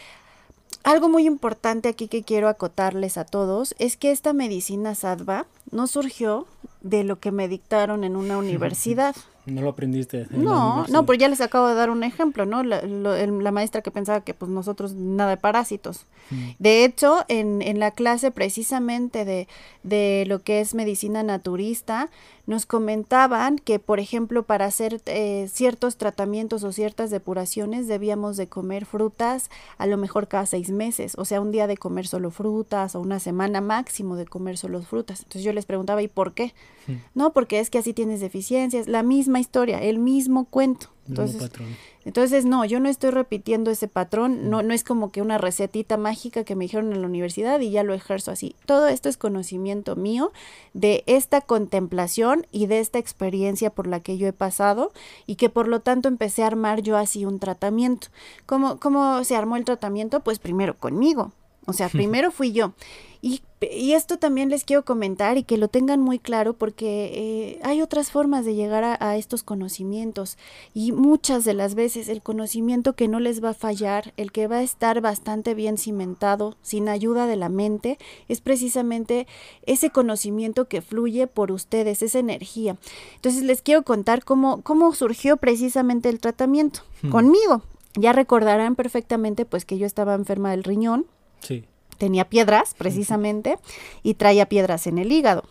algo 0.84 1.08
muy 1.08 1.26
importante 1.26 1.88
aquí 1.88 2.06
que 2.06 2.22
quiero 2.22 2.48
acotarles 2.48 3.18
a 3.18 3.24
todos 3.24 3.74
es 3.80 3.96
que 3.96 4.12
esta 4.12 4.32
medicina 4.32 4.94
sadva 4.94 5.46
no 5.72 5.88
surgió 5.88 6.46
de 6.82 7.02
lo 7.02 7.18
que 7.18 7.32
me 7.32 7.48
dictaron 7.48 8.04
en 8.04 8.14
una 8.14 8.38
universidad. 8.38 9.16
No 9.46 9.62
lo 9.62 9.70
aprendiste. 9.70 10.26
no, 10.30 10.86
no, 10.88 11.06
pues 11.06 11.18
ya 11.18 11.28
les 11.28 11.40
acabo 11.40 11.68
de 11.68 11.74
dar 11.74 11.90
un 11.90 12.02
ejemplo, 12.02 12.46
¿no? 12.46 12.62
La, 12.62 12.82
la 12.82 13.52
maestra 13.52 13.80
que 13.80 13.90
pensaba 13.90 14.20
que 14.20 14.34
pues 14.34 14.50
nosotros 14.50 14.94
nada 14.94 15.30
de 15.30 15.36
parásitos. 15.36 16.06
Mm. 16.30 16.50
De 16.58 16.84
hecho, 16.84 17.24
en, 17.28 17.62
en, 17.62 17.78
la 17.78 17.92
clase 17.92 18.30
precisamente 18.30 19.24
de, 19.24 19.46
de, 19.82 20.24
lo 20.26 20.42
que 20.42 20.60
es 20.60 20.74
medicina 20.74 21.22
naturista, 21.22 22.10
nos 22.46 22.64
comentaban 22.64 23.58
que, 23.58 23.78
por 23.78 23.98
ejemplo, 24.00 24.44
para 24.44 24.66
hacer 24.66 25.00
eh, 25.06 25.48
ciertos 25.52 25.96
tratamientos 25.96 26.62
o 26.64 26.72
ciertas 26.72 27.10
depuraciones 27.10 27.88
debíamos 27.88 28.36
de 28.36 28.48
comer 28.48 28.86
frutas 28.86 29.50
a 29.78 29.86
lo 29.86 29.96
mejor 29.96 30.28
cada 30.28 30.46
seis 30.46 30.70
meses, 30.70 31.14
o 31.18 31.24
sea, 31.24 31.40
un 31.40 31.50
día 31.50 31.66
de 31.66 31.76
comer 31.76 32.06
solo 32.06 32.30
frutas 32.30 32.94
o 32.94 33.00
una 33.00 33.18
semana 33.18 33.60
máximo 33.60 34.16
de 34.16 34.26
comer 34.26 34.58
solo 34.58 34.80
frutas. 34.82 35.20
Entonces 35.20 35.42
yo 35.42 35.52
les 35.52 35.66
preguntaba, 35.66 36.02
¿y 36.02 36.08
por 36.08 36.34
qué? 36.34 36.54
Mm. 36.86 36.92
No, 37.14 37.32
porque 37.32 37.58
es 37.58 37.70
que 37.70 37.78
así 37.78 37.92
tienes 37.92 38.20
deficiencias, 38.20 38.86
la 38.86 39.02
misma 39.02 39.35
historia, 39.40 39.82
el 39.82 39.98
mismo 39.98 40.46
cuento. 40.46 40.90
Entonces, 41.08 41.50
entonces, 42.04 42.44
no, 42.44 42.64
yo 42.64 42.78
no 42.78 42.88
estoy 42.88 43.10
repitiendo 43.10 43.70
ese 43.70 43.88
patrón, 43.88 44.48
no, 44.48 44.62
no 44.62 44.74
es 44.74 44.84
como 44.84 45.10
que 45.10 45.22
una 45.22 45.38
recetita 45.38 45.96
mágica 45.96 46.44
que 46.44 46.54
me 46.54 46.64
dijeron 46.64 46.92
en 46.92 47.00
la 47.00 47.08
universidad 47.08 47.60
y 47.60 47.70
ya 47.70 47.82
lo 47.82 47.94
ejerzo 47.94 48.30
así. 48.30 48.54
Todo 48.64 48.86
esto 48.88 49.08
es 49.08 49.16
conocimiento 49.16 49.96
mío 49.96 50.32
de 50.72 51.02
esta 51.06 51.40
contemplación 51.40 52.46
y 52.52 52.66
de 52.66 52.78
esta 52.80 52.98
experiencia 52.98 53.70
por 53.70 53.86
la 53.86 54.00
que 54.00 54.18
yo 54.18 54.28
he 54.28 54.32
pasado 54.32 54.92
y 55.26 55.34
que 55.34 55.48
por 55.48 55.68
lo 55.68 55.80
tanto 55.80 56.08
empecé 56.08 56.42
a 56.42 56.48
armar 56.48 56.80
yo 56.82 56.96
así 56.96 57.24
un 57.24 57.38
tratamiento. 57.38 58.08
¿Cómo, 58.46 58.78
cómo 58.78 59.24
se 59.24 59.36
armó 59.36 59.56
el 59.56 59.64
tratamiento? 59.64 60.20
Pues 60.20 60.38
primero 60.38 60.76
conmigo. 60.78 61.32
O 61.66 61.72
sea, 61.72 61.88
primero 61.88 62.30
fui 62.30 62.52
yo. 62.52 62.72
Y, 63.22 63.42
esto 63.94 64.18
también 64.18 64.50
les 64.50 64.64
quiero 64.64 64.84
comentar 64.84 65.38
y 65.38 65.42
que 65.42 65.56
lo 65.56 65.68
tengan 65.68 66.00
muy 66.00 66.18
claro 66.18 66.52
porque 66.52 67.10
eh, 67.14 67.60
hay 67.64 67.80
otras 67.80 68.10
formas 68.10 68.44
de 68.44 68.54
llegar 68.54 68.84
a, 69.00 69.16
estos 69.16 69.42
conocimientos 69.42 70.36
y 70.74 70.92
muchas 70.92 71.44
de 71.44 71.54
las 71.54 71.74
veces 71.74 72.08
el 72.08 72.22
conocimiento 72.22 72.92
que 72.92 73.08
no 73.08 73.18
les 73.18 73.42
va 73.42 73.50
a 73.50 73.54
fallar, 73.54 74.12
el 74.18 74.30
que 74.30 74.46
va 74.46 74.58
a 74.58 74.62
estar 74.62 75.00
bastante 75.00 75.54
bien 75.54 75.78
cimentado, 75.78 76.56
sin 76.62 76.88
ayuda 76.88 77.26
de 77.26 77.36
la 77.36 77.48
mente, 77.48 77.98
es 78.28 78.40
precisamente 78.42 79.26
ese 79.64 79.90
conocimiento 79.90 80.68
que 80.68 80.82
fluye 80.82 81.26
por 81.26 81.50
ustedes, 81.50 82.02
esa 82.02 82.18
energía. 82.18 82.76
Entonces 83.16 83.42
les 83.42 83.62
quiero 83.62 83.82
contar 83.82 84.24
cómo, 84.24 84.60
cómo 84.62 84.94
surgió 84.94 85.38
precisamente 85.38 86.10
el 86.10 86.20
tratamiento 86.20 86.80
hmm. 87.02 87.10
conmigo. 87.10 87.62
Ya 87.94 88.12
recordarán 88.12 88.76
perfectamente 88.76 89.46
pues 89.46 89.64
que 89.64 89.78
yo 89.78 89.86
estaba 89.86 90.14
enferma 90.14 90.50
del 90.50 90.62
riñón. 90.62 91.06
Sí 91.40 91.64
tenía 91.96 92.26
piedras 92.26 92.74
precisamente 92.76 93.58
y 94.02 94.14
traía 94.14 94.46
piedras 94.46 94.86
en 94.86 94.98
el 94.98 95.12
hígado. 95.12 95.44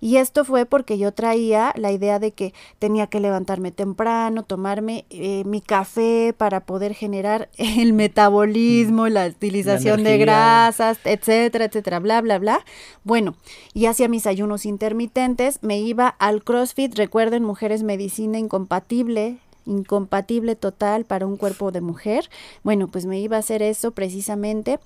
Y 0.00 0.18
esto 0.18 0.44
fue 0.44 0.66
porque 0.66 0.98
yo 0.98 1.12
traía 1.12 1.72
la 1.76 1.90
idea 1.90 2.18
de 2.18 2.32
que 2.32 2.52
tenía 2.78 3.06
que 3.06 3.20
levantarme 3.20 3.70
temprano, 3.70 4.42
tomarme 4.42 5.06
eh, 5.08 5.44
mi 5.46 5.62
café 5.62 6.34
para 6.36 6.60
poder 6.60 6.92
generar 6.92 7.48
el 7.56 7.94
metabolismo, 7.94 9.08
la 9.08 9.26
utilización 9.26 10.04
de 10.04 10.18
grasas, 10.18 10.98
etcétera, 11.04 11.64
etcétera, 11.64 12.00
bla, 12.00 12.20
bla, 12.20 12.38
bla. 12.38 12.64
Bueno, 13.02 13.34
y 13.72 13.86
hacía 13.86 14.08
mis 14.08 14.26
ayunos 14.26 14.66
intermitentes, 14.66 15.62
me 15.62 15.78
iba 15.78 16.08
al 16.08 16.44
CrossFit, 16.44 16.94
recuerden, 16.96 17.42
mujeres 17.42 17.82
medicina 17.82 18.38
incompatible, 18.38 19.38
incompatible 19.66 20.56
total 20.56 21.04
para 21.04 21.26
un 21.26 21.36
cuerpo 21.36 21.72
de 21.72 21.80
mujer. 21.80 22.28
Bueno, 22.62 22.88
pues 22.88 23.06
me 23.06 23.20
iba 23.20 23.36
a 23.36 23.40
hacer 23.40 23.62
eso 23.62 23.92
precisamente. 23.92 24.80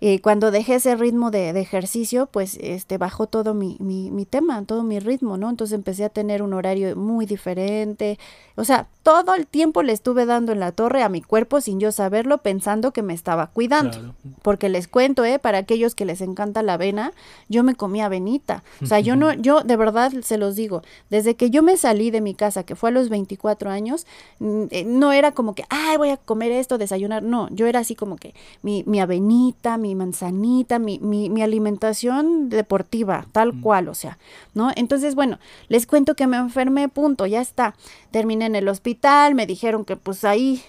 Eh, 0.00 0.20
cuando 0.20 0.50
dejé 0.50 0.76
ese 0.76 0.96
ritmo 0.96 1.30
de, 1.30 1.50
ejercicio, 1.50 2.26
pues 2.26 2.58
este 2.60 2.98
bajó 2.98 3.26
todo 3.26 3.54
mi, 3.54 3.76
mi, 3.80 4.10
mi, 4.10 4.26
tema, 4.26 4.62
todo 4.64 4.82
mi 4.82 4.98
ritmo, 4.98 5.36
¿no? 5.36 5.50
Entonces 5.50 5.74
empecé 5.74 6.04
a 6.04 6.08
tener 6.08 6.42
un 6.42 6.52
horario 6.52 6.96
muy 6.96 7.26
diferente. 7.26 8.18
O 8.56 8.64
sea, 8.64 8.86
todo 9.02 9.34
el 9.34 9.46
tiempo 9.46 9.82
le 9.82 9.92
estuve 9.92 10.26
dando 10.26 10.52
en 10.52 10.60
la 10.60 10.72
torre 10.72 11.02
a 11.02 11.08
mi 11.08 11.20
cuerpo 11.22 11.60
sin 11.60 11.80
yo 11.80 11.92
saberlo, 11.92 12.38
pensando 12.38 12.92
que 12.92 13.02
me 13.02 13.14
estaba 13.14 13.48
cuidando. 13.48 14.14
Porque 14.42 14.68
les 14.68 14.88
cuento, 14.88 15.24
¿eh? 15.24 15.38
Para 15.38 15.58
aquellos 15.58 15.94
que 15.94 16.04
les 16.04 16.20
encanta 16.20 16.62
la 16.62 16.74
avena, 16.74 17.12
yo 17.48 17.62
me 17.62 17.74
comía 17.74 18.06
avenita. 18.06 18.62
O 18.82 18.86
sea, 18.86 19.00
yo 19.00 19.16
no, 19.16 19.32
yo 19.32 19.62
de 19.62 19.76
verdad 19.76 20.12
se 20.22 20.38
los 20.38 20.56
digo, 20.56 20.82
desde 21.10 21.34
que 21.34 21.50
yo 21.50 21.62
me 21.62 21.76
salí 21.76 22.10
de 22.10 22.20
mi 22.20 22.34
casa, 22.34 22.64
que 22.64 22.76
fue 22.76 22.90
a 22.90 22.92
los 22.92 23.08
24 23.08 23.70
años, 23.70 24.06
no 24.38 25.12
era 25.12 25.32
como 25.32 25.54
que, 25.54 25.64
ay, 25.68 25.96
voy 25.96 26.10
a 26.10 26.16
comer 26.16 26.52
esto, 26.52 26.78
desayunar. 26.78 27.22
No, 27.22 27.48
yo 27.50 27.66
era 27.66 27.80
así 27.80 27.94
como 27.94 28.16
que 28.16 28.34
mi, 28.62 28.82
mi 28.86 29.00
avenita, 29.00 29.76
mi 29.78 29.94
manzanita, 29.94 30.78
mi, 30.78 30.98
mi, 30.98 31.30
mi 31.30 31.42
alimentación 31.42 32.48
deportiva, 32.48 33.26
tal 33.32 33.54
mm. 33.54 33.60
cual, 33.60 33.88
o 33.88 33.94
sea, 33.94 34.18
¿no? 34.54 34.70
Entonces, 34.76 35.14
bueno, 35.14 35.38
les 35.68 35.86
cuento 35.86 36.14
que 36.14 36.26
me 36.26 36.36
enfermé, 36.36 36.88
punto, 36.88 37.26
ya 37.26 37.40
está. 37.40 37.74
Terminé 38.10 38.46
en 38.46 38.56
el 38.56 38.68
hospital, 38.68 39.34
me 39.34 39.46
dijeron 39.46 39.84
que 39.84 39.96
pues 39.96 40.24
ahí 40.24 40.62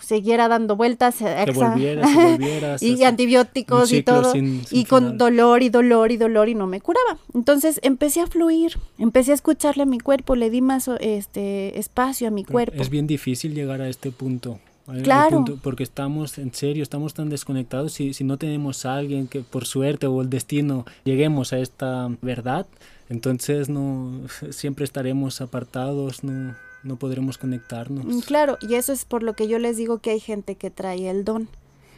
siguiera 0.00 0.48
dando 0.48 0.76
vueltas 0.76 1.20
eh, 1.20 1.46
y 2.80 3.04
antibióticos 3.04 3.92
y 3.92 4.02
todo 4.02 4.32
y 4.34 4.84
con 4.84 5.18
dolor 5.18 5.62
y 5.62 5.68
dolor 5.68 6.12
y 6.12 6.16
dolor 6.16 6.48
y 6.48 6.54
no 6.54 6.66
me 6.66 6.80
curaba 6.80 7.18
entonces 7.34 7.80
empecé 7.82 8.20
a 8.20 8.26
fluir 8.26 8.78
empecé 8.98 9.32
a 9.32 9.34
escucharle 9.34 9.84
a 9.84 9.86
mi 9.86 9.98
cuerpo 9.98 10.36
le 10.36 10.50
di 10.50 10.60
más 10.60 10.88
este 11.00 11.78
espacio 11.78 12.28
a 12.28 12.30
mi 12.30 12.44
cuerpo 12.44 12.80
es 12.80 12.90
bien 12.90 13.06
difícil 13.06 13.54
llegar 13.54 13.80
a 13.80 13.88
este 13.88 14.10
punto 14.10 14.58
Claro. 15.02 15.44
porque 15.62 15.82
estamos, 15.82 16.38
en 16.38 16.54
serio, 16.54 16.82
estamos 16.82 17.12
tan 17.12 17.28
desconectados. 17.28 17.92
Si, 17.92 18.14
si 18.14 18.24
no 18.24 18.38
tenemos 18.38 18.86
a 18.86 18.96
alguien 18.96 19.28
que 19.28 19.40
por 19.40 19.66
suerte 19.66 20.06
o 20.06 20.22
el 20.22 20.30
destino 20.30 20.86
lleguemos 21.04 21.52
a 21.52 21.58
esta 21.58 22.08
verdad, 22.22 22.66
entonces 23.10 23.68
no 23.68 24.22
siempre 24.50 24.84
estaremos 24.84 25.40
apartados, 25.40 26.24
no, 26.24 26.54
no 26.82 26.96
podremos 26.96 27.38
conectarnos. 27.38 28.04
Mm, 28.04 28.20
claro, 28.20 28.58
y 28.60 28.74
eso 28.74 28.92
es 28.92 29.04
por 29.04 29.22
lo 29.22 29.34
que 29.34 29.48
yo 29.48 29.58
les 29.58 29.76
digo 29.76 29.98
que 29.98 30.10
hay 30.10 30.20
gente 30.20 30.56
que 30.56 30.70
trae 30.70 31.08
el 31.08 31.24
don. 31.24 31.48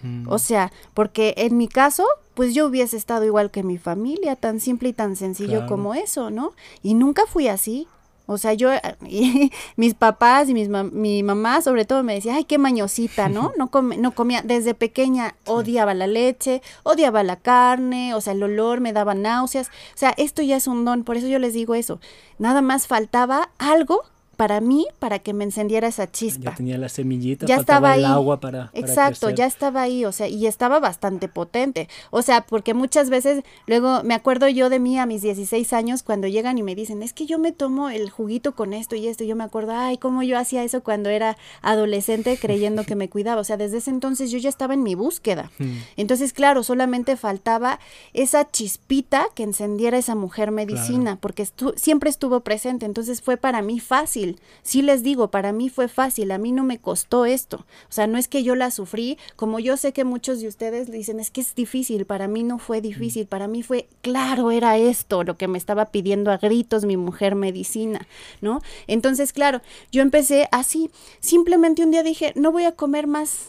Mm. 0.02 0.28
O 0.28 0.38
sea, 0.38 0.72
porque 0.94 1.34
en 1.36 1.56
mi 1.56 1.68
caso, 1.68 2.06
pues 2.34 2.54
yo 2.54 2.66
hubiese 2.66 2.96
estado 2.96 3.24
igual 3.24 3.50
que 3.50 3.62
mi 3.62 3.78
familia, 3.78 4.36
tan 4.36 4.60
simple 4.60 4.90
y 4.90 4.92
tan 4.92 5.16
sencillo 5.16 5.66
como 5.66 5.94
eso, 5.94 6.30
¿no? 6.30 6.52
Y 6.82 6.94
nunca 6.94 7.26
fui 7.26 7.48
así. 7.48 7.86
O 8.26 8.38
sea, 8.38 8.54
yo, 8.54 8.70
y 9.06 9.50
mis 9.76 9.94
papás 9.94 10.48
y 10.48 10.54
mis 10.54 10.68
mi 10.68 11.22
mamá 11.22 11.62
sobre 11.62 11.84
todo 11.84 12.02
me 12.02 12.14
decía, 12.14 12.36
ay, 12.36 12.44
qué 12.44 12.58
mañosita, 12.58 13.28
¿no? 13.28 13.52
No, 13.58 13.70
no 13.98 14.14
comía, 14.14 14.42
desde 14.42 14.72
pequeña 14.72 15.34
odiaba 15.44 15.94
la 15.94 16.06
leche, 16.06 16.62
odiaba 16.82 17.22
la 17.24 17.36
carne, 17.36 18.14
o 18.14 18.20
sea, 18.20 18.32
el 18.32 18.42
olor 18.42 18.80
me 18.80 18.92
daba 18.92 19.14
náuseas. 19.14 19.68
O 19.68 19.98
sea, 19.98 20.14
esto 20.16 20.42
ya 20.42 20.56
es 20.56 20.66
un 20.66 20.84
don, 20.84 21.04
por 21.04 21.16
eso 21.16 21.26
yo 21.26 21.38
les 21.38 21.54
digo 21.54 21.74
eso. 21.74 22.00
Nada 22.38 22.62
más 22.62 22.86
faltaba 22.86 23.50
algo 23.58 24.04
para 24.40 24.62
mí, 24.62 24.86
para 24.98 25.18
que 25.18 25.34
me 25.34 25.44
encendiera 25.44 25.88
esa 25.88 26.10
chispa. 26.10 26.44
Ya 26.44 26.54
tenía 26.54 26.78
la 26.78 26.88
semillita, 26.88 27.44
ya 27.44 27.56
estaba 27.56 27.94
el 27.94 28.06
agua 28.06 28.40
para, 28.40 28.70
Exacto, 28.72 29.28
ya 29.28 29.44
estaba 29.44 29.82
ahí, 29.82 30.06
o 30.06 30.12
sea, 30.12 30.28
y 30.28 30.46
estaba 30.46 30.80
bastante 30.80 31.28
potente. 31.28 31.90
O 32.10 32.22
sea, 32.22 32.46
porque 32.46 32.72
muchas 32.72 33.10
veces, 33.10 33.44
luego 33.66 34.02
me 34.02 34.14
acuerdo 34.14 34.48
yo 34.48 34.70
de 34.70 34.78
mí 34.78 34.98
a 34.98 35.04
mis 35.04 35.20
16 35.20 35.74
años 35.74 36.02
cuando 36.02 36.26
llegan 36.26 36.56
y 36.56 36.62
me 36.62 36.74
dicen, 36.74 37.02
es 37.02 37.12
que 37.12 37.26
yo 37.26 37.38
me 37.38 37.52
tomo 37.52 37.90
el 37.90 38.08
juguito 38.08 38.54
con 38.54 38.72
esto 38.72 38.96
y 38.96 39.08
esto, 39.08 39.24
y 39.24 39.26
yo 39.26 39.36
me 39.36 39.44
acuerdo, 39.44 39.72
ay, 39.76 39.98
cómo 39.98 40.22
yo 40.22 40.38
hacía 40.38 40.64
eso 40.64 40.82
cuando 40.82 41.10
era 41.10 41.36
adolescente 41.60 42.38
creyendo 42.40 42.84
que 42.84 42.96
me 42.96 43.10
cuidaba. 43.10 43.42
O 43.42 43.44
sea, 43.44 43.58
desde 43.58 43.76
ese 43.76 43.90
entonces 43.90 44.30
yo 44.30 44.38
ya 44.38 44.48
estaba 44.48 44.72
en 44.72 44.82
mi 44.82 44.94
búsqueda. 44.94 45.50
Hmm. 45.58 45.80
Entonces, 45.98 46.32
claro, 46.32 46.62
solamente 46.62 47.18
faltaba 47.18 47.78
esa 48.14 48.50
chispita 48.50 49.26
que 49.34 49.42
encendiera 49.42 49.98
esa 49.98 50.14
mujer 50.14 50.50
medicina, 50.50 51.18
porque 51.20 51.46
siempre 51.76 52.08
estuvo 52.08 52.40
presente. 52.40 52.86
Entonces 52.86 53.20
fue 53.20 53.36
para 53.36 53.60
mí 53.60 53.80
fácil 53.80 54.29
Sí 54.62 54.82
les 54.82 55.02
digo, 55.02 55.30
para 55.30 55.52
mí 55.52 55.68
fue 55.68 55.88
fácil, 55.88 56.30
a 56.30 56.38
mí 56.38 56.52
no 56.52 56.64
me 56.64 56.78
costó 56.78 57.24
esto. 57.24 57.66
O 57.88 57.92
sea, 57.92 58.06
no 58.06 58.18
es 58.18 58.28
que 58.28 58.42
yo 58.42 58.54
la 58.54 58.70
sufrí, 58.70 59.18
como 59.36 59.58
yo 59.58 59.76
sé 59.76 59.92
que 59.92 60.04
muchos 60.04 60.40
de 60.40 60.48
ustedes 60.48 60.90
dicen, 60.90 61.20
es 61.20 61.30
que 61.30 61.40
es 61.40 61.54
difícil, 61.54 62.06
para 62.06 62.28
mí 62.28 62.42
no 62.42 62.58
fue 62.58 62.80
difícil, 62.80 63.26
para 63.26 63.48
mí 63.48 63.62
fue, 63.62 63.88
claro, 64.02 64.50
era 64.50 64.76
esto 64.76 65.24
lo 65.24 65.36
que 65.36 65.48
me 65.48 65.58
estaba 65.58 65.86
pidiendo 65.86 66.30
a 66.30 66.38
gritos 66.38 66.84
mi 66.84 66.96
mujer 66.96 67.34
medicina, 67.34 68.06
¿no? 68.40 68.60
Entonces, 68.86 69.32
claro, 69.32 69.60
yo 69.92 70.02
empecé 70.02 70.48
así, 70.52 70.90
simplemente 71.20 71.82
un 71.82 71.90
día 71.90 72.02
dije, 72.02 72.32
no 72.36 72.52
voy 72.52 72.64
a 72.64 72.72
comer 72.72 73.06
más 73.06 73.48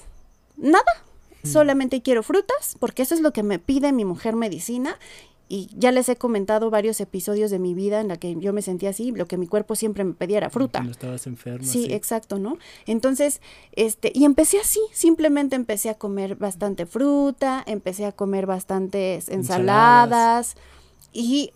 nada, 0.58 1.04
solamente 1.44 2.02
quiero 2.02 2.24
frutas, 2.24 2.76
porque 2.80 3.02
eso 3.02 3.16
es 3.16 3.22
lo 3.22 3.34
que 3.34 3.44
me 3.44 3.60
pide 3.60 3.92
mi 3.92 4.06
mujer 4.06 4.36
medicina, 4.36 4.98
y 5.52 5.68
ya 5.76 5.92
les 5.92 6.08
he 6.08 6.16
comentado 6.16 6.70
varios 6.70 7.02
episodios 7.02 7.52
de 7.52 7.60
mi 7.60 7.74
vida 7.74 8.00
en 8.00 8.08
la 8.08 8.16
que 8.16 8.38
yo 8.40 8.54
me 8.54 8.62
sentía 8.62 8.92
así, 8.92 9.12
lo 9.12 9.26
que 9.28 9.36
mi 9.36 9.48
cuerpo 9.48 9.76
siempre 9.76 10.06
me 10.06 10.14
pedía 10.14 10.38
era 10.38 10.50
fruta. 10.50 10.80
Cuando 10.80 10.94
estabas 10.94 11.28
enferma. 11.28 11.68
Sí, 11.68 11.88
exacto, 11.92 12.40
¿no? 12.40 12.58
Entonces, 12.86 13.42
este, 13.74 14.14
y 14.16 14.24
empecé 14.24 14.60
así, 14.60 14.80
simplemente 14.94 15.58
empecé 15.58 15.90
a 15.90 15.96
comer 15.96 16.38
bastante 16.38 16.86
fruta, 16.86 17.62
empecé 17.68 18.06
a 18.06 18.14
comer 18.14 18.46
bastantes 18.46 19.28
ensaladas. 19.28 20.56
y 21.12 21.52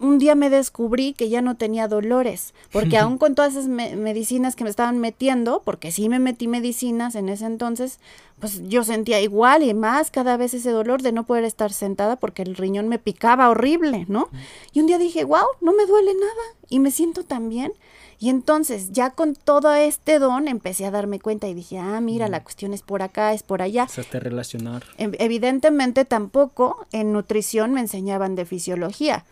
un 0.00 0.18
día 0.18 0.34
me 0.34 0.50
descubrí 0.50 1.12
que 1.12 1.28
ya 1.28 1.42
no 1.42 1.56
tenía 1.56 1.88
dolores, 1.88 2.54
porque 2.72 2.98
aún 2.98 3.18
con 3.18 3.34
todas 3.34 3.52
esas 3.54 3.68
medicinas 3.68 4.56
que 4.56 4.64
me 4.64 4.70
estaban 4.70 4.98
metiendo, 4.98 5.62
porque 5.64 5.92
sí 5.92 6.08
me 6.08 6.18
metí 6.18 6.48
medicinas 6.48 7.14
en 7.14 7.28
ese 7.28 7.46
entonces, 7.46 7.98
pues 8.40 8.68
yo 8.68 8.84
sentía 8.84 9.20
igual 9.20 9.62
y 9.62 9.72
más 9.74 10.10
cada 10.10 10.36
vez 10.36 10.54
ese 10.54 10.70
dolor 10.70 11.02
de 11.02 11.12
no 11.12 11.24
poder 11.24 11.44
estar 11.44 11.72
sentada 11.72 12.16
porque 12.16 12.42
el 12.42 12.56
riñón 12.56 12.88
me 12.88 12.98
picaba 12.98 13.48
horrible, 13.48 14.06
¿no? 14.08 14.28
Y 14.72 14.80
un 14.80 14.86
día 14.86 14.98
dije, 14.98 15.24
wow, 15.24 15.46
no 15.60 15.72
me 15.72 15.86
duele 15.86 16.12
nada 16.14 16.58
y 16.68 16.80
me 16.80 16.90
siento 16.90 17.22
tan 17.24 17.48
bien. 17.48 17.72
Y 18.18 18.30
entonces 18.30 18.92
ya 18.92 19.10
con 19.10 19.34
todo 19.34 19.74
este 19.74 20.18
don 20.18 20.48
empecé 20.48 20.86
a 20.86 20.90
darme 20.90 21.20
cuenta 21.20 21.48
y 21.48 21.54
dije, 21.54 21.78
ah, 21.78 22.00
mira, 22.00 22.28
la 22.28 22.42
cuestión 22.42 22.72
es 22.72 22.82
por 22.82 23.02
acá, 23.02 23.32
es 23.34 23.42
por 23.42 23.60
allá. 23.60 23.82
Empezaste 23.82 24.16
a 24.16 24.20
relacionar. 24.20 24.84
Evidentemente 24.98 26.04
tampoco 26.04 26.86
en 26.92 27.12
nutrición 27.12 27.72
me 27.72 27.80
enseñaban 27.80 28.34
de 28.34 28.46
fisiología. 28.46 29.24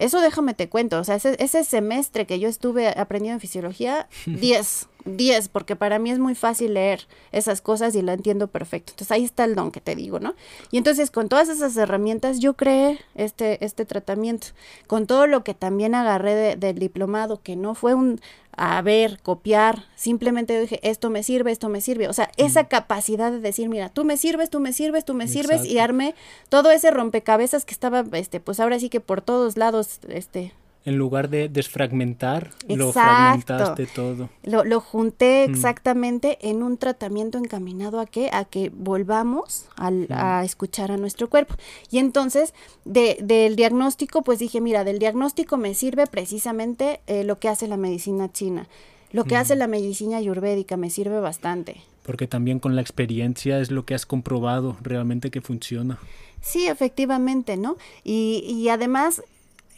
Eso 0.00 0.20
déjame 0.20 0.54
te 0.54 0.68
cuento, 0.68 0.98
o 0.98 1.04
sea, 1.04 1.14
ese, 1.16 1.36
ese 1.38 1.62
semestre 1.62 2.26
que 2.26 2.40
yo 2.40 2.48
estuve 2.48 2.88
aprendiendo 2.88 3.34
en 3.36 3.40
fisiología, 3.40 4.08
10, 4.26 4.88
10, 5.04 5.48
porque 5.48 5.76
para 5.76 5.98
mí 5.98 6.10
es 6.10 6.18
muy 6.18 6.34
fácil 6.34 6.74
leer 6.74 7.06
esas 7.32 7.60
cosas 7.60 7.94
y 7.94 8.02
lo 8.02 8.12
entiendo 8.12 8.48
perfecto. 8.48 8.92
Entonces 8.92 9.12
ahí 9.12 9.24
está 9.24 9.44
el 9.44 9.54
don 9.54 9.70
que 9.70 9.80
te 9.80 9.94
digo, 9.94 10.20
¿no? 10.20 10.34
Y 10.70 10.78
entonces 10.78 11.10
con 11.10 11.28
todas 11.28 11.48
esas 11.48 11.76
herramientas 11.76 12.40
yo 12.40 12.54
creé 12.54 12.98
este, 13.14 13.64
este 13.64 13.84
tratamiento, 13.84 14.48
con 14.86 15.06
todo 15.06 15.26
lo 15.26 15.44
que 15.44 15.54
también 15.54 15.94
agarré 15.94 16.56
del 16.56 16.78
diplomado, 16.78 17.40
que 17.42 17.56
no 17.56 17.74
fue 17.74 17.94
un, 17.94 18.20
a 18.56 18.82
ver, 18.82 19.20
copiar, 19.22 19.84
simplemente 19.94 20.60
dije, 20.60 20.80
esto 20.82 21.10
me 21.10 21.22
sirve, 21.22 21.52
esto 21.52 21.68
me 21.68 21.80
sirve. 21.80 22.08
O 22.08 22.12
sea, 22.12 22.30
esa 22.36 22.68
capacidad 22.68 23.32
de 23.32 23.40
decir, 23.40 23.68
mira, 23.68 23.88
tú 23.88 24.04
me 24.04 24.16
sirves, 24.16 24.50
tú 24.50 24.60
me 24.60 24.72
sirves, 24.72 25.04
tú 25.04 25.14
me 25.14 25.28
sirves, 25.28 25.64
y 25.64 25.78
arme 25.78 26.14
todo 26.48 26.70
ese 26.70 26.90
rompecabezas 26.90 27.64
que 27.64 27.72
estaba, 27.72 28.04
este, 28.12 28.40
pues 28.40 28.60
ahora 28.60 28.78
sí 28.78 28.90
que 28.90 29.00
por 29.00 29.22
todos 29.22 29.56
lados, 29.56 30.00
este, 30.08 30.52
en 30.84 30.96
lugar 30.96 31.28
de 31.28 31.48
desfragmentar, 31.48 32.50
lo 32.66 32.92
fragmentaste 32.92 33.86
todo. 33.86 34.30
Lo, 34.42 34.64
lo 34.64 34.80
junté 34.80 35.44
exactamente 35.44 36.38
en 36.40 36.62
un 36.62 36.78
tratamiento 36.78 37.36
encaminado 37.36 38.00
a 38.00 38.06
que, 38.06 38.30
a 38.32 38.46
que 38.46 38.70
volvamos 38.74 39.66
a 39.76 40.42
escuchar 40.44 40.90
a 40.90 40.96
nuestro 40.96 41.28
cuerpo. 41.28 41.54
Y 41.90 41.98
entonces, 41.98 42.54
de, 42.86 43.18
del 43.20 43.56
diagnóstico, 43.56 44.22
pues 44.22 44.38
dije, 44.38 44.60
mira, 44.60 44.84
del 44.84 44.98
diagnóstico 44.98 45.58
me 45.58 45.74
sirve 45.74 46.06
precisamente 46.06 47.00
eh, 47.06 47.24
lo 47.24 47.38
que 47.38 47.48
hace 47.48 47.68
la 47.68 47.76
medicina 47.76 48.32
china. 48.32 48.66
Lo 49.12 49.24
que 49.24 49.36
hace 49.36 49.56
la 49.56 49.66
medicina 49.66 50.18
ayurvédica 50.18 50.76
me 50.76 50.88
sirve 50.88 51.18
bastante. 51.18 51.82
Porque 52.04 52.28
también 52.28 52.60
con 52.60 52.76
la 52.76 52.80
experiencia 52.80 53.58
es 53.58 53.70
lo 53.72 53.84
que 53.84 53.94
has 53.94 54.06
comprobado 54.06 54.76
realmente 54.82 55.30
que 55.30 55.40
funciona. 55.40 55.98
Sí, 56.40 56.68
efectivamente, 56.68 57.56
¿no? 57.56 57.76
Y, 58.04 58.44
y 58.46 58.68
además 58.68 59.22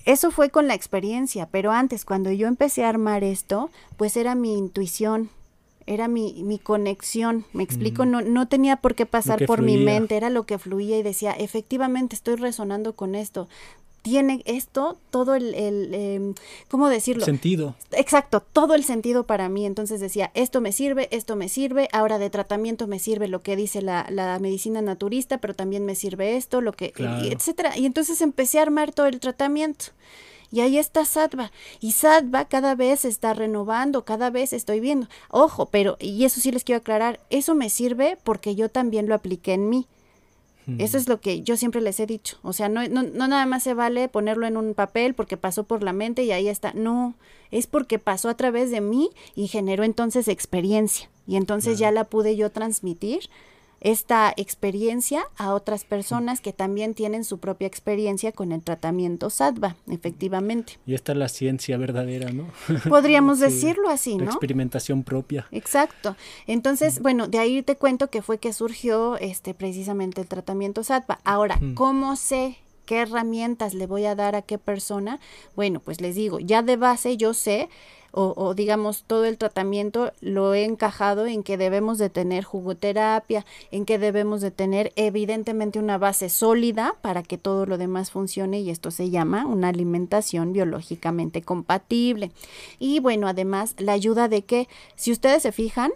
eso 0.05 0.31
fue 0.31 0.51
con 0.51 0.69
la 0.69 0.75
experiencia, 0.75 1.49
pero 1.51 1.73
antes, 1.73 2.05
cuando 2.05 2.31
yo 2.33 2.49
empecé 2.49 2.85
a 2.85 2.89
armar 2.89 3.25
esto, 3.25 3.71
pues 3.97 4.17
era 4.17 4.35
mi 4.35 4.57
intuición, 4.57 5.31
era 5.87 6.09
mi, 6.09 6.43
mi 6.45 6.59
conexión, 6.59 7.45
me 7.53 7.63
explico, 7.63 8.05
no, 8.05 8.21
no 8.21 8.49
tenía 8.49 8.77
por 8.77 8.95
qué 8.95 9.07
pasar 9.07 9.45
por 9.47 9.63
mi 9.63 9.77
mente, 9.77 10.17
era 10.17 10.31
lo 10.31 10.45
que 10.45 10.59
fluía 10.59 10.99
y 10.99 11.03
decía, 11.03 11.33
efectivamente 11.33 12.15
estoy 12.15 12.37
resonando 12.37 12.95
con 12.95 13.15
esto, 13.15 13.49
tiene 14.03 14.43
esto 14.47 14.99
todo 15.11 15.35
el, 15.37 15.55
el 15.55 15.95
em, 15.95 16.35
¿cómo 16.69 16.89
decirlo? 16.89 17.25
Sentido. 17.25 17.77
Exacto, 17.93 18.41
todo 18.41 18.75
el 18.75 18.85
sentido 18.85 19.25
para 19.25 19.49
mí. 19.49 19.65
Entonces 19.65 20.01
decía, 20.01 20.33
esto 20.35 20.61
me 20.61 20.73
sirve, 20.73 21.09
esto 21.13 21.37
me 21.37 21.49
sirve, 21.49 21.89
ahora 21.93 22.19
de 22.19 22.29
tratamiento 22.29 22.87
me 22.89 22.99
sirve 22.99 23.29
lo 23.29 23.43
que 23.43 23.57
dice 23.57 23.81
la, 23.81 24.07
la 24.11 24.39
medicina 24.41 24.83
naturista, 24.83 25.39
pero 25.39 25.55
también 25.55 25.85
me 25.85 25.95
sirve 25.95 26.37
esto, 26.37 26.61
lo 26.61 26.73
que, 26.73 26.93
etcétera. 26.97 27.79
Y 27.79 27.87
entonces 27.87 28.21
empecé 28.21 28.59
a 28.59 28.63
armar 28.63 28.93
todo 28.93 29.07
el 29.07 29.21
tratamiento. 29.21 29.87
y 30.51 30.61
ahí 30.61 30.79
está 30.79 31.05
Sattva. 31.05 31.53
Y 31.81 31.93
Sattva 31.93 32.47
cada 32.47 32.75
vez 32.75 33.01
se 33.01 33.09
está 33.09 33.35
renovando, 33.35 34.05
cada 34.05 34.31
vez 34.31 34.53
estoy 34.53 34.81
viendo. 34.81 35.07
Ojo, 35.31 35.67
pero, 35.67 35.97
y 36.01 36.25
eso 36.25 36.41
sí 36.41 36.51
les 36.51 36.65
quiero 36.65 36.81
aclarar, 36.81 37.21
eso 37.31 37.55
me 37.55 37.71
sirve 37.71 38.19
porque 38.25 38.55
yo 38.55 38.69
también 38.69 39.09
lo 39.09 39.15
apliqué 39.15 39.55
en 39.55 39.69
mí. 39.69 39.87
Eso 40.79 40.97
es 40.97 41.09
lo 41.09 41.21
que 41.21 41.43
yo 41.43 41.57
siempre 41.57 41.81
les 41.81 41.99
he 41.99 42.07
dicho. 42.07 42.39
O 42.43 42.53
sea, 42.53 42.69
no, 42.69 42.87
no, 42.89 43.03
no, 43.03 43.27
nada 43.27 43.47
más 43.47 43.65
se 43.65 43.75
vale 43.75 44.09
ponerlo 44.09 44.47
en 44.47 44.57
un 44.57 44.75
papel 44.75 45.15
porque 45.15 45.37
pasó 45.37 45.65
por 45.65 45.83
la 45.83 45.93
mente 45.93 46.23
y 46.23 46.31
ahí 46.31 46.49
está. 46.49 46.73
No, 46.73 47.15
es 47.51 47.67
porque 47.67 47.99
pasó 47.99 48.29
a 48.29 48.37
través 48.37 48.71
de 48.71 48.81
mí 48.81 49.11
y 49.35 49.49
generó 49.49 49.83
entonces 49.83 50.29
experiencia. 50.29 51.11
Y 51.27 51.37
entonces 51.37 51.79
ya 51.79 51.91
la 51.91 52.05
pude 52.05 52.37
yo 52.37 52.51
transmitir 52.51 53.29
esta 53.83 54.33
experiencia 54.37 55.25
a 55.37 55.53
otras 55.55 55.85
personas 55.85 56.41
que 56.41 56.53
también 56.53 56.95
tienen 56.95 57.25
su 57.25 57.39
propia 57.39 57.67
experiencia 57.67 58.33
con 58.33 58.53
el 58.53 58.63
tratamiento 58.63 59.29
SATVA, 59.29 59.77
efectivamente. 59.91 60.79
Y 60.87 60.95
esta 60.95 61.13
es 61.13 61.19
la 61.19 61.29
ciencia 61.29 61.77
verdadera, 61.77 62.31
¿no? 62.31 62.49
Podríamos 62.89 63.41
decirlo 63.41 63.89
así, 63.89 64.17
¿no? 64.17 64.25
La 64.25 64.31
experimentación 64.31 65.03
propia. 65.03 65.47
Exacto. 65.51 66.17
Entonces, 66.47 67.01
bueno, 67.01 67.27
de 67.27 67.39
ahí 67.39 67.63
te 67.63 67.77
cuento 67.77 68.09
que 68.09 68.23
fue 68.23 68.39
que 68.39 68.53
surgió 68.53 69.17
este 69.19 69.53
precisamente 69.53 70.21
el 70.21 70.29
tratamiento 70.29 70.85
SATVA. 70.85 71.21
Ahora, 71.25 71.61
¿cómo 71.75 72.17
sé 72.17 72.62
qué 72.85 73.03
herramientas 73.03 73.75
le 73.75 73.87
voy 73.87 74.05
a 74.07 74.15
dar 74.15 74.35
a 74.35 74.43
qué 74.43 74.59
persona? 74.59 75.21
Bueno, 75.57 75.81
pues 75.81 76.01
les 76.01 76.15
digo, 76.15 76.39
ya 76.41 76.63
de 76.63 76.77
base 76.77 77.17
yo 77.17 77.35
sé 77.35 77.69
o, 78.15 78.53
digamos 78.55 79.05
todo 79.07 79.25
el 79.25 79.39
tratamiento 79.39 80.13
lo 80.21 80.53
he 80.53 80.65
encajado 80.65 81.27
en 81.27 81.43
que 81.43 81.57
debemos 81.57 81.97
de 81.97 82.11
tener 82.11 82.45
jugoterapia, 82.45 83.47
en 83.71 83.87
que 83.87 83.99
debemos 83.99 84.43
de 84.43 84.51
tener 84.51 84.93
evidentemente 84.97 85.79
una 85.79 85.97
base 85.97 86.29
sólida 86.29 86.95
para 87.01 87.23
que 87.23 87.39
todo 87.39 87.65
lo 87.65 87.79
demás 87.79 88.11
funcione 88.11 88.61
y 88.61 88.69
esto 88.69 88.91
se 88.91 89.09
llama 89.09 89.47
una 89.47 89.69
alimentación 89.69 90.53
biológicamente 90.53 91.41
compatible. 91.41 92.33
Y 92.79 93.01
bueno, 93.01 93.29
además 93.29 93.75
la 93.79 93.93
ayuda 93.93 94.29
de 94.29 94.45
que 94.45 94.69
si 94.95 95.11
ustedes 95.11 95.43
se 95.43 95.53
fijan, 95.53 95.93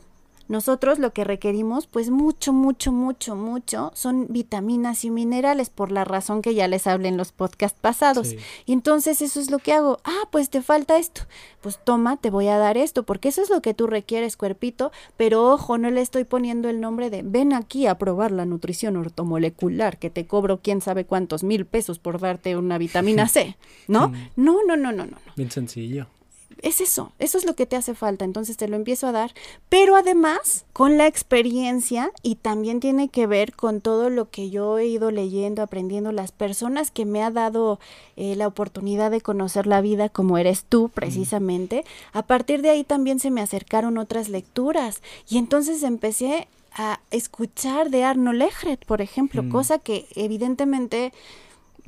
nosotros 0.49 0.99
lo 0.99 1.13
que 1.13 1.25
requerimos, 1.25 1.87
pues 1.87 2.11
mucho, 2.11 2.53
mucho, 2.53 2.93
mucho, 2.93 3.35
mucho, 3.35 3.91
son 3.95 4.27
vitaminas 4.29 5.05
y 5.05 5.11
minerales, 5.11 5.71
por 5.71 5.91
la 5.91 6.05
razón 6.05 6.43
que 6.43 6.55
ya 6.55 6.69
les 6.69 6.87
hablé 6.87 7.09
en 7.09 7.17
los 7.17 7.33
podcasts 7.33 7.79
pasados. 7.81 8.35
Y 8.65 8.73
entonces 8.73 9.23
eso 9.23 9.41
es 9.41 9.51
lo 9.51 9.59
que 9.59 9.73
hago. 9.73 9.99
Ah, 10.05 10.29
pues 10.31 10.51
te 10.51 10.63
falta 10.63 10.99
esto. 10.99 11.23
Pues 11.61 11.79
toma, 11.83 12.17
te 12.17 12.31
voy 12.31 12.49
a 12.49 12.59
dar 12.59 12.77
esto, 12.77 13.03
porque 13.05 13.29
eso 13.29 13.43
es 13.43 13.51
lo 13.51 13.61
que 13.61 13.75
tú 13.75 13.87
requieres, 13.87 14.37
cuerpito. 14.37 14.93
Pero 15.17 15.51
ojo, 15.51 15.79
no 15.79 15.91
le 15.91 16.01
estoy 16.01 16.25
poniendo 16.25 16.69
el 16.69 16.81
nombre 16.81 17.11
de 17.11 17.23
ven 17.23 17.53
aquí 17.53 17.87
a 17.87 17.99
probar 17.99 18.31
la 18.31 18.45
nutrición 18.47 18.97
ortomolecular, 18.97 19.99
que 19.99 20.11
te 20.11 20.27
cobro 20.27 20.61
quién 20.63 20.81
sabe 20.81 21.05
cuántos 21.05 21.43
mil 21.43 21.67
pesos 21.67 21.99
por 21.99 22.21
darte 22.21 22.57
una 22.57 22.79
vitamina 22.79 23.29
C. 23.29 23.57
¿No? 23.89 24.13
No, 24.37 24.59
no, 24.67 24.77
no, 24.77 24.93
no, 24.93 25.07
no. 25.07 25.17
Bien 25.37 25.51
sencillo 25.51 26.07
es 26.63 26.81
eso, 26.81 27.13
eso 27.19 27.39
es 27.39 27.45
lo 27.45 27.55
que 27.55 27.67
te 27.67 27.77
hace 27.77 27.95
falta, 27.95 28.25
entonces 28.25 28.57
te 28.57 28.69
lo 28.69 28.77
empiezo 28.77 29.07
a 29.07 29.13
dar, 29.13 29.33
pero 29.69 29.97
además 29.97 30.65
con 30.73 30.97
la 30.97 31.07
experiencia 31.07 32.11
y 32.23 32.37
también 32.37 32.81
tiene 32.81 33.09
que 33.09 33.27
ver 33.27 33.55
con 33.55 33.81
todo 33.81 34.11
lo 34.11 34.31
que 34.31 34.51
yo 34.51 34.79
he 34.79 34.87
ido 34.87 35.11
leyendo, 35.11 35.63
aprendiendo, 35.63 36.13
las 36.13 36.33
personas 36.33 36.91
que 36.91 37.05
me 37.05 37.23
ha 37.23 37.31
dado 37.31 37.79
eh, 38.17 38.37
la 38.37 38.47
oportunidad 38.47 39.11
de 39.11 39.21
conocer 39.21 39.67
la 39.67 39.81
vida 39.81 40.09
como 40.09 40.39
eres 40.39 40.65
tú 40.65 40.89
precisamente, 40.89 41.85
a 42.13 42.23
partir 42.23 42.63
de 42.63 42.71
ahí 42.71 42.85
también 42.85 43.21
se 43.21 43.31
me 43.31 43.41
acercaron 43.41 43.99
otras 43.99 44.29
lecturas 44.29 45.03
y 45.29 45.39
entonces 45.39 45.83
empecé 45.83 46.49
a 46.73 47.01
escuchar 47.11 47.91
de 47.91 48.05
Arnold 48.05 48.39
Lechet, 48.39 48.85
por 48.85 49.01
ejemplo, 49.01 49.43
mm. 49.43 49.51
cosa 49.51 49.79
que 49.79 50.07
evidentemente 50.15 51.13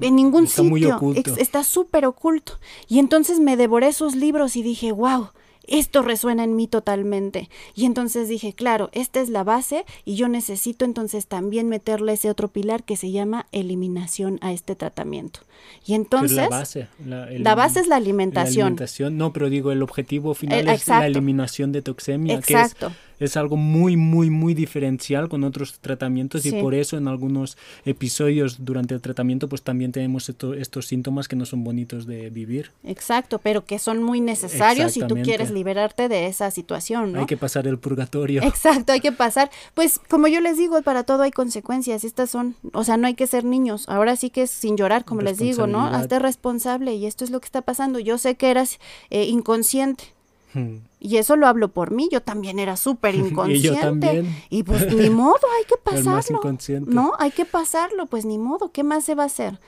en 0.01 0.16
ningún 0.16 0.46
sitio. 0.46 0.99
está 1.38 1.64
súper 1.64 2.07
oculto. 2.07 2.59
Y 2.88 2.99
entonces 2.99 3.40
me 3.40 3.57
devoré 3.57 3.92
sus 3.92 4.14
libros 4.14 4.57
y 4.57 4.62
dije, 4.62 4.92
wow, 4.92 5.28
esto 5.68 6.03
resuena 6.03 6.44
en 6.44 6.57
mí 6.57 6.66
totalmente. 6.66 7.49
Y 7.74 7.84
entonces 7.84 8.28
dije, 8.28 8.55
claro, 8.55 8.88
esta 8.92 9.20
es 9.20 9.28
la 9.28 9.44
base 9.44 9.84
y 10.05 10.16
yo 10.16 10.28
necesito 10.28 10.84
entonces 10.84 11.26
también 11.26 11.68
meterle 11.68 12.14
ese 12.14 12.30
otro 12.30 12.49
pilar 12.49 12.84
que 12.84 12.96
se 12.96 13.11
llama 13.11 13.46
eliminación 13.53 14.38
a 14.40 14.53
este 14.53 14.74
tratamiento. 14.74 15.40
Y 15.84 15.94
entonces... 15.94 16.36
la 16.36 16.49
base. 16.49 16.88
La, 17.05 17.55
base 17.55 17.80
es 17.80 17.86
la 17.86 17.96
alimentación. 17.96 18.61
La 18.61 18.66
alimentación, 18.66 19.18
no, 19.18 19.32
pero 19.32 19.51
digo, 19.51 19.70
el 19.70 19.82
objetivo 19.82 20.34
final 20.34 20.68
es 20.68 20.88
la 20.88 21.07
eliminación 21.07 21.70
de 21.72 21.82
toxemia. 21.82 22.34
Exacto 22.34 22.86
es 22.86 23.07
algo 23.36 23.56
muy, 23.56 23.96
muy, 23.96 24.30
muy 24.30 24.54
diferencial 24.54 25.28
con 25.28 25.44
otros 25.44 25.78
tratamientos 25.80 26.46
y 26.46 26.52
por 26.52 26.74
eso 26.74 26.96
en 26.96 27.08
algunos 27.08 27.56
episodios 27.84 28.64
durante 28.64 28.94
el 28.94 29.00
tratamiento 29.00 29.48
pues 29.48 29.62
también 29.62 29.92
tenemos 29.92 30.28
estos 30.28 30.86
síntomas 30.86 31.28
que 31.28 31.36
no 31.36 31.44
son 31.44 31.64
bonitos 31.64 32.06
de 32.06 32.30
vivir. 32.30 32.72
Exacto, 32.84 33.38
pero 33.38 33.64
que 33.64 33.78
son 33.78 34.02
muy 34.02 34.20
necesarios 34.20 34.92
si 34.92 35.00
tú 35.00 35.16
quieres 35.22 35.50
liberarte 35.50 36.08
de 36.08 36.26
esa 36.26 36.50
situación, 36.50 37.12
¿no? 37.12 37.20
Hay 37.20 37.26
que 37.26 37.36
pasar 37.36 37.66
el 37.66 37.78
purgatorio. 37.78 38.42
Exacto, 38.44 38.92
hay 38.92 39.00
que 39.00 39.12
pasar. 39.12 39.50
Pues 39.74 40.00
como 40.08 40.28
yo 40.28 40.40
les 40.40 40.56
digo, 40.56 40.80
para 40.82 41.04
todo 41.04 41.22
hay 41.22 41.30
consecuencias. 41.30 42.04
Estas 42.04 42.30
son, 42.30 42.56
o 42.72 42.84
sea, 42.84 42.96
no 42.96 43.06
hay 43.06 43.14
que 43.14 43.26
ser 43.26 43.44
niños. 43.44 43.88
Ahora 43.88 44.16
sí 44.16 44.30
que 44.30 44.42
es 44.42 44.50
sin 44.50 44.76
llorar, 44.76 45.04
como 45.04 45.22
les 45.22 45.38
digo, 45.38 45.66
¿no? 45.66 45.86
Hazte 45.86 46.18
responsable 46.18 46.94
y 46.94 47.06
esto 47.06 47.24
es 47.24 47.30
lo 47.30 47.40
que 47.40 47.46
está 47.46 47.62
pasando. 47.62 47.98
Yo 47.98 48.18
sé 48.18 48.36
que 48.36 48.50
eras 48.50 48.78
eh, 49.10 49.24
inconsciente 49.24 50.17
Hmm. 50.55 50.78
Y 51.01 51.18
eso 51.18 51.36
lo 51.36 51.46
hablo 51.46 51.68
por 51.68 51.92
mí, 51.92 52.09
yo 52.11 52.22
también 52.22 52.59
era 52.59 52.76
súper 52.76 53.14
inconsciente. 53.14 53.59
y 53.59 53.62
yo 53.62 53.80
también. 53.80 54.36
Y 54.51 54.64
pues 54.64 54.92
ni 54.92 55.11
modo, 55.11 55.38
hay 55.57 55.64
que 55.64 55.76
pasarlo. 55.82 56.40
no, 56.86 57.12
hay 57.20 57.30
que 57.30 57.44
pasarlo, 57.44 58.07
pues 58.07 58.24
ni 58.24 58.36
modo, 58.36 58.72
¿qué 58.72 58.82
más 58.82 59.05
se 59.05 59.14
va 59.14 59.22
a 59.22 59.26
hacer? 59.26 59.61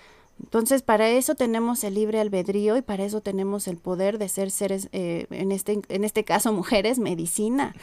Entonces, 0.43 0.83
para 0.83 1.09
eso 1.09 1.35
tenemos 1.35 1.85
el 1.85 1.95
libre 1.95 2.21
albedrío 2.21 2.77
y 2.77 2.83
para 2.83 3.05
eso 3.05 3.21
tenemos 3.21 3.69
el 3.69 3.77
poder 3.77 4.19
de 4.19 4.29
ser 4.29 4.51
seres, 4.51 4.89
eh, 4.93 5.27
en, 5.31 5.53
este, 5.53 5.81
en 5.89 6.05
este 6.05 6.25
caso 6.25 6.53
mujeres, 6.61 6.99
medicina. 6.99 7.75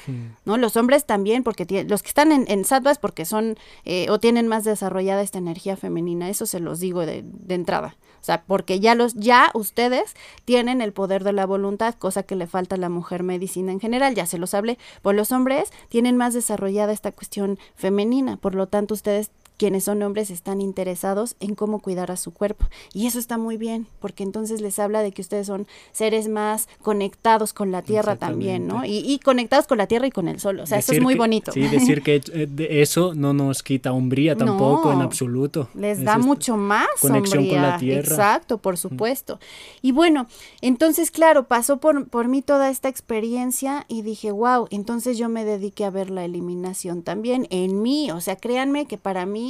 ¿no? 0.45 0.57
Los 0.57 0.75
hombres 0.75 1.05
también, 1.05 1.43
porque 1.43 1.85
los 1.87 2.03
que 2.03 2.09
están 2.09 2.31
en, 2.31 2.45
en 2.47 2.61
es 2.61 2.97
porque 2.99 3.25
son 3.25 3.57
eh, 3.85 4.07
o 4.09 4.19
tienen 4.19 4.47
más 4.47 4.63
desarrollada 4.63 5.21
esta 5.21 5.37
energía 5.37 5.77
femenina, 5.77 6.29
eso 6.29 6.45
se 6.45 6.59
los 6.59 6.79
digo 6.79 7.05
de, 7.05 7.23
de 7.23 7.55
entrada. 7.55 7.95
O 8.19 8.23
sea, 8.27 8.43
porque 8.43 8.79
ya 8.79 8.95
los, 8.95 9.13
ya 9.13 9.51
ustedes 9.53 10.15
tienen 10.43 10.81
el 10.81 10.91
poder 10.91 11.23
de 11.23 11.33
la 11.33 11.45
voluntad, 11.45 11.95
cosa 11.95 12.23
que 12.23 12.35
le 12.35 12.47
falta 12.47 12.75
a 12.75 12.79
la 12.79 12.89
mujer 12.89 13.23
medicina 13.23 13.71
en 13.71 13.79
general, 13.79 14.15
ya 14.15 14.25
se 14.25 14.37
los 14.37 14.53
hablé. 14.53 14.77
Por 15.01 15.15
los 15.15 15.31
hombres 15.31 15.71
tienen 15.89 16.17
más 16.17 16.33
desarrollada 16.33 16.91
esta 16.91 17.11
cuestión 17.11 17.57
femenina, 17.75 18.37
por 18.37 18.55
lo 18.55 18.67
tanto 18.67 18.95
ustedes 18.95 19.31
quienes 19.57 19.85
son 19.85 20.01
hombres 20.03 20.29
están 20.29 20.61
interesados 20.61 21.35
en 21.39 21.55
cómo 21.55 21.79
cuidar 21.79 22.11
a 22.11 22.17
su 22.17 22.31
cuerpo. 22.31 22.65
Y 22.93 23.07
eso 23.07 23.19
está 23.19 23.37
muy 23.37 23.57
bien, 23.57 23.87
porque 23.99 24.23
entonces 24.23 24.61
les 24.61 24.77
habla 24.79 25.01
de 25.01 25.11
que 25.11 25.21
ustedes 25.21 25.47
son 25.47 25.67
seres 25.91 26.27
más 26.27 26.69
conectados 26.81 27.53
con 27.53 27.71
la 27.71 27.81
tierra 27.81 28.15
también, 28.15 28.67
¿no? 28.67 28.83
Y, 28.85 29.19
conectados 29.23 29.67
con 29.67 29.79
la 29.79 29.87
tierra 29.87 30.07
y 30.07 30.11
con 30.11 30.27
el 30.27 30.39
sol. 30.39 30.59
O 30.59 30.67
sea, 30.67 30.77
eso 30.77 30.93
es 30.93 31.01
muy 31.01 31.15
bonito. 31.15 31.51
Sí, 31.51 31.61
decir 31.61 32.01
que 32.03 32.21
eh, 32.33 32.67
eso 32.69 33.13
no 33.15 33.33
nos 33.33 33.63
quita 33.63 33.91
umbría 33.91 34.35
tampoco 34.37 34.93
en 34.93 35.01
absoluto. 35.01 35.69
Les 35.73 36.03
da 36.03 36.17
mucho 36.17 36.55
más 36.55 36.87
conexión 37.01 37.47
con 37.47 37.61
la 37.61 37.77
tierra. 37.77 37.99
Exacto, 37.99 38.59
por 38.59 38.77
supuesto. 38.77 39.39
Y 39.81 39.91
bueno, 39.91 40.27
entonces, 40.61 41.11
claro, 41.11 41.47
pasó 41.47 41.77
por, 41.77 42.07
por 42.07 42.27
mí 42.27 42.41
toda 42.41 42.69
esta 42.69 42.89
experiencia 42.89 43.85
y 43.87 44.03
dije, 44.03 44.31
wow, 44.31 44.67
entonces 44.69 45.17
yo 45.17 45.29
me 45.29 45.45
dediqué 45.45 45.85
a 45.85 45.89
ver 45.89 46.09
la 46.09 46.25
eliminación 46.25 47.01
también 47.01 47.47
en 47.49 47.81
mí. 47.81 48.11
O 48.11 48.21
sea, 48.21 48.35
créanme 48.35 48.85
que 48.85 48.97
para 48.97 49.25
mí 49.25 49.46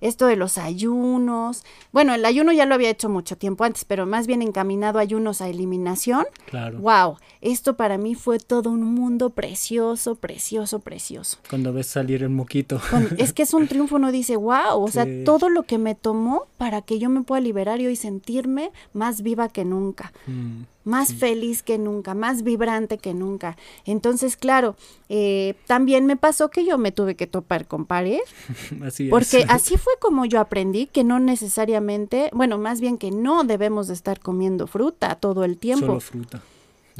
esto 0.00 0.26
de 0.26 0.36
los 0.36 0.58
ayunos. 0.58 1.64
Bueno, 1.92 2.14
el 2.14 2.24
ayuno 2.24 2.52
ya 2.52 2.66
lo 2.66 2.74
había 2.74 2.90
hecho 2.90 3.08
mucho 3.08 3.36
tiempo 3.36 3.64
antes, 3.64 3.84
pero 3.84 4.06
más 4.06 4.26
bien 4.26 4.42
encaminado 4.42 4.98
ayunos 4.98 5.40
a 5.40 5.48
eliminación. 5.48 6.26
Claro. 6.46 6.78
Wow, 6.78 7.16
esto 7.40 7.76
para 7.76 7.98
mí 7.98 8.14
fue 8.14 8.38
todo 8.38 8.70
un 8.70 8.82
mundo 8.82 9.30
precioso, 9.30 10.14
precioso, 10.14 10.80
precioso. 10.80 11.38
Cuando 11.48 11.72
ves 11.72 11.86
salir 11.86 12.22
el 12.22 12.30
moquito. 12.30 12.80
es 13.18 13.32
que 13.32 13.42
es 13.42 13.54
un 13.54 13.68
triunfo, 13.68 13.96
uno 13.96 14.12
dice, 14.12 14.36
wow, 14.36 14.82
o 14.82 14.88
sea, 14.88 15.06
todo 15.24 15.48
lo 15.48 15.64
que 15.64 15.78
me 15.78 15.94
tomó 15.94 16.46
para 16.56 16.82
que 16.82 16.98
yo 16.98 17.08
me 17.10 17.22
pueda 17.22 17.40
liberar 17.40 17.80
y 17.80 17.86
hoy 17.86 17.96
sentirme 17.96 18.72
más 18.92 19.22
viva 19.22 19.48
que 19.48 19.64
nunca. 19.64 20.12
Mm 20.26 20.62
más 20.88 21.12
feliz 21.12 21.62
que 21.62 21.78
nunca, 21.78 22.14
más 22.14 22.42
vibrante 22.42 22.98
que 22.98 23.14
nunca. 23.14 23.56
Entonces, 23.84 24.36
claro, 24.36 24.74
eh, 25.08 25.54
también 25.66 26.06
me 26.06 26.16
pasó 26.16 26.48
que 26.48 26.64
yo 26.64 26.78
me 26.78 26.90
tuve 26.90 27.14
que 27.14 27.26
topar 27.26 27.68
con 27.68 27.84
pared. 27.84 28.20
así 28.82 29.08
porque 29.08 29.44
así 29.48 29.76
fue 29.76 29.92
como 30.00 30.24
yo 30.24 30.40
aprendí 30.40 30.86
que 30.86 31.04
no 31.04 31.20
necesariamente, 31.20 32.30
bueno, 32.32 32.58
más 32.58 32.80
bien 32.80 32.96
que 32.96 33.10
no 33.10 33.44
debemos 33.44 33.86
de 33.88 33.94
estar 33.94 34.18
comiendo 34.18 34.66
fruta 34.66 35.14
todo 35.16 35.44
el 35.44 35.58
tiempo. 35.58 35.86
Solo 35.86 36.00
fruta. 36.00 36.42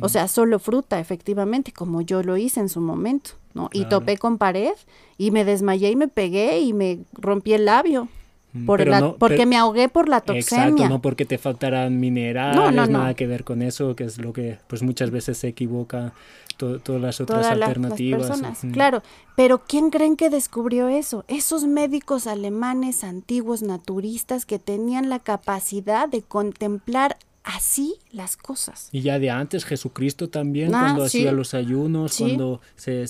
O 0.01 0.09
sea, 0.09 0.29
solo 0.29 0.59
fruta, 0.59 1.01
efectivamente, 1.01 1.73
como 1.73 2.01
yo 2.01 2.23
lo 2.23 2.37
hice 2.37 2.61
en 2.61 2.69
su 2.69 2.81
momento, 2.81 3.33
¿no? 3.55 3.69
Y 3.73 3.87
topé 3.87 4.17
con 4.17 4.39
pared 4.39 4.75
y 5.17 5.31
me 5.31 5.45
desmayé 5.45 5.91
y 5.91 5.97
me 5.97 6.09
pegué 6.09 6.61
y 6.61 6.73
me 6.73 7.01
rompí 7.13 7.53
el 7.53 7.65
labio. 7.65 8.09
Mm, 8.53 8.67
porque 9.19 9.45
me 9.45 9.57
ahogué 9.57 9.89
por 9.91 10.09
la 10.09 10.23
toxemia. 10.23 10.65
Exacto, 10.65 10.89
no 10.89 11.03
porque 11.03 11.27
te 11.27 11.37
faltaran 11.37 12.01
minerales, 12.01 12.75
no, 12.75 12.87
nada 12.87 13.13
que 13.15 13.27
ver 13.27 13.45
con 13.45 13.61
eso, 13.61 13.95
que 13.95 14.05
es 14.05 14.19
lo 14.19 14.33
que 14.33 14.59
pues 14.69 14.83
muchas 14.83 15.11
veces 15.11 15.37
se 15.37 15.49
equivoca 15.49 16.15
todas 16.57 17.01
las 17.01 17.21
otras 17.21 17.47
alternativas. 17.47 18.41
Claro, 18.73 19.03
pero 19.37 19.63
¿quién 19.67 19.91
creen 19.91 20.17
que 20.17 20.31
descubrió 20.31 20.89
eso? 20.89 21.25
Esos 21.29 21.65
médicos 21.65 22.27
alemanes 22.27 23.05
antiguos 23.05 23.63
naturistas 23.63 24.47
que 24.47 24.59
tenían 24.59 25.09
la 25.09 25.19
capacidad 25.19 26.09
de 26.09 26.23
contemplar 26.23 27.17
así 27.49 27.97
las 28.13 28.37
cosas. 28.37 28.89
Y 28.93 29.01
ya 29.01 29.19
de 29.19 29.31
antes, 29.31 29.65
Jesucristo 29.65 30.29
también, 30.29 30.75
ah, 30.75 30.81
cuando 30.81 31.05
hacía 31.05 31.33
los 31.33 31.55
ayunos, 31.55 32.17
cuando 32.19 32.61
se, 32.77 33.07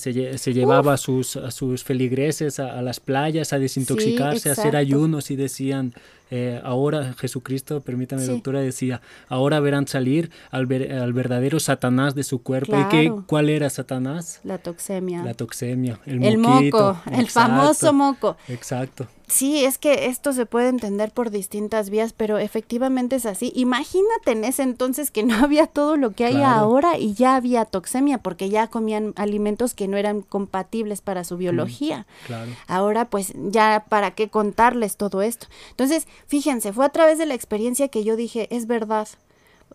llevaba 0.53 0.93
a 0.93 0.97
sus, 0.97 1.35
a 1.35 1.51
sus 1.51 1.83
feligreses 1.83 2.59
a, 2.59 2.81
las 2.81 3.01
playas 3.01 3.51
a 3.51 3.59
desintoxicarse, 3.59 4.49
a 4.49 4.53
hacer 4.53 4.77
ayunos 4.77 5.29
y 5.29 5.35
decían, 5.35 5.93
eh, 6.31 6.61
ahora 6.63 7.13
Jesucristo, 7.13 7.81
permítame 7.81 8.25
doctora, 8.25 8.61
decía, 8.61 9.01
ahora 9.27 9.59
verán 9.59 9.87
salir 9.87 10.31
al, 10.51 10.71
al 10.71 11.13
verdadero 11.13 11.59
Satanás 11.59 12.15
de 12.15 12.23
su 12.23 12.41
cuerpo. 12.41 12.79
¿Y 12.79 12.85
qué, 12.89 13.13
cuál 13.27 13.49
era 13.49 13.69
Satanás? 13.69 14.39
La 14.45 14.57
toxemia. 14.57 15.21
La 15.23 15.33
toxemia, 15.33 15.99
el, 16.05 16.23
el 16.23 16.37
moco, 16.37 16.97
el 17.11 17.29
famoso 17.29 17.91
moco. 17.91 18.37
Exacto. 18.47 19.07
Sí, 19.29 19.63
es 19.63 19.77
que 19.77 20.07
esto 20.07 20.33
se 20.33 20.45
puede 20.45 20.69
entender 20.69 21.11
por 21.11 21.29
distintas 21.29 21.89
vías, 21.89 22.13
pero 22.13 22.39
efectivamente 22.39 23.15
es 23.15 23.25
así. 23.25 23.51
Imagínate 23.55 24.31
en 24.31 24.43
ese 24.43 24.63
entonces 24.63 25.11
que 25.11 25.23
no 25.23 25.35
había 25.43 25.67
todo 25.67 25.97
lo 25.97 26.11
que 26.11 26.25
hay 26.25 26.41
ahora 26.41 26.97
y 26.97 27.13
ya 27.13 27.35
había 27.35 27.65
toxemia, 27.65 28.17
porque 28.17 28.49
ya 28.49 28.67
comían 28.67 29.13
alimentos 29.15 29.73
que 29.73 29.87
no 29.87 29.97
eran 29.97 30.21
compatibles 30.21 31.01
para 31.01 31.23
su 31.23 31.37
biología. 31.37 32.07
claro. 32.25 32.51
Ahora, 32.67 33.05
pues 33.05 33.33
ya 33.35 33.85
para 33.87 34.11
qué 34.11 34.29
contarles 34.29 34.97
todo 34.97 35.21
esto. 35.21 35.47
Entonces, 35.71 36.07
fíjense, 36.27 36.73
fue 36.73 36.85
a 36.85 36.89
través 36.89 37.17
de 37.17 37.25
la 37.25 37.35
experiencia 37.35 37.87
que 37.87 38.03
yo 38.03 38.15
dije, 38.15 38.47
es 38.55 38.67
verdad, 38.67 39.07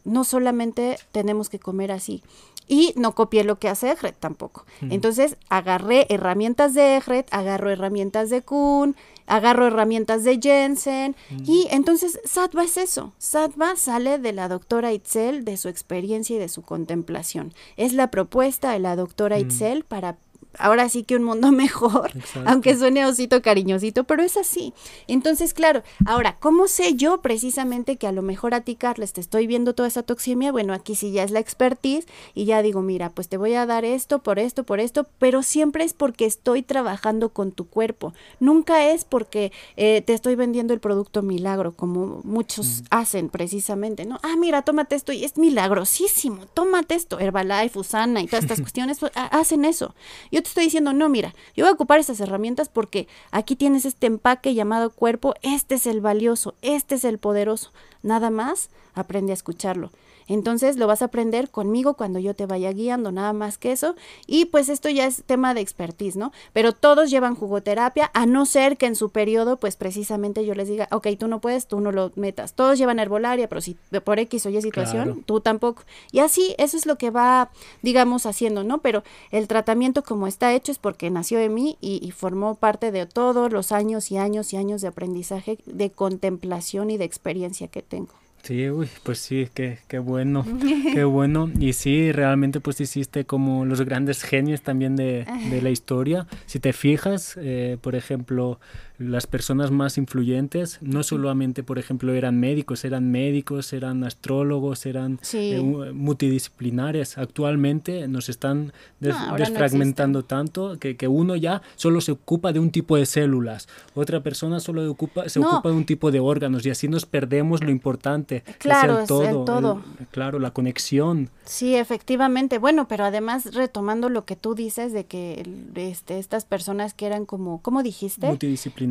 no 0.04 0.24
solamente 0.24 0.98
tenemos 1.12 1.48
que 1.48 1.58
comer 1.58 1.92
así. 1.92 2.22
Y 2.66 2.94
no 2.96 3.14
copié 3.14 3.44
lo 3.44 3.58
que 3.58 3.68
hace 3.68 3.90
Egret 3.90 4.16
tampoco. 4.18 4.64
Entonces 4.80 5.36
agarré 5.50 6.06
herramientas 6.08 6.72
de 6.72 6.96
Egret, 6.96 7.28
agarro 7.30 7.70
herramientas 7.70 8.30
de 8.30 8.40
Kuhn, 8.40 8.96
agarro 9.26 9.66
herramientas 9.66 10.24
de 10.24 10.38
Jensen. 10.40 11.16
Y 11.44 11.66
entonces 11.70 12.20
Sattva 12.24 12.64
es 12.64 12.76
eso. 12.76 13.12
Sattva 13.18 13.76
sale 13.76 14.18
de 14.18 14.32
la 14.32 14.48
doctora 14.48 14.92
Itzel, 14.92 15.44
de 15.44 15.56
su 15.56 15.68
experiencia 15.68 16.36
y 16.36 16.38
de 16.38 16.48
su 16.48 16.62
contemplación. 16.62 17.52
Es 17.76 17.92
la 17.92 18.10
propuesta 18.10 18.72
de 18.72 18.78
la 18.78 18.96
doctora 18.96 19.38
Itzel 19.38 19.84
para 19.84 20.18
ahora 20.58 20.88
sí 20.88 21.04
que 21.04 21.16
un 21.16 21.24
mundo 21.24 21.52
mejor, 21.52 22.12
aunque 22.46 22.76
suene 22.76 23.06
osito 23.06 23.42
cariñosito, 23.42 24.04
pero 24.04 24.22
es 24.22 24.36
así. 24.36 24.72
Entonces, 25.08 25.54
claro, 25.54 25.82
ahora, 26.06 26.36
¿cómo 26.40 26.68
sé 26.68 26.94
yo 26.94 27.20
precisamente 27.20 27.96
que 27.96 28.06
a 28.06 28.12
lo 28.12 28.22
mejor 28.22 28.54
a 28.54 28.62
ti, 28.62 28.74
Carles, 28.76 29.12
te 29.12 29.20
estoy 29.20 29.46
viendo 29.46 29.74
toda 29.74 29.88
esa 29.88 30.02
toxemia? 30.02 30.52
Bueno, 30.52 30.72
aquí 30.72 30.94
sí 30.94 31.12
ya 31.12 31.22
es 31.22 31.30
la 31.30 31.40
expertise 31.40 32.06
y 32.34 32.44
ya 32.44 32.62
digo, 32.62 32.82
mira, 32.82 33.10
pues 33.10 33.28
te 33.28 33.36
voy 33.36 33.54
a 33.54 33.66
dar 33.66 33.84
esto, 33.84 34.20
por 34.20 34.38
esto, 34.38 34.64
por 34.64 34.80
esto, 34.80 35.06
pero 35.18 35.42
siempre 35.42 35.84
es 35.84 35.92
porque 35.92 36.26
estoy 36.26 36.62
trabajando 36.62 37.30
con 37.30 37.52
tu 37.52 37.66
cuerpo. 37.66 38.12
Nunca 38.40 38.90
es 38.90 39.04
porque 39.04 39.52
eh, 39.76 40.02
te 40.02 40.14
estoy 40.14 40.34
vendiendo 40.34 40.74
el 40.74 40.80
producto 40.80 41.22
milagro, 41.22 41.72
como 41.72 42.20
muchos 42.24 42.82
mm. 42.82 42.84
hacen 42.90 43.28
precisamente, 43.28 44.04
¿no? 44.04 44.18
Ah, 44.22 44.36
mira, 44.38 44.62
tómate 44.62 44.94
esto 44.94 45.12
y 45.12 45.24
es 45.24 45.36
milagrosísimo, 45.36 46.46
tómate 46.46 46.94
esto, 46.94 47.18
Herbalife, 47.18 47.78
Usana 47.78 48.20
y 48.20 48.26
todas 48.26 48.44
estas 48.44 48.60
cuestiones, 48.64 48.98
pues, 48.98 49.12
hacen 49.14 49.64
eso. 49.64 49.94
Yo 50.30 50.40
te 50.44 50.48
estoy 50.48 50.64
diciendo, 50.64 50.92
no, 50.92 51.08
mira, 51.08 51.34
yo 51.56 51.64
voy 51.64 51.70
a 51.70 51.74
ocupar 51.74 51.98
estas 51.98 52.20
herramientas 52.20 52.68
porque 52.68 53.08
aquí 53.32 53.56
tienes 53.56 53.84
este 53.84 54.06
empaque 54.06 54.54
llamado 54.54 54.90
cuerpo, 54.90 55.34
este 55.42 55.74
es 55.74 55.86
el 55.86 56.00
valioso, 56.00 56.54
este 56.62 56.94
es 56.94 57.04
el 57.04 57.18
poderoso. 57.18 57.72
Nada 58.02 58.30
más, 58.30 58.70
aprende 58.94 59.32
a 59.32 59.34
escucharlo. 59.34 59.90
Entonces 60.26 60.76
lo 60.76 60.86
vas 60.86 61.02
a 61.02 61.06
aprender 61.06 61.50
conmigo 61.50 61.94
cuando 61.94 62.18
yo 62.18 62.34
te 62.34 62.46
vaya 62.46 62.72
guiando, 62.72 63.12
nada 63.12 63.32
más 63.32 63.58
que 63.58 63.72
eso. 63.72 63.94
Y 64.26 64.46
pues 64.46 64.68
esto 64.68 64.88
ya 64.88 65.06
es 65.06 65.22
tema 65.24 65.54
de 65.54 65.60
expertise, 65.60 66.16
¿no? 66.16 66.32
Pero 66.52 66.72
todos 66.72 67.10
llevan 67.10 67.34
jugoterapia, 67.34 68.10
a 68.14 68.26
no 68.26 68.46
ser 68.46 68.76
que 68.76 68.86
en 68.86 68.96
su 68.96 69.10
periodo, 69.10 69.58
pues 69.58 69.76
precisamente 69.76 70.44
yo 70.44 70.54
les 70.54 70.68
diga, 70.68 70.88
ok, 70.90 71.08
tú 71.18 71.28
no 71.28 71.40
puedes, 71.40 71.66
tú 71.66 71.80
no 71.80 71.92
lo 71.92 72.12
metas. 72.16 72.54
Todos 72.54 72.78
llevan 72.78 72.98
herbolaria, 72.98 73.48
pero 73.48 73.60
si 73.60 73.76
por 74.04 74.18
X 74.18 74.46
o 74.46 74.50
Y 74.50 74.60
situación, 74.62 75.22
tú 75.24 75.40
tampoco. 75.40 75.82
Y 76.12 76.20
así, 76.20 76.54
eso 76.58 76.76
es 76.76 76.86
lo 76.86 76.96
que 76.96 77.10
va, 77.10 77.50
digamos, 77.82 78.26
haciendo, 78.26 78.64
¿no? 78.64 78.78
Pero 78.78 79.02
el 79.30 79.48
tratamiento 79.48 80.02
como 80.02 80.26
está 80.26 80.52
hecho 80.54 80.72
es 80.72 80.78
porque 80.78 81.10
nació 81.10 81.38
en 81.40 81.54
mí 81.54 81.78
y, 81.80 82.00
y 82.06 82.10
formó 82.10 82.54
parte 82.54 82.90
de 82.90 83.06
todos 83.06 83.52
los 83.52 83.72
años 83.72 84.10
y 84.10 84.16
años 84.16 84.52
y 84.52 84.56
años 84.56 84.80
de 84.80 84.88
aprendizaje, 84.88 85.58
de 85.66 85.90
contemplación 85.90 86.90
y 86.90 86.98
de 86.98 87.04
experiencia 87.04 87.68
que 87.68 87.82
tengo. 87.82 88.23
Sí, 88.44 88.68
uy, 88.68 88.90
pues 89.02 89.20
sí, 89.20 89.48
qué, 89.54 89.78
qué 89.88 89.98
bueno, 89.98 90.44
qué 90.92 91.04
bueno. 91.04 91.50
Y 91.58 91.72
sí, 91.72 92.12
realmente 92.12 92.60
pues 92.60 92.78
hiciste 92.78 93.24
como 93.24 93.64
los 93.64 93.80
grandes 93.80 94.22
genios 94.22 94.60
también 94.60 94.96
de, 94.96 95.24
de 95.48 95.62
la 95.62 95.70
historia. 95.70 96.26
Si 96.44 96.60
te 96.60 96.74
fijas, 96.74 97.38
eh, 97.40 97.78
por 97.80 97.94
ejemplo, 97.94 98.60
las 98.98 99.26
personas 99.26 99.70
más 99.70 99.98
influyentes 99.98 100.78
no 100.80 101.02
solamente, 101.02 101.62
por 101.62 101.78
ejemplo, 101.78 102.12
eran 102.14 102.38
médicos, 102.38 102.84
eran 102.84 103.10
médicos, 103.10 103.72
eran 103.72 104.04
astrólogos, 104.04 104.86
eran 104.86 105.18
eh, 105.32 105.60
multidisciplinares. 105.92 107.18
Actualmente 107.18 108.06
nos 108.06 108.28
están 108.28 108.72
desfragmentando 109.00 110.24
tanto 110.24 110.78
que, 110.78 110.96
que, 110.96 111.08
uno 111.08 111.36
ya 111.36 111.62
solo 111.74 112.00
se 112.00 112.12
ocupa 112.12 112.52
de 112.52 112.60
un 112.60 112.70
tipo 112.70 112.96
de 112.96 113.06
células, 113.06 113.68
otra 113.94 114.22
persona 114.22 114.60
solo 114.60 114.90
ocupa, 114.90 115.28
se 115.28 115.40
ocupa 115.40 115.68
de 115.68 115.74
un 115.74 115.84
tipo 115.84 116.10
de 116.10 116.20
órganos 116.20 116.64
y 116.64 116.70
así 116.70 116.88
nos 116.88 117.04
perdemos 117.06 117.62
lo 117.62 117.70
importante. 117.70 118.44
Claro, 118.58 119.00
el 119.00 119.06
todo. 119.06 119.44
todo. 119.44 119.82
claro, 120.10 120.38
la 120.38 120.52
conexión. 120.52 121.30
Sí, 121.44 121.74
efectivamente. 121.74 122.58
Bueno, 122.58 122.88
pero 122.88 123.04
además 123.04 123.54
retomando 123.54 124.08
lo 124.08 124.24
que 124.24 124.36
tú 124.36 124.54
dices 124.54 124.92
de 124.92 125.04
que 125.04 125.46
este, 125.74 126.18
estas 126.18 126.44
personas 126.44 126.94
que 126.94 127.06
eran 127.06 127.26
como, 127.26 127.60
¿cómo 127.60 127.82
dijiste? 127.82 128.26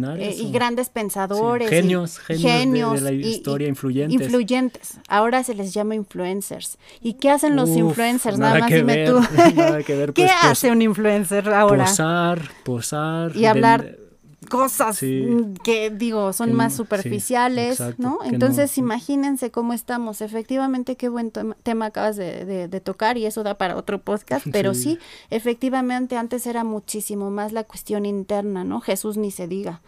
Multidisciplinarias 0.09 0.39
eh, 0.39 0.43
y 0.43 0.51
grandes 0.51 0.89
pensadores. 0.89 1.69
genios, 1.69 2.19
genios, 2.19 3.01
de, 3.01 3.01
la 3.01 3.11
historia, 3.11 3.67
influyentes. 3.67 4.21
Influyentes. 4.21 4.97
Ahora 5.07 5.43
se 5.43 5.55
les 5.55 5.73
llama 5.73 5.95
influencers. 5.95 6.77
¿Y 7.01 7.13
qué 7.13 7.29
hacen 7.29 7.55
los 7.55 7.69
influencers? 7.69 8.37
Nada, 8.37 8.59
más 8.59 8.69
dime 8.69 9.05
tú. 9.05 9.21
¿Qué 9.85 10.11
pues, 10.13 10.31
hace 10.41 10.71
un 10.71 10.81
influencer 10.81 11.49
ahora? 11.49 11.85
Posar, 11.85 12.41
posar. 12.63 13.35
Y 13.35 13.45
hablar 13.45 14.02
cosas 14.43 15.01
mm, 15.01 15.53
que 15.63 15.89
digo 15.89 16.33
son 16.33 16.53
más 16.53 16.75
superficiales, 16.75 17.81
¿no? 17.97 18.19
Entonces 18.23 18.77
imagínense 18.77 19.51
cómo 19.51 19.73
estamos. 19.73 20.21
Efectivamente, 20.21 20.95
qué 20.95 21.09
buen 21.09 21.31
tema, 21.31 21.85
acabas 21.85 22.15
de, 22.15 22.81
tocar 22.83 23.17
y 23.17 23.25
eso 23.25 23.43
da 23.43 23.57
para 23.57 23.77
otro 23.77 24.01
podcast, 24.01 24.45
pero 24.51 24.73
sí. 24.73 24.99
efectivamente 25.29 26.17
antes 26.17 26.45
era 26.47 26.63
muchísimo 26.63 27.29
más 27.29 27.51
la 27.51 27.63
cuestión 27.63 28.05
interna, 28.05 28.63
¿no? 28.63 28.81
Jesús 28.81 29.17
ni 29.17 29.31
se 29.31 29.47
diga, 29.47 29.81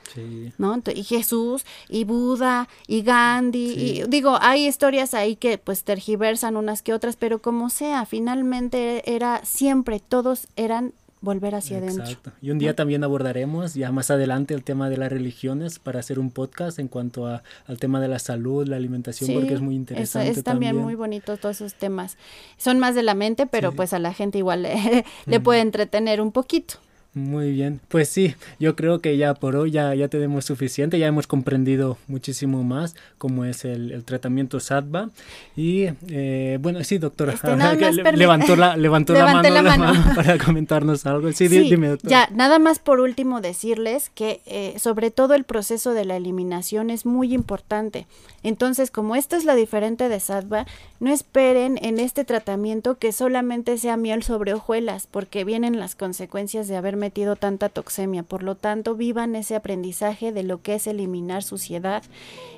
¿no? 0.57 0.81
Y 0.93 1.03
Jesús 1.03 1.65
y 1.89 2.03
Buda 2.03 2.67
y 2.87 3.01
Gandhi, 3.01 3.73
y 3.73 4.03
digo, 4.07 4.37
hay 4.41 4.67
historias 4.67 5.13
ahí 5.13 5.35
que 5.35 5.57
pues 5.57 5.83
tergiversan 5.83 6.57
unas 6.57 6.81
que 6.81 6.93
otras, 6.93 7.15
pero 7.15 7.41
como 7.41 7.69
sea, 7.69 8.05
finalmente 8.05 9.15
era 9.15 9.43
siempre, 9.43 9.99
todos 9.99 10.47
eran 10.55 10.93
volver 11.25 11.55
hacia 11.55 11.79
adentro. 11.79 12.05
Exacto. 12.05 12.31
Y 12.41 12.51
un 12.51 12.59
día 12.59 12.73
también 12.73 13.03
abordaremos 13.03 13.73
ya 13.73 13.91
más 13.91 14.09
adelante 14.09 14.53
el 14.53 14.63
tema 14.63 14.89
de 14.89 14.95
las 14.95 15.11
religiones 15.11 15.79
para 15.79 15.99
hacer 15.99 16.19
un 16.19 16.31
podcast 16.31 16.79
en 16.79 16.87
cuanto 16.87 17.27
a, 17.27 17.43
al 17.67 17.77
tema 17.77 17.99
de 17.99 18.07
la 18.07 18.19
salud, 18.19 18.65
la 18.65 18.77
alimentación, 18.77 19.33
porque 19.33 19.55
es 19.55 19.61
muy 19.61 19.75
interesante. 19.75 20.31
Es, 20.31 20.43
también, 20.43 20.77
muy 20.77 20.95
bonito 20.95 21.35
todos 21.35 21.57
esos 21.57 21.73
temas. 21.73 22.17
Son 22.55 22.79
más 22.79 22.95
de 22.95 23.03
la 23.03 23.15
mente, 23.15 23.45
pero 23.45 23.73
pues 23.73 23.91
a 23.91 23.99
la 23.99 24.13
gente 24.13 24.37
igual 24.37 24.65
le 25.25 25.39
puede 25.41 25.59
entretener 25.59 26.21
un 26.21 26.31
poquito. 26.31 26.84
Muy 27.15 27.51
bien, 27.51 27.79
pues 27.87 28.09
sí, 28.09 28.35
yo 28.59 28.75
creo 28.75 28.99
que 28.99 29.15
ya 29.15 29.35
por 29.35 29.55
hoy 29.55 29.71
ya, 29.71 29.95
ya 29.95 30.09
tenemos 30.09 30.43
suficiente, 30.43 30.99
ya 30.99 31.07
hemos 31.07 31.27
comprendido 31.27 31.97
muchísimo 32.07 32.65
más 32.65 32.93
cómo 33.17 33.45
es 33.45 33.63
el, 33.63 34.03
tratamiento 34.03 34.59
SATVA. 34.59 35.11
Y 35.55 35.85
eh, 36.09 36.59
bueno, 36.59 36.83
sí, 36.83 36.97
doctora, 36.97 37.31
este, 37.31 37.47
levantó, 38.17 38.57
la, 38.57 38.75
levantó 38.75 39.13
la, 39.13 39.41
mano, 39.41 39.93
para 40.13 40.37
comentarnos 40.37 41.05
algo. 41.05 41.31
Sí, 41.31 41.47
dime, 41.47 41.87
doctora. 41.87 42.09
Ya, 42.09 42.35
nada 42.35 42.59
más 42.59 42.79
por 42.79 42.99
último 42.99 43.39
decirles 43.39 44.11
que 44.13 44.41
eh, 44.45 44.73
sobre 44.77 45.09
todo 45.09 45.35
el 45.35 45.45
proceso 45.45 45.93
de 45.93 46.03
la 46.03 46.17
eliminación 46.17 46.89
es 46.89 47.05
muy 47.05 47.33
importante. 47.33 48.07
Entonces, 48.43 48.91
como 48.91 49.15
esta 49.15 49.37
es 49.37 49.45
la 49.45 49.55
diferente 49.55 50.09
de 50.09 50.19
SATVA, 50.19 50.67
no 50.99 51.13
esperen 51.13 51.79
en 51.81 51.99
este 51.99 52.25
tratamiento 52.25 52.97
que 52.97 53.13
solamente 53.13 53.77
sea 53.77 53.95
miel 53.95 54.21
sobre 54.21 54.53
hojuelas, 54.53 55.07
porque 55.09 55.45
vienen 55.45 55.79
las 55.79 55.95
consecuencias 55.95 56.67
de 56.67 56.75
haberme 56.75 57.04
metido 57.05 57.35
tanta 57.35 57.69
toxemia. 57.69 58.23
Por 58.23 58.41
lo 58.41 58.55
tanto, 58.55 58.95
vivan 58.95 59.35
ese 59.35 59.55
aprendizaje 59.55 60.31
de 60.31 60.41
lo 60.41 60.63
que 60.63 60.73
es 60.73 60.87
eliminar 60.87 61.43
suciedad. 61.43 62.01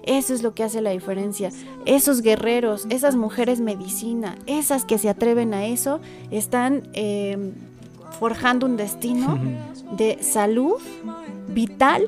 Eso 0.04 0.34
es 0.34 0.42
lo 0.42 0.54
que 0.54 0.64
hace 0.64 0.82
la 0.82 0.92
diferencia. 0.92 1.52
Esos 1.86 2.22
guerreros, 2.22 2.88
esas 2.90 3.18
mujeres 3.18 3.60
medicina, 3.60 4.38
esas 4.46 4.86
que 4.86 4.98
se 4.98 5.10
atreven 5.10 5.54
a 5.54 5.66
eso, 5.66 6.00
están 6.32 6.84
em, 6.94 7.52
forjando 8.20 8.66
un 8.66 8.78
destino 8.78 9.38
de 9.98 10.24
salud 10.24 10.80
vital 11.50 12.08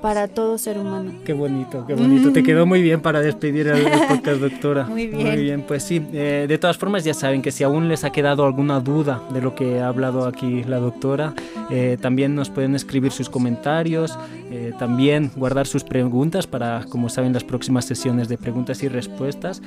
para 0.00 0.28
todo 0.28 0.58
ser 0.58 0.78
humano. 0.78 1.12
Qué 1.24 1.32
bonito, 1.32 1.84
qué 1.86 1.94
bonito. 1.94 2.32
Te 2.32 2.42
quedó 2.42 2.66
muy 2.66 2.82
bien 2.82 3.00
para 3.00 3.20
despedir 3.20 3.68
el, 3.68 3.84
podcast, 4.08 4.40
doctora. 4.40 4.84
muy 4.88 5.06
bien. 5.06 5.26
Muy 5.26 5.36
bien, 5.42 5.64
pues 5.66 5.82
sí. 5.82 6.02
Eh, 6.12 6.46
de 6.48 6.58
todas 6.58 6.76
formas, 6.78 7.04
ya 7.04 7.14
saben 7.14 7.42
que 7.42 7.50
si 7.50 7.64
aún 7.64 7.88
les 7.88 8.04
ha 8.04 8.10
quedado 8.10 8.44
alguna 8.44 8.80
duda 8.80 9.22
de 9.32 9.40
lo 9.40 9.54
que 9.54 9.80
ha 9.80 9.88
hablado 9.88 10.26
aquí 10.26 10.62
la 10.64 10.78
doctora, 10.78 11.34
eh, 11.70 11.98
también 12.00 12.34
nos 12.34 12.50
pueden 12.50 12.74
escribir 12.74 13.12
sus 13.12 13.28
comentarios, 13.28 14.18
eh, 14.50 14.72
también 14.78 15.30
guardar 15.36 15.66
sus 15.66 15.84
preguntas 15.84 16.46
para, 16.46 16.84
como 16.88 17.08
saben, 17.08 17.32
las 17.32 17.44
próximas 17.44 17.84
sesiones 17.84 18.28
de 18.28 18.38
preguntas 18.38 18.82
y 18.82 18.88
respuestas. 18.88 19.62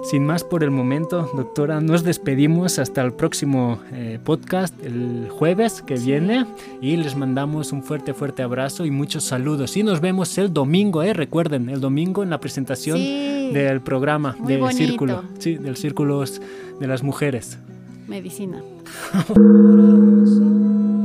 Sin 0.02 0.26
más 0.26 0.42
por 0.42 0.64
el 0.64 0.72
momento, 0.72 1.30
doctora, 1.34 1.80
nos 1.80 2.02
despedimos 2.02 2.80
hasta 2.80 3.02
el 3.02 3.12
próximo 3.12 3.78
eh, 3.92 4.18
podcast 4.22 4.74
el 4.84 5.28
jueves 5.30 5.80
que 5.80 5.94
viene 5.94 6.44
y 6.80 6.96
les 6.96 7.16
mandamos 7.16 7.70
un 7.70 7.84
fuerte, 7.84 8.12
fuerte 8.12 8.42
abrazo 8.42 8.84
y 8.84 8.90
muchos 8.90 9.22
saludos. 9.22 9.76
Y 9.76 9.84
nos 9.84 10.00
vemos 10.00 10.36
el 10.38 10.52
domingo, 10.52 11.04
¿eh? 11.04 11.12
recuerden, 11.12 11.68
el 11.68 11.80
domingo 11.80 12.24
en 12.24 12.30
la 12.30 12.40
presentación 12.40 12.98
del 12.98 13.80
programa 13.80 14.36
del 14.44 14.68
Círculo, 14.72 15.22
sí, 15.38 15.54
del 15.54 15.76
Círculo 15.76 16.24
de 16.24 16.86
las 16.86 17.04
Mujeres. 17.04 17.58
Medicina. 18.08 18.60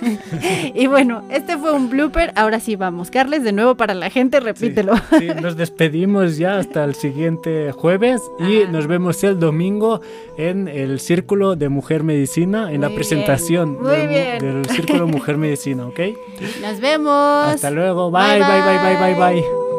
y 0.74 0.86
bueno, 0.86 1.22
este 1.30 1.58
fue 1.58 1.72
un 1.72 1.90
blooper. 1.90 2.32
Ahora 2.36 2.60
sí 2.60 2.76
vamos. 2.76 3.10
Carles, 3.10 3.44
de 3.44 3.52
nuevo 3.52 3.76
para 3.76 3.94
la 3.94 4.10
gente, 4.10 4.40
repítelo. 4.40 4.94
Sí, 5.18 5.28
nos 5.40 5.56
despedimos 5.56 6.36
ya 6.36 6.58
hasta 6.58 6.84
el 6.84 6.94
siguiente 6.94 7.72
jueves 7.72 8.22
y 8.38 8.70
nos 8.70 8.86
vemos 8.86 9.22
el 9.24 9.38
domingo 9.38 10.00
en 10.36 10.68
el 10.68 11.00
Círculo 11.00 11.56
de 11.56 11.68
Mujer 11.68 12.02
Medicina, 12.02 12.72
en 12.72 12.80
la 12.80 12.90
presentación 12.90 13.78
del, 13.82 14.66
Círculo 14.66 15.06
Mujer 15.06 15.36
Medicina, 15.36 15.86
¿ok? 15.86 16.00
Nos 16.62 16.80
vemos. 16.80 17.54
Hasta 17.54 17.70
luego. 17.70 18.10
bye, 18.10 18.38
bye, 18.38 18.62
bye, 18.62 18.78
bye, 18.78 19.14
bye. 19.14 19.14
bye. 19.14 19.69